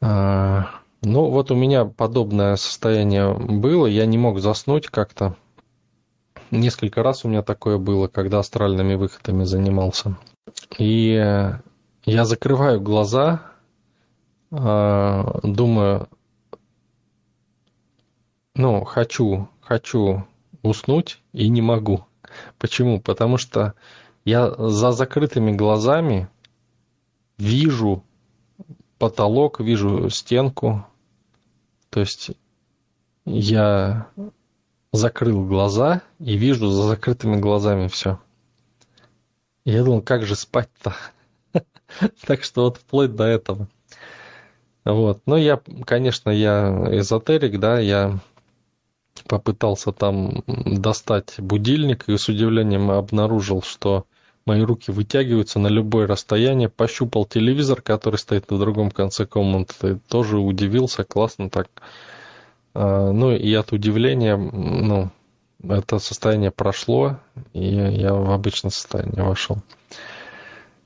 А, 0.00 0.70
ну, 1.02 1.30
вот 1.30 1.50
у 1.50 1.54
меня 1.54 1.84
подобное 1.84 2.56
состояние 2.56 3.34
было, 3.34 3.86
я 3.86 4.06
не 4.06 4.18
мог 4.18 4.40
заснуть 4.40 4.88
как-то. 4.88 5.36
Несколько 6.50 7.02
раз 7.02 7.24
у 7.24 7.28
меня 7.28 7.42
такое 7.42 7.78
было, 7.78 8.08
когда 8.08 8.40
астральными 8.40 8.94
выходами 8.94 9.44
занимался. 9.44 10.16
И 10.78 11.12
я 12.04 12.24
закрываю 12.24 12.80
глаза, 12.80 13.42
а, 14.50 15.38
думаю, 15.42 16.08
ну, 18.54 18.84
хочу, 18.84 19.48
хочу 19.60 20.26
уснуть 20.62 21.20
и 21.32 21.48
не 21.48 21.62
могу. 21.62 22.04
Почему? 22.58 23.00
Потому 23.00 23.38
что 23.38 23.74
я 24.24 24.50
за 24.50 24.92
закрытыми 24.92 25.52
глазами 25.52 26.28
вижу 27.38 28.04
потолок, 28.98 29.60
вижу 29.60 30.10
стенку. 30.10 30.86
То 31.88 32.00
есть 32.00 32.32
я 33.24 34.08
закрыл 34.92 35.46
глаза 35.46 36.02
и 36.18 36.36
вижу 36.36 36.68
за 36.68 36.82
закрытыми 36.82 37.36
глазами 37.36 37.88
все. 37.88 38.20
Я 39.64 39.84
думал, 39.84 40.02
как 40.02 40.24
же 40.24 40.36
спать-то? 40.36 40.94
Так 42.24 42.44
что 42.44 42.62
вот 42.64 42.76
вплоть 42.76 43.16
до 43.16 43.24
этого. 43.24 43.68
Вот. 44.84 45.22
Ну, 45.26 45.36
я, 45.36 45.60
конечно, 45.84 46.30
я 46.30 46.86
эзотерик, 46.92 47.58
да, 47.58 47.80
я 47.80 48.20
попытался 49.26 49.92
там 49.92 50.42
достать 50.46 51.34
будильник 51.38 52.08
и 52.08 52.16
с 52.16 52.28
удивлением 52.28 52.90
обнаружил, 52.90 53.62
что 53.62 54.04
мои 54.46 54.62
руки 54.62 54.90
вытягиваются 54.90 55.58
на 55.58 55.68
любое 55.68 56.06
расстояние, 56.06 56.68
пощупал 56.68 57.24
телевизор, 57.24 57.82
который 57.82 58.16
стоит 58.16 58.50
на 58.50 58.58
другом 58.58 58.90
конце 58.90 59.26
комнаты, 59.26 60.00
тоже 60.08 60.38
удивился, 60.38 61.04
классно 61.04 61.50
так. 61.50 61.68
А, 62.74 63.10
ну 63.12 63.32
и 63.32 63.52
от 63.54 63.72
удивления, 63.72 64.36
ну, 64.36 65.10
это 65.62 65.98
состояние 65.98 66.50
прошло, 66.50 67.18
и 67.52 67.66
я 67.66 68.14
в 68.14 68.30
обычное 68.30 68.70
состояние 68.70 69.24
вошел 69.24 69.58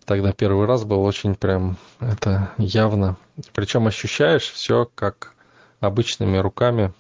тогда 0.05 0.33
первый 0.33 0.67
раз 0.67 0.85
был 0.85 1.03
очень 1.03 1.35
прям 1.35 1.77
это 2.01 2.51
явно. 2.59 3.17
Причем 3.53 3.87
ощущаешь 3.87 4.51
все 4.51 4.89
как 4.95 5.35
обычными 5.81 6.37
руками. 6.39 6.93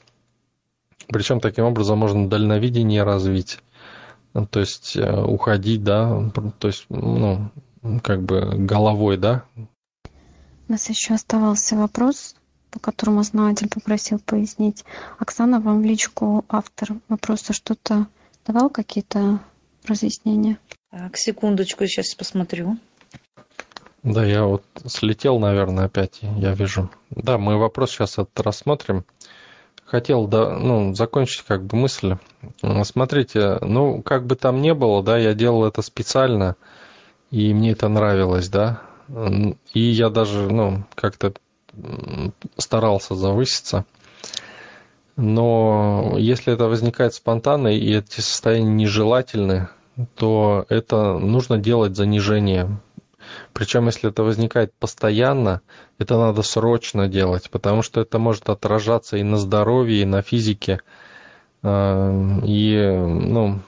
Причем 1.09 1.41
таким 1.41 1.65
образом 1.65 1.99
можно 1.99 2.29
дальновидение 2.29 3.03
развить. 3.03 3.59
То 4.51 4.61
есть 4.61 4.97
э, 4.97 5.23
уходить, 5.23 5.85
да, 5.85 6.31
то 6.59 6.69
есть, 6.69 6.87
ну, 6.89 7.51
как 8.03 8.23
бы 8.23 8.53
головой, 8.57 9.17
да. 9.17 9.45
У 9.57 10.73
нас 10.73 10.89
еще 10.89 11.15
оставался 11.15 11.77
вопрос, 11.77 12.35
по 12.71 12.81
которому 12.81 13.21
основатель 13.21 13.69
попросил 13.69 14.19
пояснить. 14.19 14.85
Оксана, 15.19 15.61
вам 15.61 15.83
в 15.83 15.85
личку 15.85 16.45
автор 16.49 16.97
вопроса 17.09 17.53
что-то 17.53 18.07
давал 18.47 18.71
какие-то 18.71 19.39
разъяснения? 19.87 20.59
Так, 20.91 21.17
секундочку, 21.17 21.87
сейчас 21.87 22.15
посмотрю. 22.15 22.79
Да, 24.03 24.25
я 24.25 24.45
вот 24.45 24.65
слетел, 24.87 25.39
наверное, 25.39 25.87
опять, 25.87 26.19
я 26.23 26.53
вижу. 26.53 26.91
Да, 27.11 27.39
мы 27.39 27.57
вопрос 27.57 27.91
сейчас 27.91 28.19
это 28.19 28.43
рассмотрим. 28.43 29.05
Хотел, 29.95 30.27
да, 30.27 30.59
ну, 30.59 30.93
закончить 30.93 31.45
как 31.47 31.63
бы 31.67 31.77
мысль. 31.77 32.17
Смотрите, 32.83 33.59
ну, 33.61 34.03
как 34.03 34.27
бы 34.27 34.35
там 34.35 34.61
ни 34.61 34.73
было, 34.73 35.05
да, 35.05 35.17
я 35.17 35.35
делал 35.35 35.65
это 35.67 35.83
специально, 35.83 36.57
и 37.31 37.55
мне 37.55 37.71
это 37.71 37.87
нравилось, 37.87 38.49
да. 38.49 38.81
И 39.73 39.81
я 39.81 40.11
даже, 40.11 40.51
ну, 40.51 40.83
как-то 40.97 41.33
старался 42.57 43.15
завыситься. 43.15 43.85
Но 45.15 46.15
если 46.19 46.53
это 46.53 46.65
возникает 46.65 47.15
спонтанно, 47.15 47.69
и 47.69 47.95
эти 47.95 48.19
состояния 48.19 48.73
нежелательны, 48.73 49.69
то 50.17 50.67
это 50.71 51.19
нужно 51.21 51.57
делать 51.57 51.95
занижение 51.95 52.81
причем, 53.53 53.87
если 53.87 54.11
это 54.11 54.23
возникает 54.23 54.73
постоянно, 54.75 55.61
это 55.99 56.19
надо 56.19 56.43
срочно 56.43 57.09
делать, 57.09 57.51
потому 57.51 57.83
что 57.83 58.01
это 58.01 58.19
может 58.19 58.49
отражаться 58.49 59.17
и 59.17 59.23
на 59.23 59.37
здоровье, 59.37 60.03
и 60.03 60.07
на 60.07 60.23
физике. 60.23 60.81
А, 61.63 62.11
и 62.45 62.77
ну, 62.77 63.61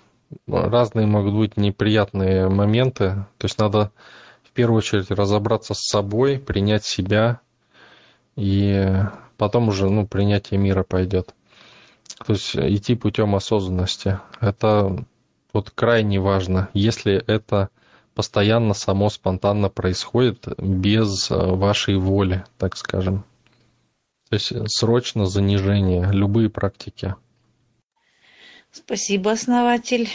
разные 0.47 1.07
могут 1.07 1.35
быть 1.35 1.57
неприятные 1.57 2.49
моменты. 2.49 3.27
То 3.39 3.45
есть 3.45 3.59
надо 3.59 3.93
в 4.43 4.51
первую 4.53 4.79
очередь 4.79 5.11
разобраться 5.11 5.75
с 5.75 5.89
собой, 5.89 6.39
принять 6.39 6.85
себя, 6.85 7.41
и 8.37 8.87
потом 9.39 9.69
уже 9.69 9.89
ну, 9.89 10.07
принятие 10.07 10.59
мира 10.59 10.83
пойдет. 10.83 11.35
То 12.27 12.33
есть 12.33 12.57
идти 12.57 12.95
путем 12.95 13.35
осознанности. 13.35 14.21
Это 14.41 15.05
вот 15.53 15.71
крайне 15.71 16.21
важно. 16.21 16.69
Если 16.73 17.15
это 17.15 17.71
постоянно 18.17 18.73
само 18.73 19.11
спонтанно 19.11 19.69
происходит 19.69 20.49
без 20.59 21.31
э, 21.31 21.37
вашей 21.37 21.97
воли, 21.97 22.47
так 22.57 22.77
скажем. 22.77 23.25
То 24.31 24.35
есть 24.37 24.53
срочно 24.69 25.27
занижение, 25.27 26.11
любые 26.11 26.49
практики. 26.49 27.14
Спасибо, 28.73 29.33
основатель. 29.33 30.09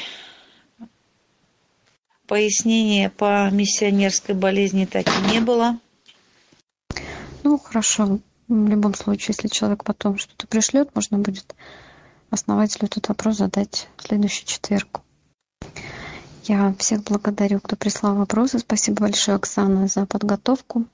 Пояснения 2.25 3.11
по 3.11 3.49
миссионерской 3.51 4.33
болезни 4.33 4.85
так 4.85 5.05
и 5.07 5.33
не 5.33 5.39
было. 5.39 5.77
Ну, 7.43 7.59
хорошо. 7.59 8.19
В 8.47 8.67
любом 8.67 8.95
случае, 8.95 9.35
если 9.37 9.47
человек 9.47 9.83
потом 9.83 10.17
что-то 10.17 10.47
пришлет, 10.47 10.89
можно 10.95 11.19
будет 11.19 11.55
основателю 12.31 12.85
этот 12.85 13.07
вопрос 13.09 13.37
задать 13.37 13.87
в 13.97 14.03
следующий 14.07 14.45
четверг. 14.45 15.01
Я 16.43 16.73
всех 16.79 17.03
благодарю, 17.03 17.59
кто 17.59 17.75
прислал 17.75 18.15
вопросы. 18.15 18.59
Спасибо 18.59 19.01
большое, 19.01 19.35
Оксана, 19.35 19.87
за 19.87 20.05
подготовку. 20.05 20.85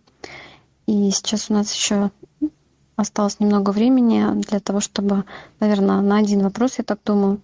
И 0.87 1.09
сейчас 1.11 1.49
у 1.49 1.53
нас 1.53 1.73
еще 1.73 2.11
осталось 2.95 3.39
немного 3.39 3.71
времени 3.71 4.41
для 4.41 4.59
того, 4.59 4.79
чтобы, 4.81 5.23
наверное, 5.59 6.01
на 6.01 6.17
один 6.17 6.41
вопрос, 6.41 6.79
я 6.79 6.83
так 6.83 6.99
думаю, 7.05 7.39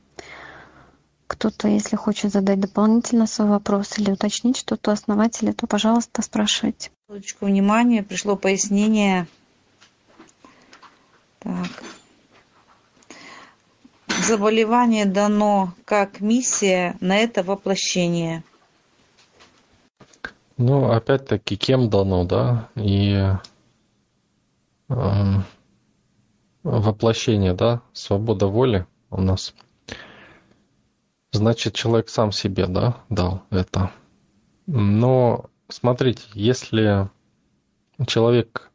кто-то, 1.28 1.68
если 1.68 1.96
хочет 1.96 2.32
задать 2.32 2.60
дополнительно 2.60 3.28
свой 3.28 3.48
вопрос 3.48 3.98
или 3.98 4.12
уточнить 4.12 4.58
что-то 4.58 4.92
основателя, 4.92 5.54
то, 5.54 5.68
пожалуйста, 5.68 6.22
спрашивайте. 6.22 6.92
Минуточку 7.08 7.46
внимания, 7.46 8.04
пришло 8.04 8.36
пояснение. 8.36 9.28
Так. 11.40 11.84
Заболевание 14.26 15.06
дано 15.06 15.74
как 15.84 16.22
миссия 16.22 16.96
на 17.02 17.18
это 17.18 17.44
воплощение. 17.44 18.44
Ну, 20.56 20.92
опять-таки, 20.92 21.58
кем 21.58 21.90
дано, 21.90 22.24
да? 22.24 22.70
И 22.76 23.22
э, 24.90 24.96
воплощение, 26.64 27.54
да? 27.54 27.82
Свобода 27.92 28.48
воли 28.48 28.88
у 29.10 29.20
нас. 29.20 29.54
Значит, 31.34 31.74
человек 31.74 32.10
сам 32.10 32.32
себе, 32.32 32.68
да, 32.68 32.98
дал 33.10 33.42
это. 33.50 33.92
Но 34.68 35.50
смотрите, 35.68 36.24
если 36.34 37.10
человек 38.08 38.72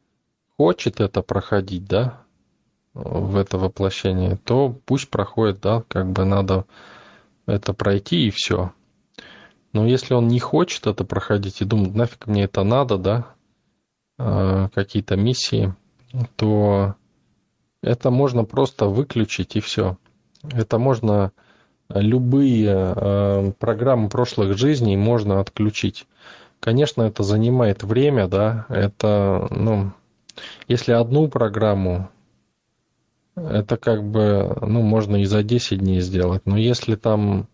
хочет 0.57 1.01
это 1.01 1.23
проходить, 1.23 1.87
да, 1.87 2.25
в 2.99 3.37
это 3.37 3.59
воплощение, 3.59 4.39
то 4.45 4.75
пусть 4.85 5.09
проходит, 5.09 5.61
да, 5.61 5.83
как 5.89 6.11
бы 6.11 6.25
надо 6.25 6.65
это 7.47 7.73
пройти 7.73 8.27
и 8.27 8.31
все. 8.31 8.73
Но 9.73 9.87
если 9.87 10.15
он 10.15 10.29
не 10.29 10.41
хочет 10.41 10.87
это 10.87 11.05
проходить 11.05 11.61
и 11.61 11.65
думает, 11.65 11.95
нафиг 11.95 12.27
мне 12.27 12.45
это 12.45 12.65
надо, 12.65 12.99
да, 12.99 13.27
э, 14.19 14.69
какие-то 14.75 15.17
миссии, 15.17 15.75
то 16.37 16.95
это 17.83 18.11
можно 18.11 18.45
просто 18.45 18.87
выключить 18.87 19.57
и 19.57 19.61
все. 19.61 19.97
Это 20.51 20.79
можно 20.79 21.33
любые 21.89 22.95
э, 22.97 23.53
программы 23.59 24.09
прошлых 24.09 24.57
жизней 24.57 24.97
можно 24.97 25.41
отключить. 25.41 26.07
Конечно, 26.61 27.03
это 27.03 27.23
занимает 27.23 27.83
время, 27.83 28.27
да, 28.27 28.67
это, 28.69 29.47
ну, 29.51 29.93
если 30.67 30.93
одну 30.93 31.29
программу 31.29 32.11
это 33.51 33.77
как 33.77 34.05
бы, 34.05 34.57
ну, 34.61 34.83
можно 34.83 35.17
и 35.17 35.25
за 35.25 35.43
10 35.43 35.79
дней 35.79 36.01
сделать. 36.01 36.43
Но 36.45 36.57
если 36.57 36.97
там 36.97 37.49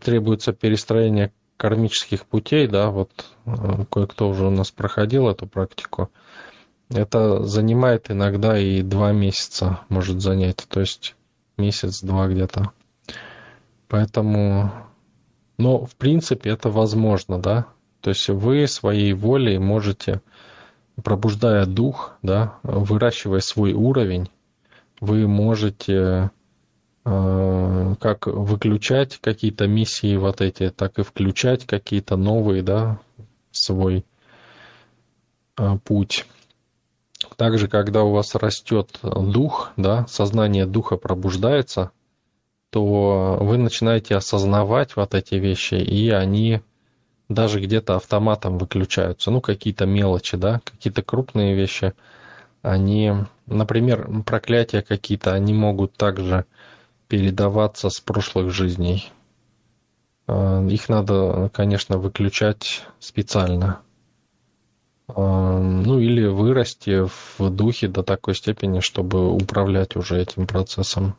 требуется 0.00 0.52
перестроение 0.52 1.32
кармических 1.56 2.26
путей, 2.26 2.66
да, 2.66 2.90
вот 2.90 3.10
э, 3.46 3.84
кое-кто 3.90 4.28
уже 4.28 4.46
у 4.46 4.50
нас 4.50 4.70
проходил 4.70 5.28
эту 5.28 5.46
практику, 5.46 6.10
это 6.90 7.44
занимает 7.44 8.10
иногда 8.10 8.58
и 8.58 8.82
два 8.82 9.12
месяца 9.12 9.80
может 9.88 10.20
занять, 10.20 10.66
то 10.68 10.80
есть 10.80 11.16
месяц-два 11.56 12.28
где-то. 12.28 12.72
Поэтому, 13.88 14.72
но 15.56 15.84
в 15.86 15.94
принципе 15.96 16.50
это 16.50 16.68
возможно, 16.68 17.38
да, 17.38 17.66
то 18.00 18.10
есть 18.10 18.28
вы 18.28 18.66
своей 18.66 19.12
волей 19.12 19.58
можете, 19.58 20.20
пробуждая 21.02 21.64
дух, 21.64 22.16
да, 22.22 22.58
выращивая 22.62 23.40
свой 23.40 23.72
уровень, 23.72 24.28
вы 25.00 25.26
можете 25.26 26.30
э, 27.04 27.94
как 28.00 28.26
выключать 28.26 29.18
какие-то 29.18 29.66
миссии 29.66 30.16
вот 30.16 30.40
эти, 30.40 30.70
так 30.70 30.98
и 30.98 31.02
включать 31.02 31.66
какие-то 31.66 32.16
новые, 32.16 32.62
да, 32.62 32.98
свой 33.50 34.04
э, 35.56 35.78
путь. 35.84 36.26
Также, 37.36 37.68
когда 37.68 38.02
у 38.02 38.12
вас 38.12 38.34
растет 38.34 38.98
дух, 39.02 39.72
да, 39.76 40.06
сознание 40.06 40.66
духа 40.66 40.96
пробуждается, 40.96 41.90
то 42.70 43.38
вы 43.40 43.56
начинаете 43.56 44.16
осознавать 44.16 44.96
вот 44.96 45.14
эти 45.14 45.36
вещи, 45.36 45.74
и 45.74 46.10
они 46.10 46.60
даже 47.28 47.60
где-то 47.60 47.96
автоматом 47.96 48.58
выключаются. 48.58 49.30
Ну, 49.30 49.40
какие-то 49.40 49.86
мелочи, 49.86 50.36
да, 50.36 50.60
какие-то 50.64 51.02
крупные 51.02 51.54
вещи– 51.54 51.92
они, 52.64 53.12
например, 53.46 54.22
проклятия 54.24 54.82
какие-то, 54.82 55.32
они 55.32 55.52
могут 55.52 55.94
также 55.94 56.46
передаваться 57.08 57.90
с 57.90 58.00
прошлых 58.00 58.50
жизней. 58.50 59.10
А, 60.26 60.64
их 60.66 60.88
надо, 60.88 61.50
конечно, 61.52 61.98
выключать 61.98 62.82
специально. 62.98 63.80
А, 65.08 65.58
ну 65.58 65.98
или 65.98 66.26
вырасти 66.26 67.06
в 67.06 67.50
духе 67.50 67.88
до 67.88 68.02
такой 68.02 68.34
степени, 68.34 68.80
чтобы 68.80 69.30
управлять 69.30 69.96
уже 69.96 70.20
этим 70.20 70.46
процессом. 70.46 71.16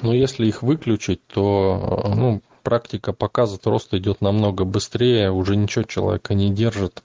Но 0.00 0.14
если 0.14 0.46
их 0.46 0.62
выключить, 0.62 1.26
то 1.26 2.12
ну, 2.14 2.42
практика 2.62 3.12
показывает, 3.12 3.66
рост 3.66 3.92
идет 3.92 4.22
намного 4.22 4.64
быстрее, 4.64 5.30
уже 5.30 5.56
ничего 5.56 5.84
человека 5.84 6.34
не 6.34 6.50
держит. 6.50 7.02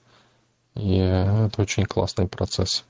И 0.74 0.96
это 0.96 1.62
очень 1.62 1.84
классный 1.84 2.28
процесс 2.28 2.84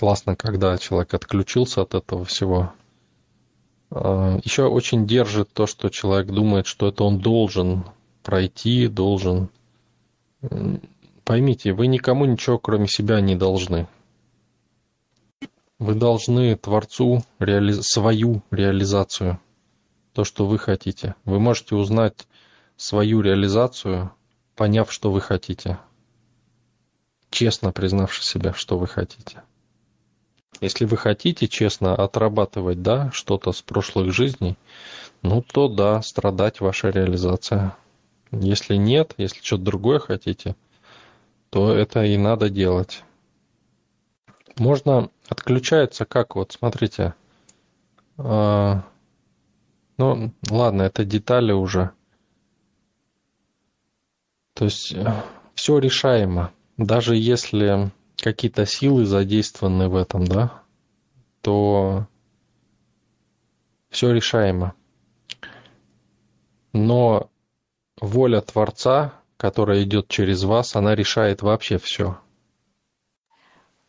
классно, 0.00 0.34
когда 0.34 0.78
человек 0.78 1.12
отключился 1.12 1.82
от 1.82 1.94
этого 1.94 2.24
всего. 2.24 2.72
А, 3.90 4.38
Еще 4.42 4.64
очень 4.64 5.06
держит 5.06 5.52
то, 5.52 5.66
что 5.66 5.90
человек 5.90 6.28
думает, 6.28 6.66
что 6.66 6.88
это 6.88 7.04
он 7.04 7.18
должен 7.18 7.84
пройти, 8.22 8.88
должен. 8.88 9.50
Поймите, 11.24 11.74
вы 11.74 11.86
никому 11.86 12.24
ничего 12.24 12.58
кроме 12.58 12.88
себя 12.88 13.20
не 13.20 13.36
должны. 13.36 13.88
Вы 15.78 15.94
должны 15.94 16.56
Творцу 16.56 17.22
реали... 17.38 17.72
свою 17.72 18.42
реализацию, 18.50 19.38
то, 20.14 20.24
что 20.24 20.46
вы 20.46 20.58
хотите. 20.58 21.14
Вы 21.24 21.40
можете 21.40 21.74
узнать 21.74 22.26
свою 22.76 23.20
реализацию, 23.20 24.12
поняв, 24.56 24.90
что 24.90 25.12
вы 25.12 25.20
хотите. 25.20 25.78
Честно 27.30 27.70
признавши 27.70 28.24
себя, 28.24 28.54
что 28.54 28.78
вы 28.78 28.86
хотите. 28.86 29.42
Если 30.60 30.84
вы 30.84 30.96
хотите 30.96 31.48
честно 31.48 31.94
отрабатывать, 31.94 32.82
да, 32.82 33.10
что-то 33.12 33.52
с 33.52 33.62
прошлых 33.62 34.12
жизней, 34.12 34.56
ну 35.22 35.42
то 35.42 35.68
да, 35.68 36.02
страдать 36.02 36.60
ваша 36.60 36.90
реализация. 36.90 37.76
Если 38.30 38.76
нет, 38.76 39.14
если 39.16 39.40
что-то 39.42 39.64
другое 39.64 39.98
хотите, 39.98 40.54
то 41.50 41.72
это 41.72 42.04
и 42.04 42.16
надо 42.16 42.50
делать. 42.50 43.02
Можно 44.58 45.10
отключается 45.28 46.04
как 46.04 46.36
вот, 46.36 46.52
смотрите. 46.52 47.14
Э, 48.18 48.82
ну, 49.96 50.32
ладно, 50.50 50.82
это 50.82 51.04
детали 51.04 51.52
уже. 51.52 51.90
То 54.54 54.66
есть 54.66 54.92
э, 54.92 55.12
все 55.54 55.78
решаемо. 55.78 56.52
Даже 56.76 57.16
если 57.16 57.90
какие-то 58.20 58.66
силы 58.66 59.06
задействованы 59.06 59.88
в 59.88 59.96
этом, 59.96 60.26
да, 60.26 60.62
то 61.40 62.06
все 63.88 64.12
решаемо. 64.12 64.74
Но 66.72 67.30
воля 68.00 68.40
Творца, 68.40 69.14
которая 69.36 69.82
идет 69.82 70.08
через 70.08 70.44
вас, 70.44 70.76
она 70.76 70.94
решает 70.94 71.42
вообще 71.42 71.78
все. 71.78 72.18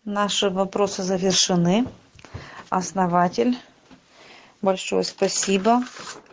Наши 0.04 0.50
вопросы 0.50 1.04
завершены. 1.04 1.86
Основатель. 2.70 3.58
Большое 4.62 5.04
спасибо. 5.04 5.84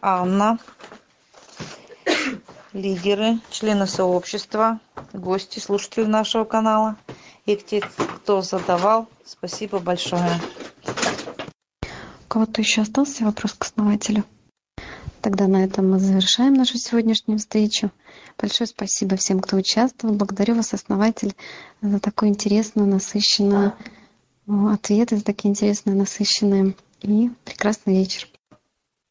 Анна. 0.00 0.58
Лидеры, 2.72 3.40
члены 3.50 3.86
сообщества, 3.86 4.78
гости, 5.12 5.58
слушатели 5.58 6.04
нашего 6.04 6.44
канала– 6.44 6.96
и 7.48 7.56
те, 7.56 7.80
кто 7.80 8.42
задавал, 8.42 9.08
спасибо 9.24 9.78
большое. 9.78 10.40
У 11.82 12.28
кого-то 12.28 12.60
еще 12.60 12.82
остался 12.82 13.24
вопрос 13.24 13.54
к 13.54 13.64
основателю? 13.64 14.24
Тогда 15.20 15.48
на 15.48 15.64
этом 15.64 15.90
мы 15.90 15.98
завершаем 15.98 16.54
нашу 16.54 16.78
сегодняшнюю 16.78 17.38
встречу. 17.38 17.90
Большое 18.38 18.68
спасибо 18.68 19.16
всем, 19.16 19.40
кто 19.40 19.56
участвовал. 19.56 20.14
Благодарю 20.14 20.54
вас, 20.54 20.74
основатель, 20.74 21.34
за 21.80 21.98
такую 21.98 22.30
интересную, 22.30 22.88
насыщенную 22.88 23.72
ответы 24.72 25.20
такие 25.20 25.50
интересные, 25.50 25.96
насыщенные. 25.96 26.74
И 27.00 27.30
прекрасный 27.44 27.94
вечер. 27.94 28.28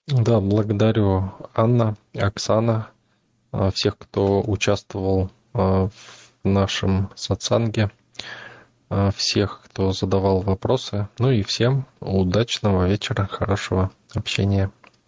Да, 0.08 0.40
благодарю 0.40 1.32
Анна, 1.54 1.96
Оксана, 2.14 2.90
а, 3.52 3.72
всех, 3.72 3.98
кто 3.98 4.42
участвовал 4.46 5.30
а, 5.54 5.88
в 5.88 6.48
нашем 6.48 7.10
сатсанге, 7.16 7.92
всех, 9.16 9.62
кто 9.66 9.92
задавал 9.92 10.42
вопросы. 10.42 11.08
Ну 11.20 11.32
и 11.32 11.44
всем 11.44 11.86
удачного 12.00 12.88
вечера, 12.88 13.28
хорошего 13.30 13.92
общения. 14.14 14.72